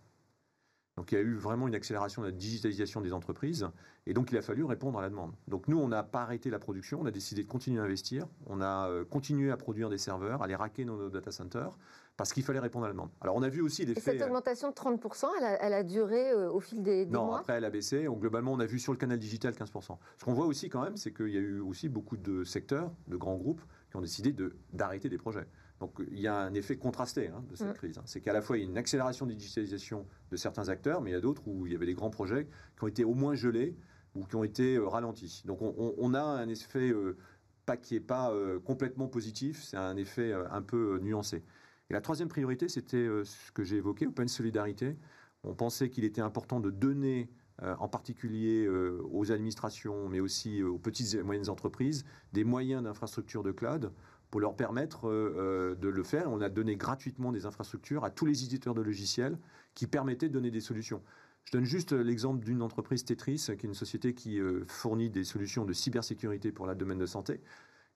Donc 0.99 1.13
il 1.13 1.15
y 1.15 1.17
a 1.17 1.21
eu 1.21 1.35
vraiment 1.35 1.65
une 1.69 1.75
accélération 1.75 2.21
de 2.21 2.27
la 2.27 2.33
digitalisation 2.33 2.99
des 2.99 3.13
entreprises 3.13 3.65
et 4.05 4.13
donc 4.13 4.33
il 4.33 4.37
a 4.37 4.41
fallu 4.41 4.65
répondre 4.65 4.99
à 4.99 5.01
la 5.01 5.09
demande. 5.09 5.31
Donc 5.47 5.69
nous, 5.69 5.79
on 5.79 5.87
n'a 5.87 6.03
pas 6.03 6.23
arrêté 6.23 6.49
la 6.49 6.59
production, 6.59 6.99
on 6.99 7.05
a 7.05 7.11
décidé 7.11 7.41
de 7.43 7.47
continuer 7.47 7.79
à 7.79 7.83
investir, 7.85 8.27
on 8.47 8.59
a 8.59 8.89
continué 9.09 9.49
à 9.49 9.55
produire 9.55 9.89
des 9.89 9.97
serveurs, 9.97 10.43
à 10.43 10.47
les 10.47 10.55
raquer 10.55 10.83
dans 10.83 10.97
nos 10.97 11.09
data 11.09 11.31
centers 11.31 11.79
parce 12.17 12.33
qu'il 12.33 12.43
fallait 12.43 12.59
répondre 12.59 12.83
à 12.83 12.89
la 12.89 12.93
demande. 12.93 13.11
Alors 13.21 13.37
on 13.37 13.43
a 13.43 13.47
vu 13.47 13.61
aussi. 13.61 13.83
Et 13.83 13.97
cette 13.97 14.21
augmentation 14.21 14.67
de 14.67 14.73
30%, 14.73 15.27
elle 15.61 15.73
a, 15.73 15.83
duré 15.83 16.31
euh, 16.31 16.51
au 16.51 16.59
fil 16.59 16.83
des, 16.83 17.05
non, 17.05 17.27
mois? 17.27 17.39
après 17.39 17.53
elle 17.53 17.63
a 17.63 17.69
baissé. 17.69 18.03
Donc, 18.03 18.19
globalement, 18.19 18.51
on 18.51 18.59
a 18.59 18.65
vu 18.65 18.77
sur 18.77 18.91
le 18.91 18.97
canal 18.97 19.17
digital 19.17 19.53
15%. 19.53 19.97
Ce 20.17 20.25
qu'on 20.25 20.33
voit 20.33 20.47
aussi 20.47 20.67
quand 20.67 20.83
même, 20.83 20.97
c'est 20.97 21.13
qu'il 21.13 21.29
y 21.29 21.37
a 21.37 21.39
eu 21.39 21.61
aussi 21.61 21.87
beaucoup 21.87 22.17
de 22.17 22.43
secteurs, 22.43 22.91
de 23.07 23.15
grands 23.15 23.37
groupes, 23.37 23.61
qui 23.89 23.95
ont 23.95 24.01
décidé 24.01 24.35
d'arrêter 24.73 25.07
des 25.07 25.17
projets. 25.17 25.47
Donc 25.79 26.01
il 26.11 26.19
y 26.19 26.27
a 26.27 26.37
un 26.37 26.53
effet 26.53 26.77
contrasté 26.77 27.27
hein, 27.27 27.43
de 27.49 27.55
cette 27.55 27.69
mm. 27.69 27.73
crise. 27.73 27.97
Hein. 27.97 28.03
C'est 28.05 28.21
qu'à 28.21 28.33
la 28.33 28.41
fois 28.41 28.57
il 28.57 28.63
y 28.63 28.67
a 28.67 28.69
une 28.69 28.77
accélération 28.77 29.25
de 29.25 29.33
digitalisation 29.33 30.05
de 30.31 30.35
certains 30.35 30.69
acteurs, 30.69 31.01
mais 31.01 31.11
il 31.11 31.13
y 31.13 31.17
a 31.17 31.21
d'autres 31.21 31.47
où 31.47 31.65
il 31.65 31.73
y 31.73 31.75
avait 31.75 31.85
des 31.85 31.93
grands 31.93 32.09
projets 32.09 32.47
qui 32.77 32.83
ont 32.83 32.87
été 32.87 33.03
au 33.03 33.13
moins 33.13 33.35
gelés 33.35 33.75
ou 34.15 34.25
qui 34.25 34.35
ont 34.35 34.43
été 34.43 34.75
euh, 34.75 34.87
ralentis. 34.87 35.43
Donc 35.45 35.59
on, 35.61 36.13
a 36.13 36.21
un 36.21 36.49
effet 36.49 36.89
euh, 36.89 37.17
pas 37.65 37.77
qui 37.77 37.93
n'est 37.93 37.99
pas 37.99 38.33
complètement 38.65 39.07
positif, 39.07 39.63
c'est 39.63 39.77
un 39.77 39.95
effet 39.95 40.33
un 40.33 40.61
peu 40.61 40.99
nuancé. 41.01 41.43
Et 41.89 41.93
la 41.93 42.01
troisième 42.01 42.27
priorité, 42.27 42.69
c'était 42.69 42.97
euh, 42.97 43.23
ce 43.23 43.51
que 43.51 43.63
j'ai 43.63 43.77
évoqué, 43.77 44.05
Open 44.05 44.27
Solidarité. 44.27 44.95
On 45.43 45.55
pensait 45.55 45.89
qu'il 45.89 46.03
était 46.03 46.21
important 46.21 46.59
de 46.59 46.69
donner 46.69 47.29
euh, 47.63 47.75
en 47.79 47.87
particulier 47.87 48.65
euh, 48.65 49.01
aux 49.11 49.31
administrations, 49.31 50.07
mais 50.07 50.19
aussi 50.19 50.61
aux 50.61 50.77
petites 50.77 51.15
et 51.15 51.23
moyennes 51.23 51.49
entreprises, 51.49 52.05
des 52.31 52.43
moyens 52.43 52.83
d'infrastructure 52.83 53.41
de 53.41 53.51
cloud 53.51 53.91
pour 54.31 54.39
leur 54.41 54.55
permettre 54.55 55.09
de 55.09 55.87
le 55.87 56.03
faire. 56.03 56.31
On 56.31 56.41
a 56.41 56.49
donné 56.49 56.75
gratuitement 56.75 57.31
des 57.31 57.45
infrastructures 57.45 58.03
à 58.03 58.11
tous 58.11 58.25
les 58.25 58.43
éditeurs 58.43 58.75
de 58.75 58.81
logiciels 58.81 59.37
qui 59.73 59.87
permettaient 59.87 60.29
de 60.29 60.33
donner 60.33 60.51
des 60.51 60.61
solutions. 60.61 61.01
Je 61.45 61.51
donne 61.51 61.65
juste 61.65 61.93
l'exemple 61.93 62.45
d'une 62.45 62.61
entreprise 62.61 63.03
Tetris, 63.05 63.45
qui 63.45 63.51
est 63.51 63.63
une 63.63 63.73
société 63.73 64.13
qui 64.13 64.39
fournit 64.67 65.09
des 65.09 65.23
solutions 65.23 65.65
de 65.65 65.73
cybersécurité 65.73 66.51
pour 66.51 66.67
le 66.67 66.75
domaine 66.75 66.99
de 66.99 67.07
santé. 67.07 67.41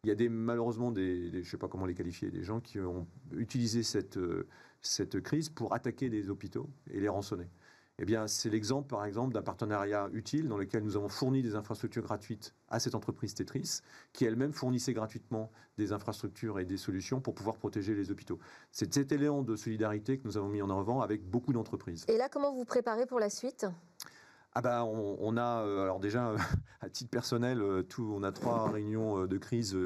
Il 0.05 0.09
y 0.09 0.11
a 0.11 0.15
des, 0.15 0.27
malheureusement 0.27 0.91
des, 0.91 1.31
je 1.31 1.37
ne 1.37 1.43
sais 1.43 1.57
pas 1.57 1.69
comment 1.69 1.85
les 1.85 1.93
qualifier, 1.93 2.29
des 2.29 2.43
gens 2.43 2.59
qui 2.59 2.77
ont 2.77 3.07
utilisé 3.31 3.83
cette, 3.83 4.17
euh, 4.17 4.49
cette 4.81 5.21
crise 5.21 5.47
pour 5.47 5.73
attaquer 5.73 6.09
des 6.09 6.29
hôpitaux 6.29 6.69
et 6.91 6.99
les 6.99 7.07
rançonner. 7.07 7.47
Eh 7.99 8.05
bien, 8.05 8.27
c'est 8.27 8.49
l'exemple, 8.49 8.87
par 8.87 9.05
exemple, 9.05 9.35
d'un 9.35 9.43
partenariat 9.43 10.09
utile 10.13 10.47
dans 10.47 10.57
lequel 10.57 10.83
nous 10.83 10.95
avons 10.95 11.09
fourni 11.09 11.43
des 11.43 11.53
infrastructures 11.53 12.01
gratuites 12.01 12.55
à 12.67 12.79
cette 12.79 12.95
entreprise 12.95 13.35
Tetris, 13.35 13.81
qui 14.13 14.25
elle-même 14.25 14.51
fournissait 14.51 14.93
gratuitement 14.93 15.51
des 15.77 15.91
infrastructures 15.91 16.59
et 16.59 16.65
des 16.65 16.77
solutions 16.77 17.21
pour 17.21 17.35
pouvoir 17.35 17.55
protéger 17.57 17.93
les 17.93 18.09
hôpitaux. 18.09 18.39
C'est 18.71 18.91
cet 18.91 19.11
élément 19.11 19.43
de 19.43 19.55
solidarité 19.55 20.17
que 20.17 20.27
nous 20.27 20.37
avons 20.37 20.49
mis 20.49 20.63
en 20.63 20.71
avant 20.71 21.01
avec 21.01 21.23
beaucoup 21.23 21.53
d'entreprises. 21.53 22.05
Et 22.07 22.17
là, 22.17 22.29
comment 22.29 22.51
vous 22.51 22.65
préparez 22.65 23.05
pour 23.05 23.19
la 23.19 23.29
suite? 23.29 23.67
Ah 24.55 24.61
bah 24.61 24.85
on, 24.85 25.35
a 25.37 25.63
alors 25.81 25.99
déjà 25.99 26.35
à 26.81 26.89
titre 26.89 27.09
personnel 27.09 27.61
tout, 27.89 28.13
on 28.15 28.23
a 28.23 28.31
trois 28.31 28.69
réunions 28.71 29.25
de 29.25 29.37
crise 29.37 29.77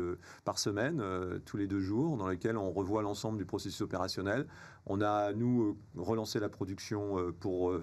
par 0.44 0.60
semaine 0.60 1.02
tous 1.46 1.58
les 1.58 1.68
deux 1.68 1.80
jours 1.80 2.18
dans 2.18 2.28
lesquelles 2.28 2.58
on 2.58 2.72
revoit 2.72 3.02
l'ensemble 3.02 3.38
du 3.38 3.46
processus 3.46 3.82
opérationnel. 3.82 4.46
On 4.86 5.02
a 5.02 5.34
nous 5.34 5.78
relancé 5.96 6.40
la 6.40 6.50
production 6.50 7.34
pour 7.40 7.74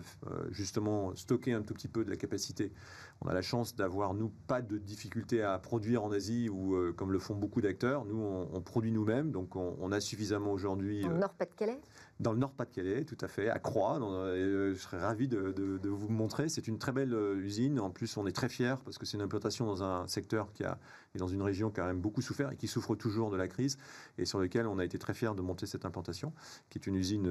justement 0.50 1.14
stocker 1.16 1.52
un 1.52 1.62
tout 1.62 1.74
petit 1.74 1.88
peu 1.88 2.04
de 2.04 2.10
la 2.10 2.16
capacité 2.16 2.72
on 3.20 3.28
a 3.28 3.34
la 3.34 3.42
chance 3.42 3.74
d'avoir, 3.74 4.14
nous, 4.14 4.30
pas 4.46 4.60
de 4.60 4.78
difficulté 4.78 5.42
à 5.42 5.58
produire 5.58 6.04
en 6.04 6.12
Asie 6.12 6.48
ou 6.48 6.74
euh, 6.74 6.92
comme 6.92 7.12
le 7.12 7.18
font 7.18 7.34
beaucoup 7.34 7.60
d'acteurs. 7.60 8.04
Nous, 8.04 8.16
on, 8.16 8.60
produit 8.60 8.92
nous-mêmes, 8.92 9.30
donc 9.30 9.56
on, 9.56 9.92
a 9.92 10.00
suffisamment 10.00 10.52
aujourd'hui. 10.52 11.04
Euh, 11.06 11.08
Nord-Pas-de-Calais? 11.08 11.80
Dans 12.20 12.32
le 12.32 12.38
Nord-Pas-de-Calais, 12.38 13.04
tout 13.04 13.18
à 13.20 13.28
fait, 13.28 13.48
à 13.48 13.58
Croix. 13.58 13.98
Euh, 14.00 14.72
je 14.74 14.78
serais 14.78 14.98
ravi 14.98 15.26
de, 15.26 15.88
vous 15.88 16.08
montrer. 16.08 16.48
C'est 16.48 16.68
une 16.68 16.78
très 16.78 16.92
belle 16.92 17.12
usine. 17.38 17.80
En 17.80 17.90
plus, 17.90 18.16
on 18.16 18.26
est 18.26 18.32
très 18.32 18.48
fiers 18.48 18.76
parce 18.84 18.98
que 18.98 19.06
c'est 19.06 19.16
une 19.16 19.22
implantation 19.22 19.66
dans 19.66 19.82
un 19.82 20.06
secteur 20.06 20.52
qui 20.52 20.64
a, 20.64 20.78
est 21.14 21.18
dans 21.18 21.26
une 21.26 21.42
région 21.42 21.70
qui 21.70 21.80
a 21.80 21.82
quand 21.82 21.88
même 21.88 22.00
beaucoup 22.00 22.22
souffert 22.22 22.52
et 22.52 22.56
qui 22.56 22.68
souffre 22.68 22.94
toujours 22.94 23.30
de 23.30 23.36
la 23.36 23.48
crise 23.48 23.78
et 24.18 24.26
sur 24.26 24.38
lequel 24.38 24.66
on 24.66 24.78
a 24.78 24.84
été 24.84 24.98
très 24.98 25.12
fiers 25.12 25.34
de 25.36 25.42
monter 25.42 25.66
cette 25.66 25.84
implantation, 25.86 26.32
qui 26.70 26.78
est 26.78 26.86
une 26.86 26.94
usine 26.94 27.28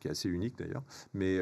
qui 0.00 0.08
est 0.08 0.10
assez 0.10 0.28
unique 0.28 0.58
d'ailleurs. 0.58 0.82
Mais 1.12 1.38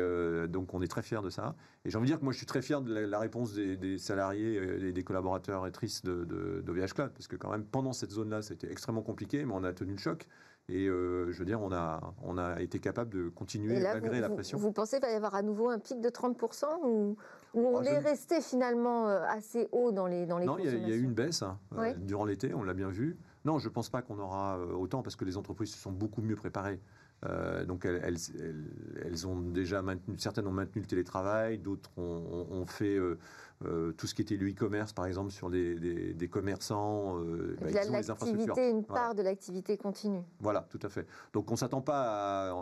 donc, 0.48 0.74
on 0.74 0.82
est 0.82 0.88
très 0.88 1.02
fiers 1.02 1.22
de 1.22 1.30
ça. 1.30 1.56
Et 1.84 1.90
j'ai 1.90 1.96
envie 1.96 2.06
de 2.06 2.12
dire 2.12 2.18
que 2.18 2.24
moi, 2.24 2.32
je 2.32 2.38
suis 2.38 2.46
très 2.46 2.62
fier 2.62 2.80
de 2.80 2.92
la, 2.94 3.18
réponse 3.18 3.54
des, 3.54 3.98
salariés 3.98 4.54
et 4.86 4.92
des 4.92 5.04
collaborateurs 5.04 5.66
et 5.66 5.72
tristes 5.72 6.04
de, 6.06 6.62
d'OVH 6.64 6.94
Cloud, 6.94 7.10
parce 7.12 7.26
que 7.26 7.36
quand 7.36 7.50
même, 7.50 7.64
pendant 7.64 7.92
cette 7.92 8.10
zone-là, 8.10 8.42
c'était 8.42 8.70
extrêmement 8.70 9.02
compliqué, 9.02 9.44
mais 9.44 9.52
on 9.54 9.64
a 9.64 9.72
tenu 9.72 9.92
le 9.92 9.98
choc. 9.98 10.28
Et 10.68 10.86
euh, 10.86 11.30
je 11.32 11.38
veux 11.38 11.44
dire, 11.44 11.60
on 11.60 11.72
a, 11.72 12.14
on 12.22 12.38
a 12.38 12.60
été 12.60 12.78
capable 12.78 13.10
de 13.10 13.28
continuer 13.28 13.80
malgré 13.80 14.20
la 14.20 14.30
pression. 14.30 14.58
Vous 14.58 14.72
pensez 14.72 14.98
qu'il 14.98 15.06
va 15.06 15.12
y 15.12 15.16
avoir 15.16 15.34
à 15.34 15.42
nouveau 15.42 15.68
un 15.68 15.78
pic 15.78 16.00
de 16.00 16.08
30% 16.08 16.66
ou, 16.84 17.16
on 17.54 17.80
ah, 17.80 17.84
est 17.84 17.98
resté 17.98 18.40
finalement 18.40 19.08
euh, 19.08 19.22
assez 19.28 19.68
haut 19.72 19.92
dans 19.92 20.06
les, 20.06 20.24
dans 20.24 20.38
les 20.38 20.46
Non, 20.46 20.58
il 20.58 20.64
y, 20.64 20.92
a 20.92 20.96
eu 20.96 21.02
une 21.02 21.14
baisse 21.14 21.42
hein, 21.42 21.58
euh, 21.76 21.92
durant 21.98 22.24
l'été, 22.24 22.54
on 22.54 22.62
l'a 22.62 22.74
bien 22.74 22.88
vu. 22.88 23.18
Non, 23.44 23.58
je 23.58 23.68
ne 23.68 23.74
pense 23.74 23.90
pas 23.90 24.02
qu'on 24.02 24.18
aura 24.18 24.58
autant 24.58 25.02
parce 25.02 25.16
que 25.16 25.24
les 25.24 25.36
entreprises 25.36 25.72
se 25.74 25.78
sont 25.78 25.92
beaucoup 25.92 26.22
mieux 26.22 26.36
préparées. 26.36 26.80
Euh, 27.24 27.64
donc 27.64 27.84
elles, 27.84 28.16
elles, 29.04 29.26
ont 29.26 29.40
déjà 29.40 29.80
maintenu, 29.80 30.18
certaines 30.18 30.46
ont 30.46 30.52
maintenu 30.52 30.82
le 30.82 30.88
télétravail, 30.88 31.58
d'autres 31.58 31.90
ont, 31.96 32.66
fait 32.66 32.96
euh, 32.96 33.18
euh, 33.64 33.92
tout 33.92 34.08
ce 34.08 34.14
qui 34.14 34.22
était 34.22 34.36
le 34.36 34.50
e-commerce, 34.50 34.92
par 34.92 35.06
exemple, 35.06 35.30
sur 35.30 35.48
des, 35.48 36.14
des, 36.14 36.28
commerçants. 36.28 37.20
Bah, 37.60 37.68
l'activité, 37.70 38.70
une 38.70 38.84
part 38.84 39.14
de 39.14 39.22
l'activité 39.22 39.76
continue. 39.76 40.22
Voilà, 40.40 40.66
tout 40.68 40.80
à 40.82 40.88
fait. 40.88 41.06
Donc 41.32 41.50
on 41.52 41.56
s'attend 41.56 41.80
pas 41.80 42.50
à, 42.50 42.54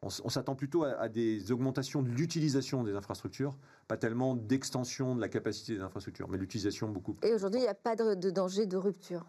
on, 0.00 0.08
s'attend 0.08 0.54
plutôt 0.54 0.84
à, 0.84 1.08
des 1.10 1.52
augmentations 1.52 2.02
de 2.02 2.08
l'utilisation 2.08 2.84
des 2.84 2.94
infrastructures, 2.94 3.58
pas 3.88 3.98
tellement 3.98 4.36
d'extension 4.36 5.14
de 5.14 5.20
la 5.20 5.28
capacité 5.28 5.74
des 5.74 5.82
infrastructures, 5.82 6.28
mais 6.28 6.38
l'utilisation 6.38 6.88
beaucoup. 6.88 7.16
Et 7.22 7.34
aujourd'hui, 7.34 7.60
il 7.60 7.64
n'y 7.64 7.68
a 7.68 7.74
pas 7.74 7.94
de, 7.94 8.14
de 8.14 8.30
danger 8.30 8.64
de 8.64 8.78
rupture 8.78 9.26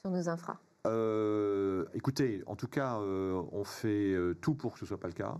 sur 0.00 0.10
nos 0.10 0.30
infras 0.30 0.58
euh, 0.86 1.84
écoutez, 1.94 2.42
en 2.46 2.56
tout 2.56 2.68
cas, 2.68 3.00
euh, 3.00 3.42
on 3.52 3.64
fait 3.64 4.12
euh, 4.12 4.34
tout 4.34 4.54
pour 4.54 4.72
que 4.72 4.78
ce 4.78 4.84
ne 4.84 4.88
soit 4.88 5.00
pas 5.00 5.08
le 5.08 5.14
cas. 5.14 5.38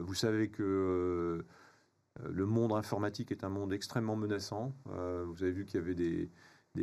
vous 0.00 0.14
savez 0.14 0.48
que 0.48 1.44
le 2.22 2.46
monde 2.46 2.72
informatique 2.72 3.32
est 3.32 3.42
un 3.42 3.48
monde 3.48 3.72
extrêmement 3.72 4.16
menaçant. 4.16 4.74
vous 4.86 5.42
avez 5.42 5.52
vu 5.52 5.64
qu'il 5.64 5.80
y 5.80 5.82
avait 5.82 5.94
des, 5.94 6.30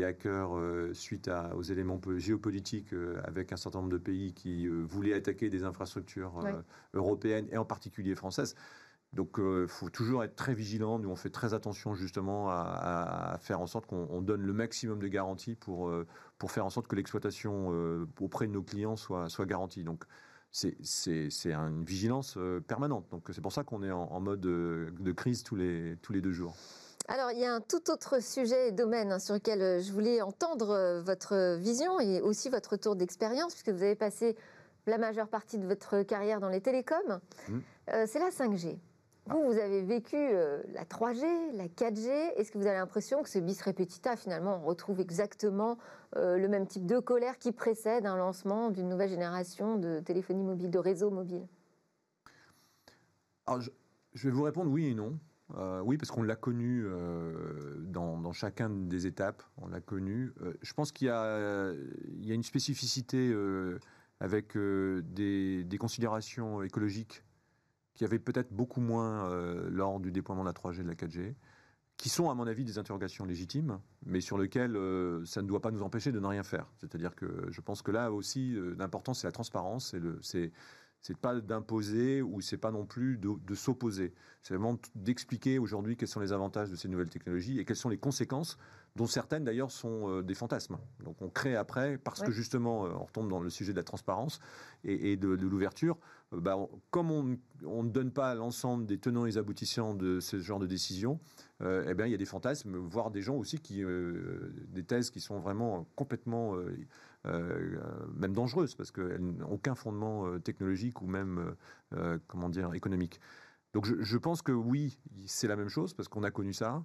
hackers 0.04 0.52
suite 0.94 1.30
aux 1.56 1.64
éléments 1.64 2.00
géopolitiques 2.18 2.94
avec 3.24 3.54
un 3.54 3.58
certain 3.58 3.80
nombre 3.80 3.92
de 3.92 3.98
pays 3.98 4.34
qui 4.34 4.68
voulaient 4.68 5.14
attaquer 5.14 5.50
des 5.50 5.64
infrastructures 5.64 6.40
européennes 6.94 7.48
et 7.52 7.58
en 7.58 7.66
particulier 7.66 8.16
françaises. 8.16 8.56
Donc 9.14 9.36
il 9.38 9.44
euh, 9.44 9.68
faut 9.68 9.90
toujours 9.90 10.24
être 10.24 10.36
très 10.36 10.54
vigilant. 10.54 11.00
Nous, 11.00 11.10
on 11.10 11.16
fait 11.16 11.32
très 11.32 11.54
attention 11.54 11.96
justement 11.96 12.50
à, 12.50 13.38
faire 13.42 13.60
en 13.60 13.68
sorte 13.68 13.88
qu'on 13.88 14.22
donne 14.22 14.42
le 14.42 14.54
maximum 14.54 15.00
de 15.00 15.08
garanties 15.08 15.56
pour, 15.56 15.90
euh, 15.90 16.06
pour 16.38 16.52
faire 16.52 16.66
en 16.66 16.70
sorte 16.70 16.88
que 16.88 16.96
l'exploitation 16.96 17.70
euh, 17.74 18.08
auprès 18.22 18.46
de 18.48 18.52
nos 18.52 18.62
clients 18.62 18.96
soit, 18.96 19.30
soit 19.30 19.46
garantie. 19.46 19.84
Donc 19.84 20.04
c'est 20.52 20.76
une 21.46 21.84
vigilance 21.84 22.38
permanente. 22.68 23.08
Donc 23.12 23.30
c'est 23.32 23.42
pour 23.42 23.52
ça 23.52 23.64
qu'on 23.64 23.84
est 23.84 23.92
en, 23.92 24.20
mode 24.20 24.42
de, 24.42 25.12
crise 25.12 25.44
tous 25.44 25.56
les, 25.56 25.96
tous 26.02 26.14
les 26.14 26.22
deux 26.22 26.32
jours. 26.32 26.56
Alors, 27.08 27.32
il 27.32 27.40
y 27.40 27.46
a 27.46 27.54
un 27.54 27.62
tout 27.62 27.90
autre 27.90 28.22
sujet 28.22 28.68
et 28.68 28.72
domaine 28.72 29.12
hein, 29.12 29.20
sur 29.20 29.34
lequel 29.34 29.82
je 29.82 29.92
voulais 29.92 30.22
entendre 30.22 31.02
votre 31.04 31.58
vision 31.58 32.00
et 32.00 32.22
aussi 32.22 32.50
votre 32.50 32.78
tour 32.78 32.96
d'expérience, 32.96 33.54
puisque 33.54 33.70
vous 33.70 33.84
avez 33.84 33.96
passé 33.96 34.36
la 34.88 34.98
majeure 34.98 35.28
partie 35.28 35.58
de 35.60 35.68
votre 35.68 36.02
carrière 36.02 36.40
dans 36.40 36.50
les 36.50 36.62
télécoms. 36.62 37.20
Mmh. 37.48 37.60
c'est 38.08 38.20
la 38.20 38.30
5G. 38.30 38.80
Vous, 39.30 39.44
vous 39.44 39.60
avez 39.60 39.84
vécu 39.84 40.16
euh, 40.16 40.62
la 40.74 40.86
3G, 40.86 41.22
la 41.54 41.68
4G. 41.68 42.10
Est-ce 42.36 42.52
que 42.52 42.58
vous 42.58 42.66
avez 42.66 42.78
l'impression 42.78 43.22
que 43.22 43.30
ce 43.30 43.38
bis 43.38 43.62
repetita, 43.62 44.16
finalement, 44.16 44.60
on 44.64 44.66
retrouve 44.66 45.00
exactement 45.00 45.78
euh, 46.16 46.38
le 46.38 46.48
même 46.48 46.66
type 46.66 46.88
de 46.88 46.98
colère 46.98 47.38
qui 47.38 47.52
précède 47.52 48.08
un 48.08 48.18
lancement 48.18 48.72
d'une 48.72 48.90
nouvelle 48.90 49.10
génération 49.10 49.78
de 49.78 50.00
téléphonie 50.00 50.44
mobile, 50.44 50.72
de 50.72 50.80
réseau 50.80 51.12
mobile? 51.12 51.48
Je, 54.14 54.28
vais 54.28 54.32
vous 54.32 54.44
répondre 54.44 54.72
oui 54.72 54.88
et 54.88 54.96
non. 54.96 55.20
Euh, 55.56 55.82
oui, 55.82 55.98
parce 55.98 56.10
qu'on 56.10 56.24
l'a 56.24 56.36
connu 56.36 56.86
dans, 57.82 58.32
chacun 58.34 58.70
des 58.70 59.06
étapes. 59.06 59.44
On 59.58 59.68
l'a 59.68 59.82
connu. 59.82 60.34
je 60.62 60.74
pense 60.74 60.92
qu'il 60.92 61.08
y, 61.08 61.12
a 61.12 61.74
une 62.34 62.44
spécificité 62.44 63.36
avec 64.20 64.58
des, 64.58 65.78
considérations 65.80 66.64
écologiques 66.64 67.24
qui 67.94 68.04
avait 68.04 68.20
peut-être 68.20 68.54
beaucoup 68.54 68.82
moins 68.82 69.30
euh, 69.30 69.70
lors 69.70 70.00
du 70.00 70.12
déploiement 70.12 70.44
de 70.44 70.48
la 70.48 70.54
3G 70.54 70.82
et 70.82 70.84
de 70.84 70.88
la 70.88 70.96
4G, 70.96 71.36
qui 71.98 72.08
sont 72.08 72.30
à 72.30 72.34
mon 72.34 72.48
avis 72.48 72.64
des 72.64 72.78
interrogations 72.78 73.26
légitimes, 73.26 73.80
mais 74.06 74.22
sur 74.22 74.38
lesquelles 74.38 74.78
euh, 74.78 75.26
ça 75.26 75.42
ne 75.42 75.48
doit 75.48 75.62
pas 75.62 75.72
nous 75.72 75.84
empêcher 75.84 76.14
de 76.14 76.20
ne 76.20 76.28
rien 76.28 76.44
faire. 76.44 76.72
C'est-à-dire 76.78 77.14
que 77.14 77.48
je 77.52 77.62
pense 77.62 77.82
que 77.82 77.92
là 77.92 78.12
aussi, 78.12 78.56
euh, 78.56 78.74
l'important 78.78 79.14
c'est 79.14 79.28
la 79.28 79.34
transparence, 79.34 79.96
c'est 80.22 80.52
c'est 81.02 81.18
pas 81.18 81.40
d'imposer 81.40 82.22
ou 82.22 82.42
c'est 82.42 82.58
pas 82.58 82.72
non 82.72 82.86
plus 82.86 83.18
de, 83.18 83.30
de 83.42 83.56
s'opposer. 83.56 84.14
C'est 84.42 84.54
vraiment 84.54 84.78
d'expliquer 84.96 85.58
aujourd'hui 85.58 85.96
quels 85.96 86.10
sont 86.10 86.20
les 86.20 86.34
avantages 86.34 86.70
de 86.70 86.76
ces 86.76 86.90
nouvelles 86.90 87.10
technologies 87.10 87.58
et 87.58 87.64
quelles 87.64 87.78
sont 87.78 87.90
les 87.90 87.98
conséquences 87.98 88.58
dont 88.96 89.06
certaines 89.06 89.44
d'ailleurs 89.44 89.72
sont 89.72 90.10
euh, 90.10 90.24
des 90.24 90.34
fantasmes. 90.34 90.78
Donc 91.04 91.22
on 91.22 91.30
crée 91.30 91.56
après, 91.56 91.98
parce 91.98 92.22
que 92.22 92.32
justement 92.32 92.86
euh, 92.86 92.90
on 93.00 93.06
retombe 93.06 93.30
dans 93.30 93.40
le 93.40 93.50
sujet 93.50 93.72
de 93.72 93.78
la 93.78 93.84
transparence 93.84 94.40
et, 94.84 95.16
de, 95.16 95.28
l'ouverture, 95.28 95.98
euh, 96.34 96.40
bah, 96.40 96.58
comme 96.92 97.12
on, 97.12 97.84
ne 97.84 97.90
donne 97.90 98.12
pas 98.12 98.36
l'ensemble 98.36 98.86
des 98.86 98.98
tenants 98.98 99.26
et 99.26 99.38
aboutissants 99.38 99.94
de 99.94 100.20
ce 100.20 100.40
genre 100.40 100.60
de 100.60 100.68
décision, 100.68 101.20
eh 101.62 101.94
bien 101.94 102.06
il 102.06 102.12
y 102.12 102.16
a 102.16 102.18
des 102.18 102.26
fantasmes, 102.26 102.78
voire 102.78 103.12
des 103.12 103.22
gens 103.22 103.36
aussi 103.36 103.60
qui, 103.60 103.84
des 104.70 104.84
thèses 104.84 105.10
qui 105.10 105.20
sont 105.20 105.40
vraiment 105.40 105.86
complètement 105.96 106.56
même 107.26 108.34
dangereuses 108.34 108.76
parce 108.76 108.92
qu'elles 108.92 109.20
n'ont 109.20 109.52
aucun 109.52 109.76
fondement 109.76 110.40
technologique 110.40 111.02
ou 111.02 111.08
même 111.08 111.54
comment 112.28 112.48
dire 112.48 112.74
économique. 112.76 113.20
Donc 113.74 113.86
je, 113.86 114.18
pense 114.18 114.42
que 114.42 114.52
oui, 114.52 114.98
c'est 115.28 115.48
la 115.48 115.56
même 115.56 115.70
chose 115.70 115.94
parce 115.94 116.08
qu'on 116.08 116.24
a 116.24 116.32
connu 116.32 116.54
ça. 116.54 116.84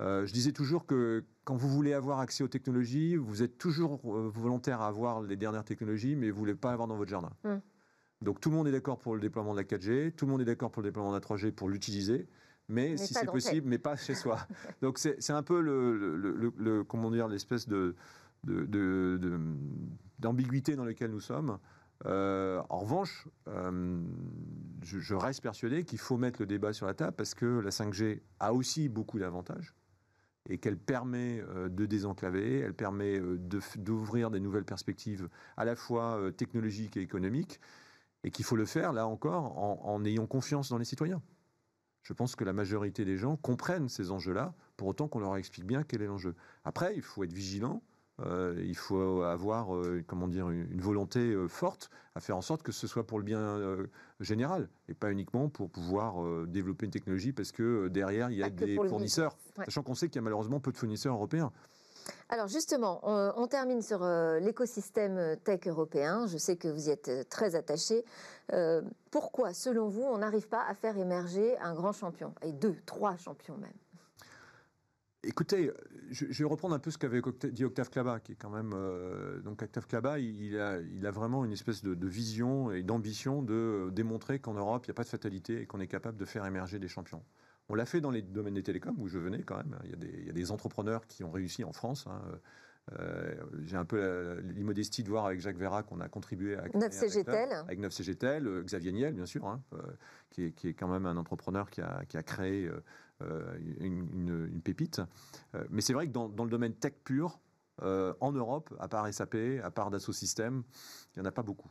Euh, 0.00 0.24
je 0.24 0.32
disais 0.32 0.52
toujours 0.52 0.86
que 0.86 1.24
quand 1.44 1.56
vous 1.56 1.68
voulez 1.68 1.92
avoir 1.92 2.20
accès 2.20 2.42
aux 2.42 2.48
technologies, 2.48 3.16
vous 3.16 3.42
êtes 3.42 3.58
toujours 3.58 4.00
euh, 4.06 4.30
volontaire 4.34 4.80
à 4.80 4.88
avoir 4.88 5.20
les 5.20 5.36
dernières 5.36 5.64
technologies, 5.64 6.16
mais 6.16 6.30
vous 6.30 6.36
ne 6.36 6.40
voulez 6.40 6.54
pas 6.54 6.72
avoir 6.72 6.88
dans 6.88 6.96
votre 6.96 7.10
jardin. 7.10 7.30
Hmm. 7.44 7.58
Donc 8.22 8.40
tout 8.40 8.50
le 8.50 8.56
monde 8.56 8.68
est 8.68 8.72
d'accord 8.72 8.98
pour 8.98 9.14
le 9.14 9.20
déploiement 9.20 9.52
de 9.52 9.58
la 9.58 9.64
4G, 9.64 10.12
tout 10.12 10.26
le 10.26 10.32
monde 10.32 10.40
est 10.40 10.46
d'accord 10.46 10.70
pour 10.70 10.82
le 10.82 10.88
déploiement 10.88 11.10
de 11.10 11.16
la 11.16 11.20
3G 11.20 11.52
pour 11.52 11.68
l'utiliser, 11.68 12.28
mais, 12.68 12.96
si 12.96 13.12
c'est 13.14 13.26
possible, 13.26 13.68
mais 13.68 13.78
pas 13.78 13.96
chez 13.96 14.14
soi. 14.14 14.38
Donc 14.82 14.98
c'est 14.98 15.30
un 15.30 15.42
peu 15.42 15.60
le, 15.60 16.84
comment 16.84 17.10
dire 17.10 17.28
l'espèce 17.28 17.68
de 17.68 17.94
d'ambiguïté 20.18 20.74
dans 20.76 20.84
laquelle 20.84 21.10
nous 21.10 21.20
sommes. 21.20 21.58
Euh, 22.06 22.60
en 22.68 22.80
revanche, 22.80 23.28
je, 23.46 24.98
je, 24.98 25.14
reste 25.14 25.42
persuadé 25.42 25.84
qu'il 25.84 25.98
faut 25.98 26.16
mettre 26.16 26.40
le 26.40 26.46
débat 26.46 26.72
sur 26.72 26.86
la 26.86 26.94
table 26.94 27.14
parce 27.16 27.34
que 27.34 27.60
la 27.60 27.70
5G 27.70 28.20
a 28.40 28.52
aussi 28.52 28.88
beaucoup 28.88 29.20
d'avantages 29.20 29.74
et 30.48 30.58
qu'elle 30.58 30.78
permet 30.78 31.40
euh, 31.40 31.68
de 31.68 31.86
désenclaver, 31.86 32.60
elle 32.60 32.74
permet 32.74 33.18
euh, 33.18 33.38
d'ouvrir 33.76 34.30
des 34.30 34.40
nouvelles 34.40 34.64
perspectives 34.64 35.28
à 35.56 35.64
la 35.64 35.76
fois 35.76 36.16
euh, 36.18 36.30
technologiques 36.30 36.96
et 36.96 37.00
économiques, 37.00 37.60
et 38.24 38.30
qu'il 38.30 38.44
faut 38.44 38.56
le 38.56 38.64
faire, 38.64 38.92
là 38.92 39.06
encore, 39.06 39.58
en, 39.58 40.04
ayant 40.04 40.26
confiance 40.26 40.68
dans 40.68 40.78
les 40.78 40.84
citoyens. 40.84 41.22
Je 42.02 42.12
pense 42.12 42.34
que 42.34 42.44
la 42.44 42.52
majorité 42.52 43.04
des 43.04 43.16
gens 43.16 43.36
comprennent 43.36 43.88
ces 43.88 44.10
enjeux-là, 44.10 44.54
pour 44.76 44.88
autant 44.88 45.08
qu'on 45.08 45.20
leur 45.20 45.36
explique 45.36 45.66
bien 45.66 45.82
quel 45.82 46.02
est 46.02 46.06
l'enjeu. 46.06 46.34
Après, 46.64 46.94
il 46.96 47.02
faut 47.02 47.24
être 47.24 47.32
vigilant, 47.32 47.82
il 48.20 48.76
faut 48.76 49.22
avoir 49.22 49.68
comment 50.06 50.28
dire, 50.28 50.48
une, 50.50 50.80
volonté 50.80 51.34
forte 51.48 51.90
à 52.14 52.20
faire 52.20 52.36
en 52.36 52.42
sorte 52.42 52.62
que 52.62 52.70
ce 52.70 52.86
soit 52.86 53.06
pour 53.06 53.18
le 53.18 53.24
bien 53.24 53.58
général 54.22 54.68
et 54.88 54.94
pas 54.94 55.10
uniquement 55.10 55.48
pour 55.48 55.70
pouvoir 55.70 56.24
euh, 56.24 56.46
développer 56.48 56.86
une 56.86 56.92
technologie 56.92 57.32
parce 57.32 57.52
que 57.52 57.62
euh, 57.62 57.88
derrière 57.88 58.30
il 58.30 58.38
y 58.38 58.42
a 58.42 58.50
des 58.50 58.76
fournisseurs, 58.76 59.36
sachant 59.56 59.82
qu'on 59.82 59.94
sait 59.94 60.08
qu'il 60.08 60.16
y 60.16 60.18
a 60.18 60.22
malheureusement 60.22 60.60
peu 60.60 60.72
de 60.72 60.76
fournisseurs 60.76 61.14
européens. 61.14 61.52
Alors 62.28 62.48
justement, 62.48 63.00
on, 63.04 63.46
termine 63.46 63.82
sur 63.82 64.02
euh, 64.02 64.38
l'écosystème 64.40 65.36
tech 65.44 65.66
européen. 65.66 66.26
Je 66.26 66.38
sais 66.38 66.56
que 66.56 66.68
vous 66.68 66.88
y 66.88 66.90
êtes 66.90 67.08
euh, 67.08 67.24
très 67.28 67.54
attaché. 67.54 68.04
Euh, 68.52 68.80
pourquoi, 69.10 69.52
selon 69.52 69.88
vous, 69.88 70.02
on 70.02 70.18
n'arrive 70.18 70.48
pas 70.48 70.64
à 70.66 70.74
faire 70.74 70.96
émerger 70.96 71.58
un 71.58 71.74
grand 71.74 71.92
champion? 71.92 72.34
Et 72.42 72.52
deux, 72.52 72.76
trois 72.86 73.16
champions 73.16 73.58
même 73.58 73.72
Écoutez, 75.24 75.70
je, 76.10 76.24
vais 76.24 76.48
reprendre 76.48 76.74
un 76.74 76.80
peu 76.80 76.90
ce 76.90 76.98
qu'avait 76.98 77.22
dit 77.52 77.64
Octave 77.64 77.90
Klaba, 77.90 78.18
qui 78.18 78.32
est 78.32 78.36
quand 78.36 78.50
même. 78.50 78.70
donc, 79.44 79.62
Octave 79.62 79.86
Klaba, 79.86 80.18
il 80.18 80.58
a, 80.58 81.10
vraiment 81.12 81.44
une 81.44 81.52
espèce 81.52 81.80
de, 81.84 82.08
vision 82.08 82.72
et 82.72 82.82
d'ambition 82.82 83.40
de 83.40 83.90
démontrer 83.92 84.40
qu'en 84.40 84.54
Europe, 84.54 84.84
il 84.86 84.90
n'y 84.90 84.94
a 84.94 84.96
pas 84.96 85.04
de 85.04 85.08
fatalité 85.08 85.60
et 85.60 85.66
qu'on 85.66 85.78
est 85.78 85.86
capable 85.86 86.18
de 86.18 86.24
faire 86.24 86.44
émerger 86.44 86.80
des 86.80 86.88
champions. 86.88 87.22
On 87.72 87.74
l'a 87.74 87.86
fait 87.86 88.02
dans 88.02 88.10
les 88.10 88.20
domaines 88.20 88.52
des 88.52 88.62
télécoms, 88.62 88.94
où 88.98 89.08
je 89.08 89.18
venais 89.18 89.42
quand 89.44 89.56
même. 89.56 89.78
Il 89.84 90.26
y 90.26 90.28
a 90.28 90.32
des, 90.34 90.52
entrepreneurs 90.52 91.06
qui 91.06 91.24
ont 91.24 91.30
réussi 91.30 91.64
en 91.64 91.72
France. 91.72 92.06
Hein. 92.06 92.20
Euh, 93.00 93.34
j'ai 93.64 93.78
un 93.78 93.86
peu 93.86 94.42
l'immodestie 94.42 95.02
de 95.02 95.08
voir 95.08 95.24
avec 95.24 95.40
Jacques 95.40 95.56
Vera 95.56 95.82
qu'on 95.82 96.00
a 96.00 96.08
contribué 96.10 96.54
à 96.54 96.68
9CGTEL. 96.68 97.64
Avec 97.64 97.80
9CGTEL, 97.80 98.46
euh, 98.46 98.62
Xavier 98.62 98.92
Niel, 98.92 99.14
bien 99.14 99.24
sûr, 99.24 99.46
hein, 99.46 99.62
euh, 99.72 99.78
qui, 100.28 100.44
est, 100.44 100.74
quand 100.74 100.88
même 100.88 101.06
un 101.06 101.16
entrepreneur 101.16 101.70
qui 101.70 101.80
a, 101.80 102.22
créé 102.22 102.70
une, 103.80 104.60
pépite. 104.62 105.00
mais 105.70 105.80
c'est 105.80 105.94
vrai 105.94 106.08
que 106.08 106.12
dans, 106.12 106.28
le 106.28 106.50
domaine 106.50 106.74
tech 106.74 106.92
pur, 107.04 107.40
en 107.80 108.32
Europe, 108.32 108.74
à 108.80 108.88
part 108.88 109.10
SAP, 109.10 109.36
à 109.64 109.70
part 109.70 109.90
Dassault 109.90 110.12
Systèmes, 110.12 110.62
il 111.16 111.20
n'y 111.20 111.26
en 111.26 111.28
a 111.30 111.32
pas 111.32 111.42
beaucoup. 111.42 111.70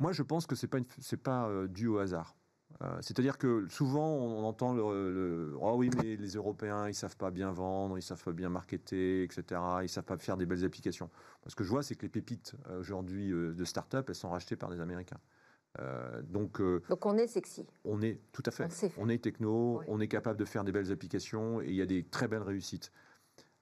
Moi, 0.00 0.10
je 0.10 0.24
pense 0.24 0.48
que 0.48 0.56
ce 0.56 0.66
n'est 0.66 1.18
pas, 1.20 1.48
pas 1.48 1.66
dû 1.68 1.86
au 1.86 1.98
hasard. 1.98 2.37
Euh, 2.82 2.98
c'est-à-dire 3.00 3.38
que 3.38 3.66
souvent 3.68 4.06
on 4.06 4.44
entend 4.44 4.72
le, 4.72 5.56
oh 5.60 5.74
oui 5.76 5.90
mais 5.96 6.16
les 6.16 6.34
Européens 6.34 6.86
ils 6.86 6.94
savent 6.94 7.16
pas 7.16 7.30
bien 7.30 7.50
vendre, 7.50 7.98
ils 7.98 8.02
savent 8.02 8.22
pas 8.22 8.32
bien 8.32 8.50
marketer, 8.50 9.24
etc. 9.24 9.60
Ils 9.82 9.88
savent 9.88 10.04
pas 10.04 10.16
faire 10.18 10.36
des 10.36 10.46
belles 10.46 10.64
applications. 10.64 11.10
Ce 11.46 11.56
que 11.56 11.64
je 11.64 11.70
vois 11.70 11.82
c'est 11.82 11.96
que 11.96 12.02
les 12.02 12.08
pépites 12.08 12.54
euh, 12.68 12.80
aujourd'hui 12.80 13.32
euh, 13.32 13.52
de 13.52 13.64
start-up 13.64 14.08
elles 14.08 14.14
sont 14.14 14.30
rachetées 14.30 14.56
par 14.56 14.70
des 14.70 14.80
Américains. 14.80 15.18
donc, 16.22 16.60
donc 16.60 17.06
on 17.06 17.16
est 17.16 17.26
sexy. 17.26 17.66
On 17.84 18.00
est 18.00 18.20
tout 18.32 18.42
à 18.46 18.50
fait. 18.50 18.68
On, 18.96 19.08
est 19.08 19.22
techno, 19.22 19.82
on 19.88 20.00
est 20.00 20.08
capable 20.08 20.38
de 20.38 20.44
faire 20.44 20.62
des 20.62 20.72
belles 20.72 20.92
applications 20.92 21.60
et 21.60 21.68
il 21.68 21.74
y 21.74 21.82
a 21.82 21.86
des 21.86 22.04
très 22.04 22.28
belles 22.28 22.42
réussites. 22.42 22.92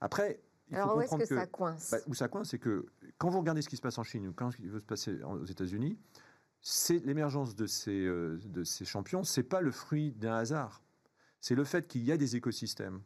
Après, 0.00 0.40
il 0.68 0.76
Alors 0.76 0.96
où 0.96 1.00
est-ce 1.00 1.16
que, 1.16 1.24
ça 1.24 1.46
coince? 1.46 1.90
Bah, 1.92 1.98
Où 2.06 2.14
ça 2.14 2.28
coince, 2.28 2.50
c'est 2.50 2.58
que 2.58 2.86
quand 3.18 3.28
vous 3.28 3.38
regardez 3.38 3.62
ce 3.62 3.68
qui 3.68 3.76
se 3.76 3.82
passe 3.82 3.98
en 3.98 4.02
Chine 4.02 4.26
ou 4.26 4.32
quand 4.32 4.50
ce 4.50 4.56
qui 4.56 4.68
veut 4.68 4.80
se 4.80 4.84
passer 4.84 5.22
aux 5.22 5.44
États-Unis, 5.44 5.96
c'est 6.60 7.04
l'émergence 7.04 7.54
de 7.54 7.66
ces, 7.66 8.06
euh, 8.06 8.38
de 8.44 8.64
ces 8.64 8.84
champions, 8.84 9.24
c'est 9.24 9.42
pas 9.42 9.60
le 9.60 9.70
fruit 9.70 10.12
d'un 10.12 10.34
hasard. 10.34 10.82
C'est 11.40 11.54
le 11.54 11.64
fait 11.64 11.86
qu'il 11.86 12.02
y 12.02 12.12
a 12.12 12.16
des 12.16 12.36
écosystèmes 12.36 13.02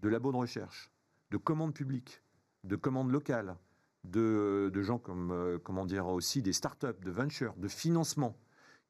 de 0.00 0.08
labos 0.08 0.32
de 0.32 0.38
recherche, 0.38 0.90
de 1.30 1.36
commandes 1.36 1.74
publiques, 1.74 2.22
de 2.64 2.76
commandes 2.76 3.10
locales, 3.10 3.56
de, 4.04 4.70
gens 4.82 4.98
comme, 4.98 5.30
euh, 5.30 5.58
comment 5.58 5.84
dire, 5.84 6.06
aussi 6.06 6.42
des 6.42 6.52
startups, 6.52 6.98
de 7.04 7.10
ventures, 7.10 7.54
de 7.56 7.68
financement 7.68 8.36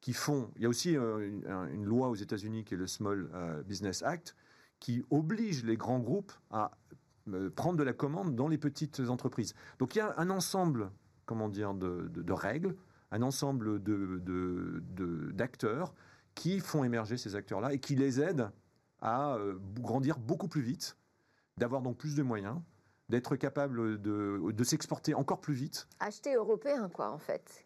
qui 0.01 0.13
font. 0.13 0.51
Il 0.55 0.63
y 0.63 0.65
a 0.65 0.69
aussi 0.69 0.97
euh, 0.97 1.69
une, 1.71 1.85
loi 1.85 2.09
aux 2.09 2.15
États-Unis 2.15 2.63
qui 2.63 2.73
est 2.73 2.77
le 2.77 2.87
Small 2.87 3.29
Business 3.65 4.03
Act 4.03 4.35
qui 4.79 5.03
oblige 5.09 5.63
les 5.63 5.77
grands 5.77 5.99
groupes 5.99 6.33
à 6.49 6.71
prendre 7.55 7.77
de 7.77 7.83
la 7.83 7.93
commande 7.93 8.35
dans 8.35 8.49
les 8.49 8.57
petites 8.57 8.99
entreprises. 9.01 9.53
Donc 9.79 9.95
il 9.95 9.99
y 9.99 10.01
a 10.01 10.13
un 10.17 10.29
ensemble, 10.29 10.91
comment 11.25 11.47
dire, 11.47 11.73
de 11.73 12.33
règles 12.33 12.75
un 13.13 13.21
ensemble 13.21 13.79
d'acteurs 15.33 15.89
de, 15.89 15.93
qui 16.35 16.59
font 16.59 16.83
émerger 16.83 17.17
ces 17.17 17.35
acteurs-là 17.35 17.71
et 17.71 17.79
qui 17.79 17.95
les 17.95 18.19
aident 18.19 18.49
à 19.01 19.35
euh, 19.35 19.59
grandir 19.79 20.17
beaucoup 20.17 20.47
plus 20.47 20.61
vite, 20.61 20.97
d'avoir 21.57 21.83
donc 21.83 21.97
plus 21.97 22.15
de 22.15 22.23
moyens, 22.23 22.59
d'être 23.09 23.35
capable 23.35 24.01
de, 24.01 24.63
s'exporter 24.63 25.13
encore 25.13 25.41
plus 25.41 25.53
vite. 25.53 25.87
Acheter 25.99 26.33
européen, 26.33 26.89
quoi, 26.89 27.11
en 27.11 27.19
fait. 27.19 27.65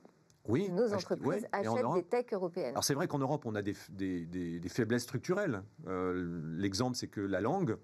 Oui, 0.50 0.70
nos 0.70 0.94
entreprises 0.94 1.48
achètent 1.54 1.94
des 1.94 2.04
techs 2.04 2.34
européennes. 2.34 2.72
Alors 2.72 2.84
c'est 2.84 2.94
vrai 2.94 3.08
qu'en 3.08 3.20
Europe, 3.20 3.46
on 3.46 3.56
a 3.56 3.62
des, 3.62 3.76
des, 3.90 4.70
faiblesses 4.70 5.04
structurelles. 5.04 5.64
Euh, 5.88 6.42
l'exemple, 6.58 6.98
c'est 6.98 7.08
que 7.08 7.22
la 7.22 7.40
langue, 7.40 7.78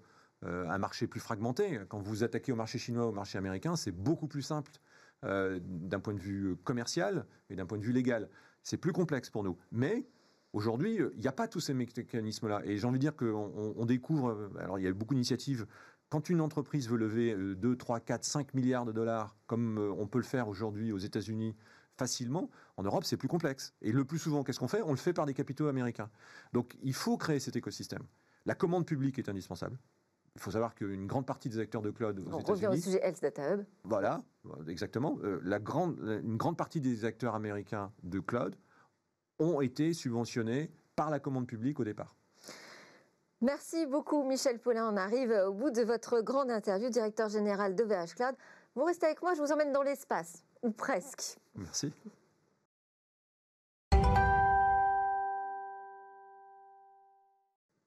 euh, 0.44 0.68
un 0.68 0.78
marché 0.78 1.06
plus 1.06 1.20
fragmenté. 1.20 1.80
Quand 1.88 1.98
vous 1.98 2.24
attaquez 2.24 2.52
au 2.52 2.56
marché 2.56 2.78
chinois, 2.78 3.06
au 3.06 3.12
marché 3.12 3.38
américain, 3.38 3.76
c'est 3.76 3.92
beaucoup 3.92 4.26
plus 4.26 4.42
simple 4.42 4.72
euh, 5.24 5.58
d'un 5.62 6.00
point 6.00 6.14
de 6.14 6.20
vue 6.20 6.56
commercial 6.64 7.26
et 7.50 7.56
d'un 7.56 7.66
point 7.66 7.78
de 7.78 7.82
vue 7.82 7.92
légal. 7.92 8.28
C'est 8.62 8.76
plus 8.76 8.92
complexe 8.92 9.30
pour 9.30 9.44
nous. 9.44 9.58
Mais 9.72 10.06
aujourd'hui, 10.52 10.98
il 11.14 11.20
n'y 11.20 11.28
a 11.28 11.32
pas 11.32 11.48
tous 11.48 11.60
ces 11.60 11.74
mécanismes-là. 11.74 12.62
Et 12.64 12.78
j'ai 12.78 12.86
envie 12.86 12.98
de 12.98 13.00
dire 13.00 13.16
qu'on 13.16 13.84
découvre, 13.86 14.30
euh, 14.30 14.48
alors 14.58 14.78
il 14.78 14.84
y 14.84 14.88
a 14.88 14.92
beaucoup 14.92 15.14
d'initiatives. 15.14 15.66
Quand 16.08 16.28
une 16.28 16.40
entreprise 16.40 16.88
veut 16.88 16.96
lever 16.96 17.34
2, 17.34 17.76
3, 17.76 18.00
4, 18.00 18.24
5 18.24 18.54
milliards 18.54 18.84
de 18.84 18.92
dollars, 18.92 19.36
comme 19.46 19.78
euh, 19.78 19.92
on 19.98 20.06
peut 20.06 20.18
le 20.18 20.24
faire 20.24 20.48
aujourd'hui 20.48 20.92
aux 20.92 20.98
États-Unis, 20.98 21.56
facilement. 21.96 22.50
En 22.76 22.82
Europe, 22.82 23.04
c'est 23.04 23.16
plus 23.16 23.28
complexe. 23.28 23.74
Et 23.80 23.92
le 23.92 24.04
plus 24.04 24.18
souvent, 24.18 24.42
qu'est-ce 24.42 24.58
qu'on 24.58 24.68
fait? 24.68 24.82
On 24.82 24.90
le 24.90 24.96
fait 24.96 25.12
par 25.12 25.26
des 25.26 25.34
capitaux 25.34 25.68
américains. 25.68 26.10
Donc, 26.52 26.76
il 26.82 26.94
faut 26.94 27.16
créer 27.16 27.40
cet 27.40 27.56
écosystème. 27.56 28.02
La 28.46 28.54
commande 28.54 28.86
publique 28.86 29.18
est 29.18 29.28
indispensable. 29.28 29.78
Il 30.36 30.40
faut 30.40 30.50
savoir 30.50 30.74
qu'une 30.74 31.06
grande 31.06 31.26
partie 31.26 31.48
des 31.48 31.60
acteurs 31.60 31.82
de 31.82 31.90
cloud 31.90 32.18
aux 32.18 32.40
États-Unis. 32.40 32.66
Au 32.66 32.76
sujet 32.76 33.00
Health 33.02 33.22
Data 33.22 33.54
Hub. 33.54 33.64
Voilà, 33.84 34.20
exactement. 34.68 35.16
Euh, 35.22 35.40
la 35.44 35.60
grande, 35.60 35.96
une 36.24 36.36
grande 36.36 36.56
partie 36.56 36.80
des 36.80 37.04
acteurs 37.04 37.34
américains 37.36 37.92
de 38.02 38.18
cloud 38.18 38.56
ont 39.38 39.60
été 39.60 39.92
subventionnés 39.92 40.70
par 40.96 41.10
la 41.10 41.20
commande 41.20 41.46
publique 41.46 41.78
au 41.78 41.84
départ. 41.84 42.16
Merci 43.40 43.86
beaucoup, 43.86 44.24
Michel 44.24 44.58
Paulin. 44.58 44.90
On 44.92 44.96
arrive 44.96 45.30
au 45.46 45.52
bout 45.52 45.70
de 45.70 45.82
votre 45.82 46.20
grande 46.20 46.50
interview, 46.50 46.88
directeur 46.88 47.28
général 47.28 47.74
de 47.74 47.84
VH 47.84 48.14
Cloud. 48.16 48.34
Vous 48.74 48.84
restez 48.84 49.06
avec 49.06 49.22
moi, 49.22 49.34
je 49.34 49.40
vous 49.40 49.52
emmène 49.52 49.72
dans 49.72 49.82
l'espace, 49.82 50.44
ou 50.62 50.70
presque. 50.70 51.38
Merci. 51.54 51.92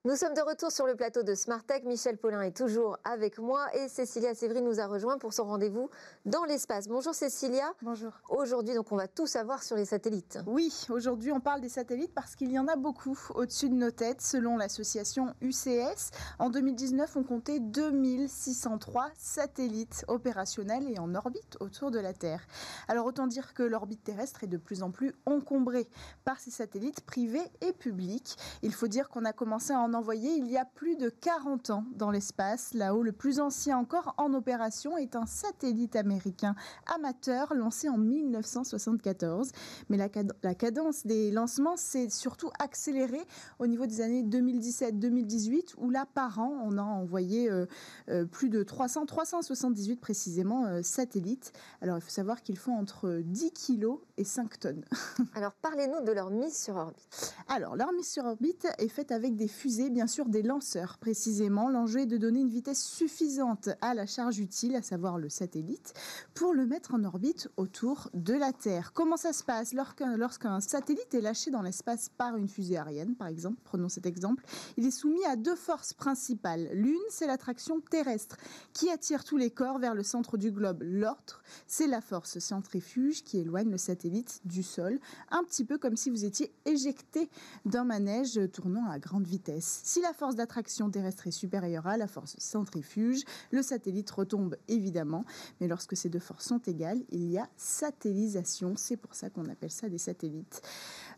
Nous 0.07 0.15
sommes 0.15 0.35
de 0.35 0.39
retour 0.39 0.71
sur 0.71 0.87
le 0.87 0.95
plateau 0.95 1.21
de 1.21 1.33
Tech. 1.67 1.83
Michel 1.83 2.17
Paulin 2.17 2.41
est 2.41 2.55
toujours 2.55 2.97
avec 3.03 3.39
moi 3.39 3.65
et 3.75 3.89
Cécilia 3.89 4.33
Sévry 4.33 4.61
nous 4.61 4.79
a 4.79 4.87
rejoint 4.87 5.17
pour 5.17 5.33
son 5.33 5.43
rendez-vous 5.43 5.89
dans 6.25 6.45
l'espace. 6.45 6.87
Bonjour 6.87 7.13
Cécilia. 7.13 7.73
Bonjour. 7.81 8.13
Aujourd'hui, 8.29 8.73
donc, 8.73 8.89
on 8.93 8.95
va 8.95 9.09
tout 9.09 9.27
savoir 9.27 9.63
sur 9.63 9.75
les 9.75 9.83
satellites. 9.83 10.39
Oui, 10.47 10.73
aujourd'hui, 10.89 11.33
on 11.33 11.41
parle 11.41 11.59
des 11.59 11.67
satellites 11.67 12.13
parce 12.13 12.37
qu'il 12.37 12.53
y 12.53 12.57
en 12.57 12.69
a 12.69 12.77
beaucoup 12.77 13.19
au-dessus 13.35 13.67
de 13.67 13.73
nos 13.73 13.91
têtes. 13.91 14.21
Selon 14.21 14.55
l'association 14.55 15.35
UCS, 15.41 16.11
en 16.39 16.51
2019, 16.51 17.17
on 17.17 17.23
comptait 17.23 17.59
2603 17.59 19.09
satellites 19.17 20.05
opérationnels 20.07 20.89
et 20.89 20.99
en 20.99 21.15
orbite 21.15 21.57
autour 21.59 21.91
de 21.91 21.99
la 21.99 22.13
Terre. 22.13 22.47
Alors, 22.87 23.07
autant 23.07 23.27
dire 23.27 23.53
que 23.53 23.63
l'orbite 23.63 24.05
terrestre 24.05 24.45
est 24.45 24.47
de 24.47 24.55
plus 24.55 24.83
en 24.83 24.91
plus 24.91 25.13
encombrée 25.25 25.89
par 26.23 26.39
ces 26.39 26.51
satellites 26.51 27.01
privés 27.01 27.51
et 27.59 27.73
publics. 27.73 28.37
Il 28.61 28.73
faut 28.73 28.87
dire 28.87 29.09
qu'on 29.09 29.25
a 29.25 29.33
commencé 29.33 29.73
à 29.73 29.81
en 29.81 29.96
envoyé 29.97 30.35
il 30.35 30.49
y 30.49 30.57
a 30.57 30.65
plus 30.65 30.95
de 30.95 31.09
40 31.09 31.71
ans 31.71 31.85
dans 31.95 32.11
l'espace. 32.11 32.73
Là-haut, 32.73 33.03
le 33.03 33.11
plus 33.11 33.39
ancien 33.39 33.77
encore 33.77 34.13
en 34.17 34.33
opération 34.33 34.97
est 34.97 35.15
un 35.15 35.25
satellite 35.25 35.95
américain 35.95 36.55
amateur 36.93 37.53
lancé 37.53 37.89
en 37.89 37.97
1974. 37.97 39.51
Mais 39.89 39.97
la, 39.97 40.09
la 40.43 40.55
cadence 40.55 41.05
des 41.05 41.31
lancements 41.31 41.77
s'est 41.77 42.09
surtout 42.09 42.49
accélérée 42.59 43.25
au 43.59 43.67
niveau 43.67 43.85
des 43.85 44.01
années 44.01 44.23
2017-2018 44.23 45.75
où 45.77 45.89
là, 45.89 46.05
par 46.13 46.39
an, 46.39 46.61
on 46.63 46.77
a 46.77 46.83
envoyé 46.83 47.49
euh, 47.49 47.65
euh, 48.09 48.25
plus 48.25 48.49
de 48.49 48.63
300, 48.63 49.05
378 49.05 49.99
précisément 49.99 50.65
euh, 50.65 50.81
satellites. 50.81 51.53
Alors, 51.81 51.97
il 51.97 52.01
faut 52.01 52.09
savoir 52.09 52.41
qu'ils 52.41 52.57
font 52.57 52.73
entre 52.73 53.21
10 53.23 53.51
kilos 53.51 53.99
et 54.17 54.23
5 54.23 54.59
tonnes. 54.59 54.83
Alors, 55.35 55.53
parlez-nous 55.53 56.03
de 56.03 56.11
leur 56.11 56.31
mise 56.31 56.57
sur 56.57 56.75
orbite. 56.75 57.35
Alors, 57.47 57.75
leur 57.75 57.93
mise 57.93 58.09
sur 58.09 58.25
orbite 58.25 58.67
est 58.79 58.87
faite 58.87 59.11
avec 59.11 59.35
des 59.35 59.47
fusées 59.47 59.89
bien 59.89 60.07
sûr 60.07 60.25
des 60.25 60.41
lanceurs 60.41 60.97
précisément. 60.97 61.69
L'enjeu 61.69 62.01
est 62.01 62.05
de 62.07 62.17
donner 62.17 62.41
une 62.41 62.49
vitesse 62.49 62.83
suffisante 62.83 63.69
à 63.81 63.93
la 63.93 64.05
charge 64.05 64.39
utile, 64.39 64.75
à 64.75 64.81
savoir 64.81 65.17
le 65.17 65.29
satellite, 65.29 65.93
pour 66.33 66.53
le 66.53 66.65
mettre 66.65 66.95
en 66.95 67.03
orbite 67.03 67.49
autour 67.57 68.09
de 68.13 68.33
la 68.33 68.53
Terre. 68.53 68.91
Comment 68.93 69.17
ça 69.17 69.33
se 69.33 69.43
passe 69.43 69.73
lorsqu'un 69.73 70.59
satellite 70.59 71.13
est 71.13 71.21
lâché 71.21 71.51
dans 71.51 71.61
l'espace 71.61 72.09
par 72.09 72.35
une 72.37 72.47
fusée 72.47 72.77
aérienne, 72.77 73.15
par 73.15 73.27
exemple 73.27 73.57
Prenons 73.63 73.89
cet 73.89 74.05
exemple. 74.05 74.43
Il 74.77 74.85
est 74.85 74.91
soumis 74.91 75.23
à 75.25 75.35
deux 75.35 75.55
forces 75.55 75.93
principales. 75.93 76.69
L'une, 76.73 76.97
c'est 77.09 77.27
l'attraction 77.27 77.79
terrestre 77.81 78.37
qui 78.73 78.89
attire 78.89 79.23
tous 79.23 79.37
les 79.37 79.51
corps 79.51 79.79
vers 79.79 79.93
le 79.93 80.03
centre 80.03 80.37
du 80.37 80.51
globe. 80.51 80.81
L'autre, 80.83 81.43
c'est 81.67 81.87
la 81.87 82.01
force 82.01 82.39
centrifuge 82.39 83.23
qui 83.23 83.37
éloigne 83.39 83.69
le 83.69 83.77
satellite 83.77 84.06
du 84.45 84.63
sol, 84.63 84.99
un 85.31 85.43
petit 85.43 85.65
peu 85.65 85.77
comme 85.77 85.97
si 85.97 86.09
vous 86.09 86.25
étiez 86.25 86.51
éjecté 86.65 87.29
d'un 87.65 87.83
manège 87.83 88.39
tournant 88.51 88.89
à 88.89 88.99
grande 88.99 89.27
vitesse. 89.27 89.81
Si 89.83 90.01
la 90.01 90.13
force 90.13 90.35
d'attraction 90.35 90.89
terrestre 90.89 91.27
est 91.27 91.31
supérieure 91.31 91.87
à 91.87 91.97
la 91.97 92.07
force 92.07 92.35
centrifuge, 92.39 93.23
le 93.51 93.61
satellite 93.61 94.09
retombe 94.11 94.55
évidemment. 94.67 95.25
Mais 95.59 95.67
lorsque 95.67 95.95
ces 95.95 96.09
deux 96.09 96.19
forces 96.19 96.47
sont 96.47 96.59
égales, 96.59 97.01
il 97.09 97.29
y 97.29 97.37
a 97.37 97.49
satellisation. 97.57 98.73
C'est 98.77 98.97
pour 98.97 99.15
ça 99.15 99.29
qu'on 99.29 99.45
appelle 99.49 99.71
ça 99.71 99.89
des 99.89 99.97
satellites. 99.97 100.61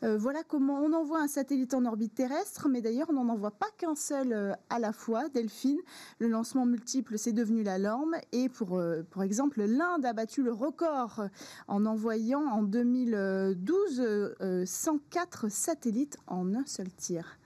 Voilà 0.02 0.44
comment 0.44 0.80
on 0.82 0.94
envoie 0.94 1.22
un 1.22 1.28
satellite 1.28 1.74
en 1.74 1.86
orbite 1.86 2.14
terrestre, 2.16 2.70
mais 2.70 2.82
d'ailleurs 2.82 3.08
on 3.10 3.14
n'en 3.14 3.30
envoie 3.30 3.52
pas 3.52 3.68
qu'un 3.78 3.96
seul 3.96 4.58
à 4.70 4.80
la 4.80 4.94
fois, 4.94 5.30
Delphine. 5.30 5.80
Le 6.20 6.28
lancement 6.28 6.66
multiple, 6.66 7.18
c'est 7.18 7.34
devenu 7.34 7.64
la 7.64 7.80
norme. 7.80 8.16
Et 8.32 8.50
pour, 8.50 8.82
pour 9.10 9.24
exemple, 9.24 9.62
l'Inde 9.64 10.06
a 10.06 10.14
battu 10.14 10.44
le 10.44 10.54
record 10.54 11.24
en 11.68 11.86
envoyant 11.86 12.46
en 12.46 12.64
2012 12.64 14.36
104 14.66 15.50
satellites 15.50 16.18
en 16.28 16.56
un 16.56 16.66
seul 16.66 16.92
tir. 16.92 17.38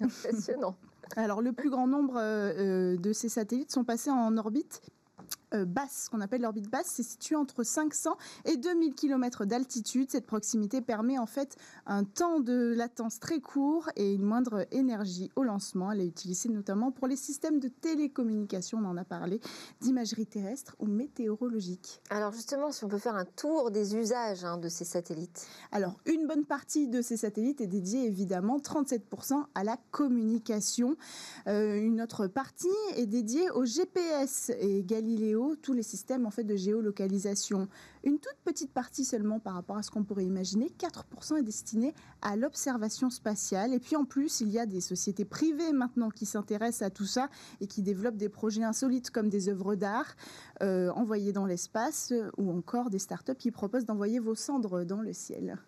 Impressionnant. 0.00 0.76
Alors, 1.16 1.40
le 1.40 1.52
plus 1.52 1.70
grand 1.70 1.86
nombre 1.86 2.16
de 2.16 3.12
ces 3.12 3.28
satellites 3.28 3.72
sont 3.72 3.84
passés 3.84 4.10
en 4.10 4.36
orbite 4.36 4.82
euh, 4.82 4.97
basse, 5.52 6.04
ce 6.04 6.10
qu'on 6.10 6.20
appelle 6.20 6.42
l'orbite 6.42 6.70
basse, 6.70 6.86
c'est 6.88 7.02
situé 7.02 7.36
entre 7.36 7.62
500 7.62 8.16
et 8.44 8.56
2000 8.56 8.94
km 8.94 9.44
d'altitude. 9.44 10.10
Cette 10.10 10.26
proximité 10.26 10.80
permet 10.80 11.18
en 11.18 11.26
fait 11.26 11.56
un 11.86 12.04
temps 12.04 12.40
de 12.40 12.74
latence 12.76 13.20
très 13.20 13.40
court 13.40 13.90
et 13.96 14.14
une 14.14 14.22
moindre 14.22 14.66
énergie 14.70 15.30
au 15.36 15.42
lancement. 15.42 15.92
Elle 15.92 16.00
est 16.00 16.06
utilisée 16.06 16.48
notamment 16.48 16.90
pour 16.90 17.06
les 17.06 17.16
systèmes 17.16 17.60
de 17.60 17.68
télécommunication, 17.68 18.78
on 18.78 18.84
en 18.84 18.96
a 18.96 19.04
parlé, 19.04 19.40
d'imagerie 19.80 20.26
terrestre 20.26 20.76
ou 20.78 20.86
météorologique. 20.86 22.00
Alors 22.10 22.32
justement, 22.32 22.72
si 22.72 22.84
on 22.84 22.88
peut 22.88 22.98
faire 22.98 23.16
un 23.16 23.24
tour 23.24 23.70
des 23.70 23.96
usages 23.96 24.44
hein, 24.44 24.58
de 24.58 24.68
ces 24.68 24.84
satellites. 24.84 25.46
Alors 25.72 25.98
une 26.06 26.26
bonne 26.26 26.44
partie 26.44 26.88
de 26.88 27.02
ces 27.02 27.16
satellites 27.16 27.60
est 27.60 27.66
dédiée 27.66 28.04
évidemment 28.04 28.58
37% 28.58 29.44
à 29.54 29.64
la 29.64 29.76
communication. 29.90 30.96
Euh, 31.46 31.76
une 31.76 32.00
autre 32.00 32.26
partie 32.26 32.66
est 32.96 33.06
dédiée 33.06 33.50
au 33.50 33.64
GPS 33.64 34.50
et 34.58 34.82
Galileo 34.84 35.37
tous 35.60 35.72
les 35.72 35.82
systèmes 35.82 36.26
en 36.26 36.30
fait 36.30 36.44
de 36.44 36.56
géolocalisation. 36.56 37.68
Une 38.04 38.18
toute 38.18 38.36
petite 38.44 38.72
partie 38.72 39.04
seulement 39.04 39.38
par 39.38 39.54
rapport 39.54 39.76
à 39.76 39.82
ce 39.82 39.90
qu'on 39.90 40.04
pourrait 40.04 40.24
imaginer, 40.24 40.70
4% 40.78 41.38
est 41.38 41.42
destiné 41.42 41.94
à 42.22 42.36
l'observation 42.36 43.10
spatiale. 43.10 43.74
Et 43.74 43.78
puis 43.78 43.96
en 43.96 44.04
plus, 44.04 44.40
il 44.40 44.50
y 44.50 44.58
a 44.58 44.66
des 44.66 44.80
sociétés 44.80 45.24
privées 45.24 45.72
maintenant 45.72 46.10
qui 46.10 46.26
s'intéressent 46.26 46.86
à 46.86 46.90
tout 46.90 47.06
ça 47.06 47.28
et 47.60 47.66
qui 47.66 47.82
développent 47.82 48.16
des 48.16 48.28
projets 48.28 48.64
insolites 48.64 49.10
comme 49.10 49.28
des 49.28 49.48
œuvres 49.48 49.74
d'art 49.74 50.16
euh, 50.62 50.90
envoyées 50.90 51.32
dans 51.32 51.46
l'espace 51.46 52.12
ou 52.36 52.50
encore 52.50 52.90
des 52.90 52.98
startups 52.98 53.34
qui 53.34 53.50
proposent 53.50 53.84
d'envoyer 53.86 54.18
vos 54.18 54.34
cendres 54.34 54.84
dans 54.84 55.00
le 55.00 55.12
ciel. 55.12 55.58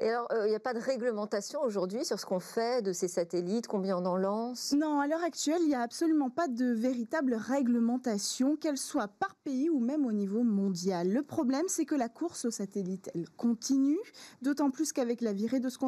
Et 0.00 0.10
alors, 0.10 0.28
euh, 0.32 0.46
il 0.46 0.50
n'y 0.50 0.54
a 0.54 0.60
pas 0.60 0.74
de 0.74 0.78
réglementation 0.78 1.60
aujourd'hui 1.60 2.04
sur 2.04 2.20
ce 2.20 2.24
qu'on 2.24 2.38
fait 2.38 2.82
de 2.82 2.92
ces 2.92 3.08
satellites, 3.08 3.66
combien 3.66 3.96
on 3.96 4.06
en 4.06 4.16
lance? 4.16 4.72
Non, 4.72 5.00
à 5.00 5.08
l'heure 5.08 5.24
actuelle, 5.24 5.58
il 5.62 5.68
n'y 5.68 5.74
a 5.74 5.80
absolument 5.80 6.30
pas 6.30 6.46
de 6.46 6.66
véritable 6.66 7.34
réglementation, 7.34 8.54
qu'elle 8.54 8.78
soit 8.78 9.08
par 9.08 9.34
pays 9.34 9.68
ou 9.68 9.80
même 9.80 10.06
au 10.06 10.12
niveau 10.12 10.44
mondial. 10.44 11.12
Le 11.12 11.22
problème, 11.24 11.64
c'est 11.66 11.84
que 11.84 11.96
la 11.96 12.08
course 12.08 12.44
aux 12.44 12.52
satellites, 12.52 13.10
elle 13.12 13.28
continue, 13.30 13.98
d'autant 14.40 14.70
plus 14.70 14.92
qu'avec 14.92 15.20
l'arrivée 15.20 15.58
de 15.58 15.68
ce 15.68 15.78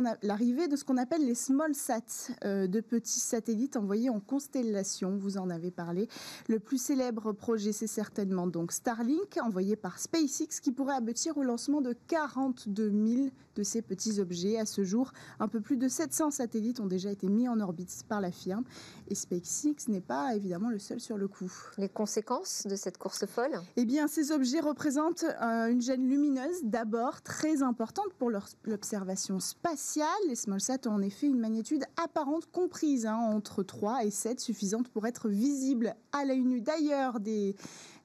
qu'on 0.85 0.97
appelle 0.97 1.25
les 1.25 1.37
small 1.37 1.77
sats, 1.77 2.33
euh, 2.45 2.67
de 2.67 2.81
petits 2.81 3.21
satellites 3.21 3.77
envoyés 3.77 4.11
en 4.11 4.19
constellation, 4.19 5.17
vous 5.17 5.39
en 5.39 5.51
avez 5.51 5.71
parlé. 5.71 6.09
Le 6.49 6.59
plus 6.59 6.83
célèbre 6.83 7.31
projet, 7.31 7.71
c'est 7.71 7.87
certainement 7.87 8.49
donc 8.49 8.73
Starlink, 8.73 9.39
envoyé 9.41 9.77
par 9.77 10.01
SpaceX, 10.01 10.61
qui 10.61 10.73
pourrait 10.73 10.97
aboutir 10.97 11.39
au 11.39 11.45
lancement 11.45 11.81
de 11.81 11.95
42 12.09 12.91
000 12.91 13.31
de 13.57 13.63
ces 13.63 13.83
petits 13.83 14.21
objets. 14.21 14.59
À 14.59 14.67
ce 14.67 14.85
jour, 14.85 15.13
un 15.39 15.49
peu 15.49 15.61
plus 15.61 15.77
de 15.77 15.89
700 15.89 16.31
satellites 16.31 16.81
ont 16.81 16.87
déjà 16.87 17.11
été 17.11 17.29
mis 17.29 17.49
en 17.49 17.61
orbite 17.61 18.05
par 18.09 18.21
la 18.21 18.31
firme. 18.31 18.65
Et 19.09 19.15
SpaceX 19.15 19.89
n'est 19.89 20.01
pas 20.01 20.35
évidemment 20.35 20.71
le 20.71 20.79
seul 20.79 21.01
sur 21.01 21.17
le 21.17 21.29
coup. 21.29 21.53
Les 21.79 21.89
conséquences 21.89 22.67
de 22.69 22.77
cette 22.77 22.99
course 22.99 23.27
folle? 23.27 23.61
Eh 23.77 23.85
bien, 23.85 24.09
ces 24.09 24.33
objets 24.33 24.61
représentent 24.61 25.25
euh, 25.25 25.67
une 25.69 25.81
gêne 25.81 26.09
lumineuse, 26.09 26.63
d'abord 26.63 27.23
très 27.23 27.63
importante 27.63 28.13
pour 28.19 28.31
l'observation 28.65 29.41
spatiale. 29.41 30.07
Les 30.29 30.37
smallsats 30.37 30.87
ont 30.87 30.93
en 30.93 31.03
effet 31.03 31.27
une 31.27 31.41
magnitude 31.41 31.85
apparente 32.03 32.51
comprise 32.51 33.07
hein, 33.07 33.17
entre 33.17 33.63
3 33.63 34.05
et 34.05 34.11
7, 34.11 34.41
suffisante 34.41 34.89
pour 34.89 35.07
être 35.07 35.29
visible 35.29 35.95
à 36.13 36.25
l'œil 36.25 36.45
nu. 36.45 36.61
D'ailleurs, 36.61 37.21
des 37.21 37.57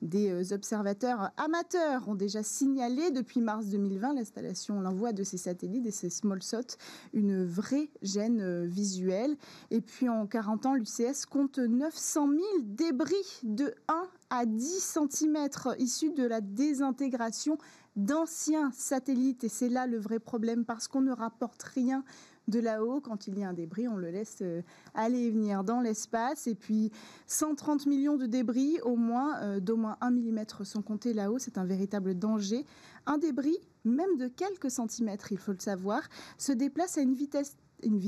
des 0.06 0.30
euh, 0.30 0.54
observateurs 0.54 1.32
amateurs 1.38 2.08
ont 2.08 2.16
déjà 2.16 2.44
signalé 2.44 3.12
depuis 3.12 3.42
mars 3.42 3.68
2020 3.68 4.14
l'installation, 4.14 4.80
l'envoi 4.80 5.14
de 5.14 5.24
ces 5.24 5.38
satellites 5.38 5.86
et 5.86 5.92
ces 5.92 6.10
small 6.10 6.42
SOT, 6.42 6.78
une 7.14 7.46
vraie 7.46 7.90
gêne 8.02 8.42
euh, 8.42 8.66
visuelle. 8.66 9.36
Et 9.72 9.82
puis 9.82 10.10
en 10.10 10.28
40 10.28 10.66
ans, 10.66 10.76
l'UCS 10.76 11.26
compte 11.30 11.60
900 11.60 12.30
000 12.30 12.42
débris 12.64 13.40
de 13.44 13.74
1 13.88 14.08
à 14.30 14.46
10 14.46 14.98
cm 15.10 15.50
issus 15.80 16.12
de 16.12 16.26
la 16.26 16.42
désintégration 16.42 17.58
d'anciens 17.96 18.72
satellites. 18.74 19.44
Et 19.44 19.50
c'est 19.50 19.70
là 19.70 19.88
le 19.88 19.98
vrai 19.98 20.20
problème 20.20 20.66
parce 20.66 20.88
qu'on 20.88 21.02
ne 21.02 21.12
rapporte 21.12 21.64
rien 21.64 22.04
de 22.48 22.60
là-haut, 22.60 23.02
quand 23.02 23.28
il 23.28 23.40
y 23.40 23.44
a 23.44 23.50
un 23.50 23.54
débris, 23.54 23.88
on 23.88 23.98
le 23.98 24.10
laisse 24.10 24.40
euh, 24.42 24.62
aller 24.94 25.20
et 25.20 25.32
venir 25.32 25.64
dans 25.64 25.82
l'espace. 25.82 26.48
Et 26.48 26.56
puis 26.56 26.92
130 27.28 27.86
millions 27.86 28.18
de 28.18 28.26
débris, 28.26 28.80
au 28.84 28.96
moins, 28.96 29.42
euh, 29.42 29.60
d'au 29.60 29.78
moins 29.78 29.98
1 30.02 30.12
mm 30.12 30.46
sont 30.64 30.82
comptés 30.82 31.14
là-haut. 31.14 31.40
C'est 31.40 31.58
un 31.58 31.66
véritable 31.66 32.18
danger. 32.18 32.66
Un 33.06 33.18
débris, 33.18 33.58
même 33.84 34.18
de 34.18 34.28
quelques 34.28 34.72
centimètres, 34.72 35.32
il 35.32 35.38
faut 35.38 35.52
le 35.52 35.60
savoir, 35.60 36.02
se 36.38 36.52
déplace 36.52 36.98
à 36.98 37.02
une 37.02 37.14
vitesse, 37.14 37.58
une 37.84 38.00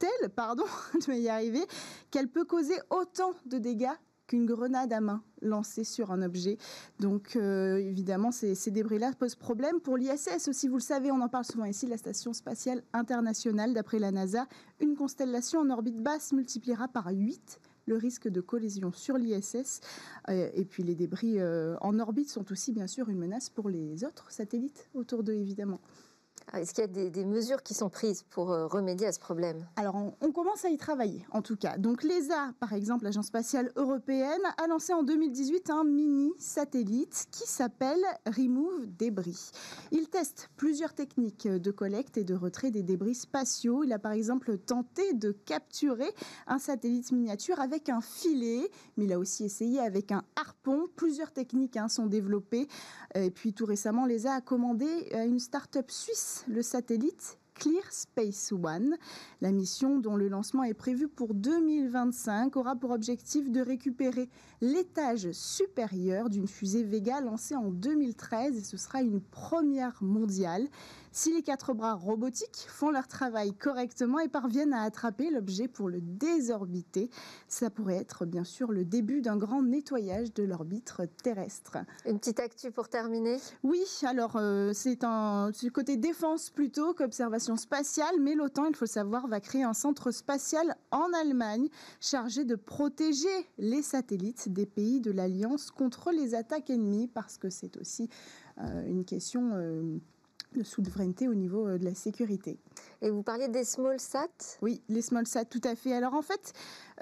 telle, 0.00 0.30
pardon, 0.34 0.64
je 1.00 1.06
vais 1.06 1.20
y 1.20 1.28
arriver, 1.28 1.64
qu'elle 2.10 2.28
peut 2.28 2.44
causer 2.44 2.76
autant 2.90 3.32
de 3.46 3.58
dégâts 3.58 3.86
qu'une 4.30 4.46
grenade 4.46 4.92
à 4.92 5.00
main 5.00 5.24
lancée 5.42 5.82
sur 5.82 6.12
un 6.12 6.22
objet. 6.22 6.56
Donc 7.00 7.34
euh, 7.34 7.78
évidemment, 7.78 8.30
ces, 8.30 8.70
débris-là 8.70 9.10
posent 9.18 9.34
problème. 9.34 9.80
Pour 9.80 9.96
l'ISS 9.96 10.46
aussi, 10.46 10.68
vous 10.68 10.76
le 10.76 10.82
savez, 10.82 11.10
on 11.10 11.20
en 11.20 11.28
parle 11.28 11.44
souvent 11.44 11.64
ici, 11.64 11.86
la 11.86 11.96
Station 11.96 12.32
spatiale 12.32 12.84
internationale, 12.92 13.74
d'après 13.74 13.98
la 13.98 14.12
NASA, 14.12 14.46
une 14.78 14.94
constellation 14.94 15.60
en 15.60 15.70
orbite 15.70 16.00
basse 16.00 16.32
multipliera 16.32 16.86
par 16.86 17.08
8 17.08 17.60
le 17.86 17.96
risque 17.96 18.28
de 18.28 18.40
collision 18.40 18.92
sur 18.92 19.18
l'ISS. 19.18 19.80
Euh, 20.28 20.48
et 20.54 20.64
puis 20.64 20.84
les 20.84 20.94
débris 20.94 21.40
euh, 21.40 21.76
en 21.80 21.98
orbite 21.98 22.30
sont 22.30 22.52
aussi 22.52 22.70
bien 22.70 22.86
sûr 22.86 23.08
une 23.08 23.18
menace 23.18 23.50
pour 23.50 23.68
les 23.68 24.04
autres 24.04 24.30
satellites 24.30 24.88
autour 24.94 25.24
d'eux, 25.24 25.34
évidemment. 25.34 25.80
Ah, 26.52 26.60
est-ce 26.60 26.74
qu'il 26.74 26.82
y 26.82 27.06
a 27.06 27.10
des, 27.10 27.24
mesures 27.24 27.62
qui 27.62 27.74
sont 27.74 27.88
prises 27.88 28.24
pour 28.24 28.50
euh, 28.50 28.66
remédier 28.66 29.06
à 29.06 29.12
ce 29.12 29.20
problème? 29.20 29.68
Alors, 29.76 29.94
on, 29.94 30.32
commence 30.32 30.64
à 30.64 30.68
y 30.68 30.76
travailler, 30.76 31.24
en 31.30 31.42
tout 31.42 31.54
cas. 31.54 31.78
Donc, 31.78 32.02
l'ESA, 32.02 32.52
par 32.58 32.72
exemple, 32.72 33.04
l'Agence 33.04 33.26
spatiale 33.26 33.70
européenne, 33.76 34.40
a 34.56 34.66
lancé 34.66 34.92
en 34.92 35.04
2018 35.04 35.70
un 35.70 35.84
mini-satellite 35.84 37.26
qui 37.30 37.46
s'appelle 37.46 38.02
Remove 38.26 38.86
Débris. 38.98 39.50
Il 39.92 40.08
teste 40.08 40.50
plusieurs 40.56 40.92
techniques 40.92 41.46
de 41.46 41.70
collecte 41.70 42.16
et 42.16 42.24
de 42.24 42.34
retrait 42.34 42.72
des 42.72 42.82
débris 42.82 43.14
spatiaux. 43.14 43.84
Il 43.84 43.92
a, 43.92 44.00
par 44.00 44.12
exemple, 44.12 44.58
tenté 44.58 45.12
de 45.12 45.30
capturer 45.30 46.12
un 46.48 46.58
satellite 46.58 47.12
miniature 47.12 47.60
avec 47.60 47.88
un 47.88 48.00
filet, 48.00 48.68
mais 48.96 49.04
il 49.04 49.12
a 49.12 49.20
aussi 49.20 49.44
essayé 49.44 49.78
avec 49.78 50.10
un 50.10 50.24
harpon. 50.34 50.88
Plusieurs 50.96 51.30
techniques 51.30 51.76
hein, 51.76 51.88
sont 51.88 52.06
développées. 52.06 52.66
Et 53.14 53.30
puis, 53.30 53.52
tout 53.52 53.66
récemment, 53.66 54.04
l'ESA 54.04 54.34
a 54.34 54.40
commandé 54.40 54.86
euh, 55.14 55.24
une 55.24 55.38
start-up 55.38 55.88
suisse 55.90 56.39
le 56.48 56.62
satellite 56.62 57.39
Clear 57.60 57.84
Space 57.90 58.52
One. 58.52 58.96
La 59.42 59.52
mission, 59.52 59.98
dont 59.98 60.16
le 60.16 60.28
lancement 60.28 60.64
est 60.64 60.72
prévu 60.72 61.08
pour 61.08 61.34
2025, 61.34 62.56
aura 62.56 62.74
pour 62.74 62.90
objectif 62.90 63.50
de 63.50 63.60
récupérer 63.60 64.30
l'étage 64.62 65.30
supérieur 65.32 66.30
d'une 66.30 66.48
fusée 66.48 66.82
Vega 66.82 67.20
lancée 67.20 67.56
en 67.56 67.70
2013 67.70 68.56
et 68.56 68.64
ce 68.64 68.78
sera 68.78 69.02
une 69.02 69.20
première 69.20 70.02
mondiale. 70.02 70.68
Si 71.12 71.32
les 71.34 71.42
quatre 71.42 71.74
bras 71.74 71.94
robotiques 71.94 72.66
font 72.68 72.90
leur 72.90 73.08
travail 73.08 73.52
correctement 73.52 74.20
et 74.20 74.28
parviennent 74.28 74.72
à 74.72 74.82
attraper 74.82 75.28
l'objet 75.30 75.66
pour 75.66 75.88
le 75.88 76.00
désorbiter, 76.00 77.10
ça 77.48 77.68
pourrait 77.68 77.96
être 77.96 78.26
bien 78.26 78.44
sûr 78.44 78.70
le 78.70 78.84
début 78.84 79.20
d'un 79.20 79.36
grand 79.36 79.62
nettoyage 79.62 80.32
de 80.32 80.44
l'orbite 80.44 80.94
terrestre. 81.22 81.78
Une 82.06 82.20
petite 82.20 82.38
actu 82.38 82.70
pour 82.70 82.88
terminer? 82.88 83.38
Oui, 83.64 83.82
alors 84.04 84.36
euh, 84.36 84.70
c'est 84.72 85.02
un 85.02 85.50
côté 85.74 85.96
défense 85.96 86.50
plutôt 86.50 86.94
qu'observation 86.94 87.49
spatiale, 87.56 88.20
mais 88.20 88.34
l'OTAN, 88.34 88.66
il 88.66 88.76
faut 88.76 88.84
le 88.84 88.90
savoir, 88.90 89.26
va 89.26 89.40
créer 89.40 89.62
un 89.62 89.74
centre 89.74 90.10
spatial 90.10 90.76
en 90.90 91.12
Allemagne 91.20 91.68
chargé 92.00 92.44
de 92.44 92.54
protéger 92.54 93.28
les 93.58 93.82
satellites 93.82 94.52
des 94.52 94.66
pays 94.66 95.00
de 95.00 95.10
l'Alliance 95.10 95.70
contre 95.70 96.10
les 96.10 96.34
attaques 96.34 96.70
ennemies, 96.70 97.08
parce 97.08 97.38
que 97.38 97.50
c'est 97.50 97.76
aussi 97.76 98.08
euh, 98.58 98.86
une 98.86 99.04
question... 99.04 99.50
Euh, 99.54 99.98
de 100.54 100.62
souveraineté 100.62 101.28
au 101.28 101.34
niveau 101.34 101.66
euh, 101.66 101.78
de 101.78 101.84
la 101.84 101.94
sécurité. 101.94 102.58
Et 103.02 103.10
vous 103.10 103.22
parliez 103.22 103.48
des 103.48 103.64
small 103.64 103.98
sat 103.98 104.28
Oui, 104.62 104.82
les 104.88 105.02
small 105.02 105.26
sat, 105.26 105.44
tout 105.44 105.60
à 105.64 105.74
fait. 105.74 105.92
Alors 105.92 106.14
en 106.14 106.22
fait, 106.22 106.52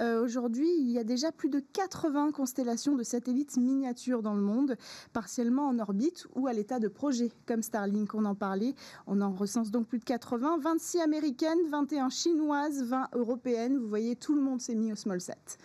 euh, 0.00 0.22
aujourd'hui, 0.22 0.68
il 0.78 0.90
y 0.90 0.98
a 0.98 1.04
déjà 1.04 1.32
plus 1.32 1.48
de 1.48 1.60
80 1.60 2.32
constellations 2.32 2.94
de 2.94 3.02
satellites 3.02 3.56
miniatures 3.56 4.22
dans 4.22 4.34
le 4.34 4.42
monde, 4.42 4.76
partiellement 5.12 5.66
en 5.66 5.78
orbite 5.78 6.26
ou 6.34 6.46
à 6.46 6.52
l'état 6.52 6.78
de 6.78 6.88
projet, 6.88 7.30
comme 7.46 7.62
Starlink, 7.62 8.14
on 8.14 8.24
en 8.24 8.34
parlait. 8.34 8.74
On 9.06 9.20
en 9.20 9.32
recense 9.32 9.70
donc 9.70 9.86
plus 9.86 9.98
de 9.98 10.04
80, 10.04 10.58
26 10.58 11.00
américaines, 11.00 11.58
21 11.70 12.10
chinoises, 12.10 12.82
20 12.82 13.08
européennes. 13.14 13.78
Vous 13.78 13.88
voyez, 13.88 14.16
tout 14.16 14.34
le 14.34 14.40
monde 14.40 14.60
s'est 14.60 14.74
mis 14.74 14.92
au 14.92 14.96
small 14.96 15.20
sat. 15.20 15.58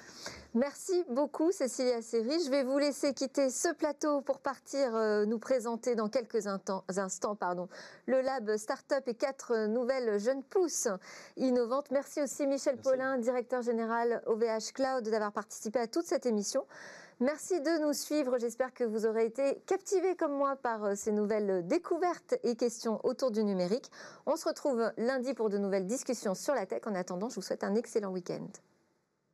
Merci 0.55 1.03
beaucoup 1.09 1.51
Cécilia 1.51 2.03
Séry. 2.03 2.39
Je 2.45 2.51
vais 2.51 2.63
vous 2.63 2.77
laisser 2.77 3.15
quitter 3.15 3.49
ce 3.49 3.73
plateau 3.73 4.21
pour 4.21 4.37
partir 4.37 4.95
euh, 4.95 5.25
nous 5.25 5.39
présenter 5.39 5.95
dans 5.95 6.09
quelques 6.09 6.45
instants 6.45 7.35
pardon, 7.35 7.69
le 8.05 8.21
lab 8.21 8.55
Startup 8.57 9.01
et 9.07 9.15
quatre 9.15 9.65
nouvelles 9.65 10.19
jeunes 10.19 10.43
pousses 10.43 10.89
innovantes. 11.37 11.89
Merci 11.89 12.21
aussi 12.21 12.45
Michel 12.45 12.77
Paulin, 12.77 13.17
directeur 13.17 13.63
général 13.63 14.21
OVH 14.27 14.73
Cloud, 14.75 15.09
d'avoir 15.09 15.31
participé 15.31 15.79
à 15.79 15.87
toute 15.87 16.05
cette 16.05 16.27
émission. 16.27 16.67
Merci 17.19 17.59
de 17.59 17.81
nous 17.81 17.93
suivre. 17.93 18.37
J'espère 18.37 18.75
que 18.75 18.83
vous 18.83 19.07
aurez 19.07 19.25
été 19.25 19.59
captivés 19.65 20.15
comme 20.15 20.33
moi 20.37 20.55
par 20.55 20.83
euh, 20.83 20.93
ces 20.95 21.13
nouvelles 21.13 21.65
découvertes 21.65 22.35
et 22.43 22.55
questions 22.55 22.99
autour 23.03 23.31
du 23.31 23.43
numérique. 23.43 23.89
On 24.27 24.35
se 24.35 24.47
retrouve 24.47 24.91
lundi 24.97 25.33
pour 25.33 25.49
de 25.49 25.57
nouvelles 25.57 25.87
discussions 25.87 26.35
sur 26.35 26.53
la 26.53 26.67
tech. 26.67 26.83
En 26.85 26.93
attendant, 26.93 27.29
je 27.29 27.35
vous 27.35 27.41
souhaite 27.41 27.63
un 27.63 27.73
excellent 27.73 28.11
week-end. 28.11 28.45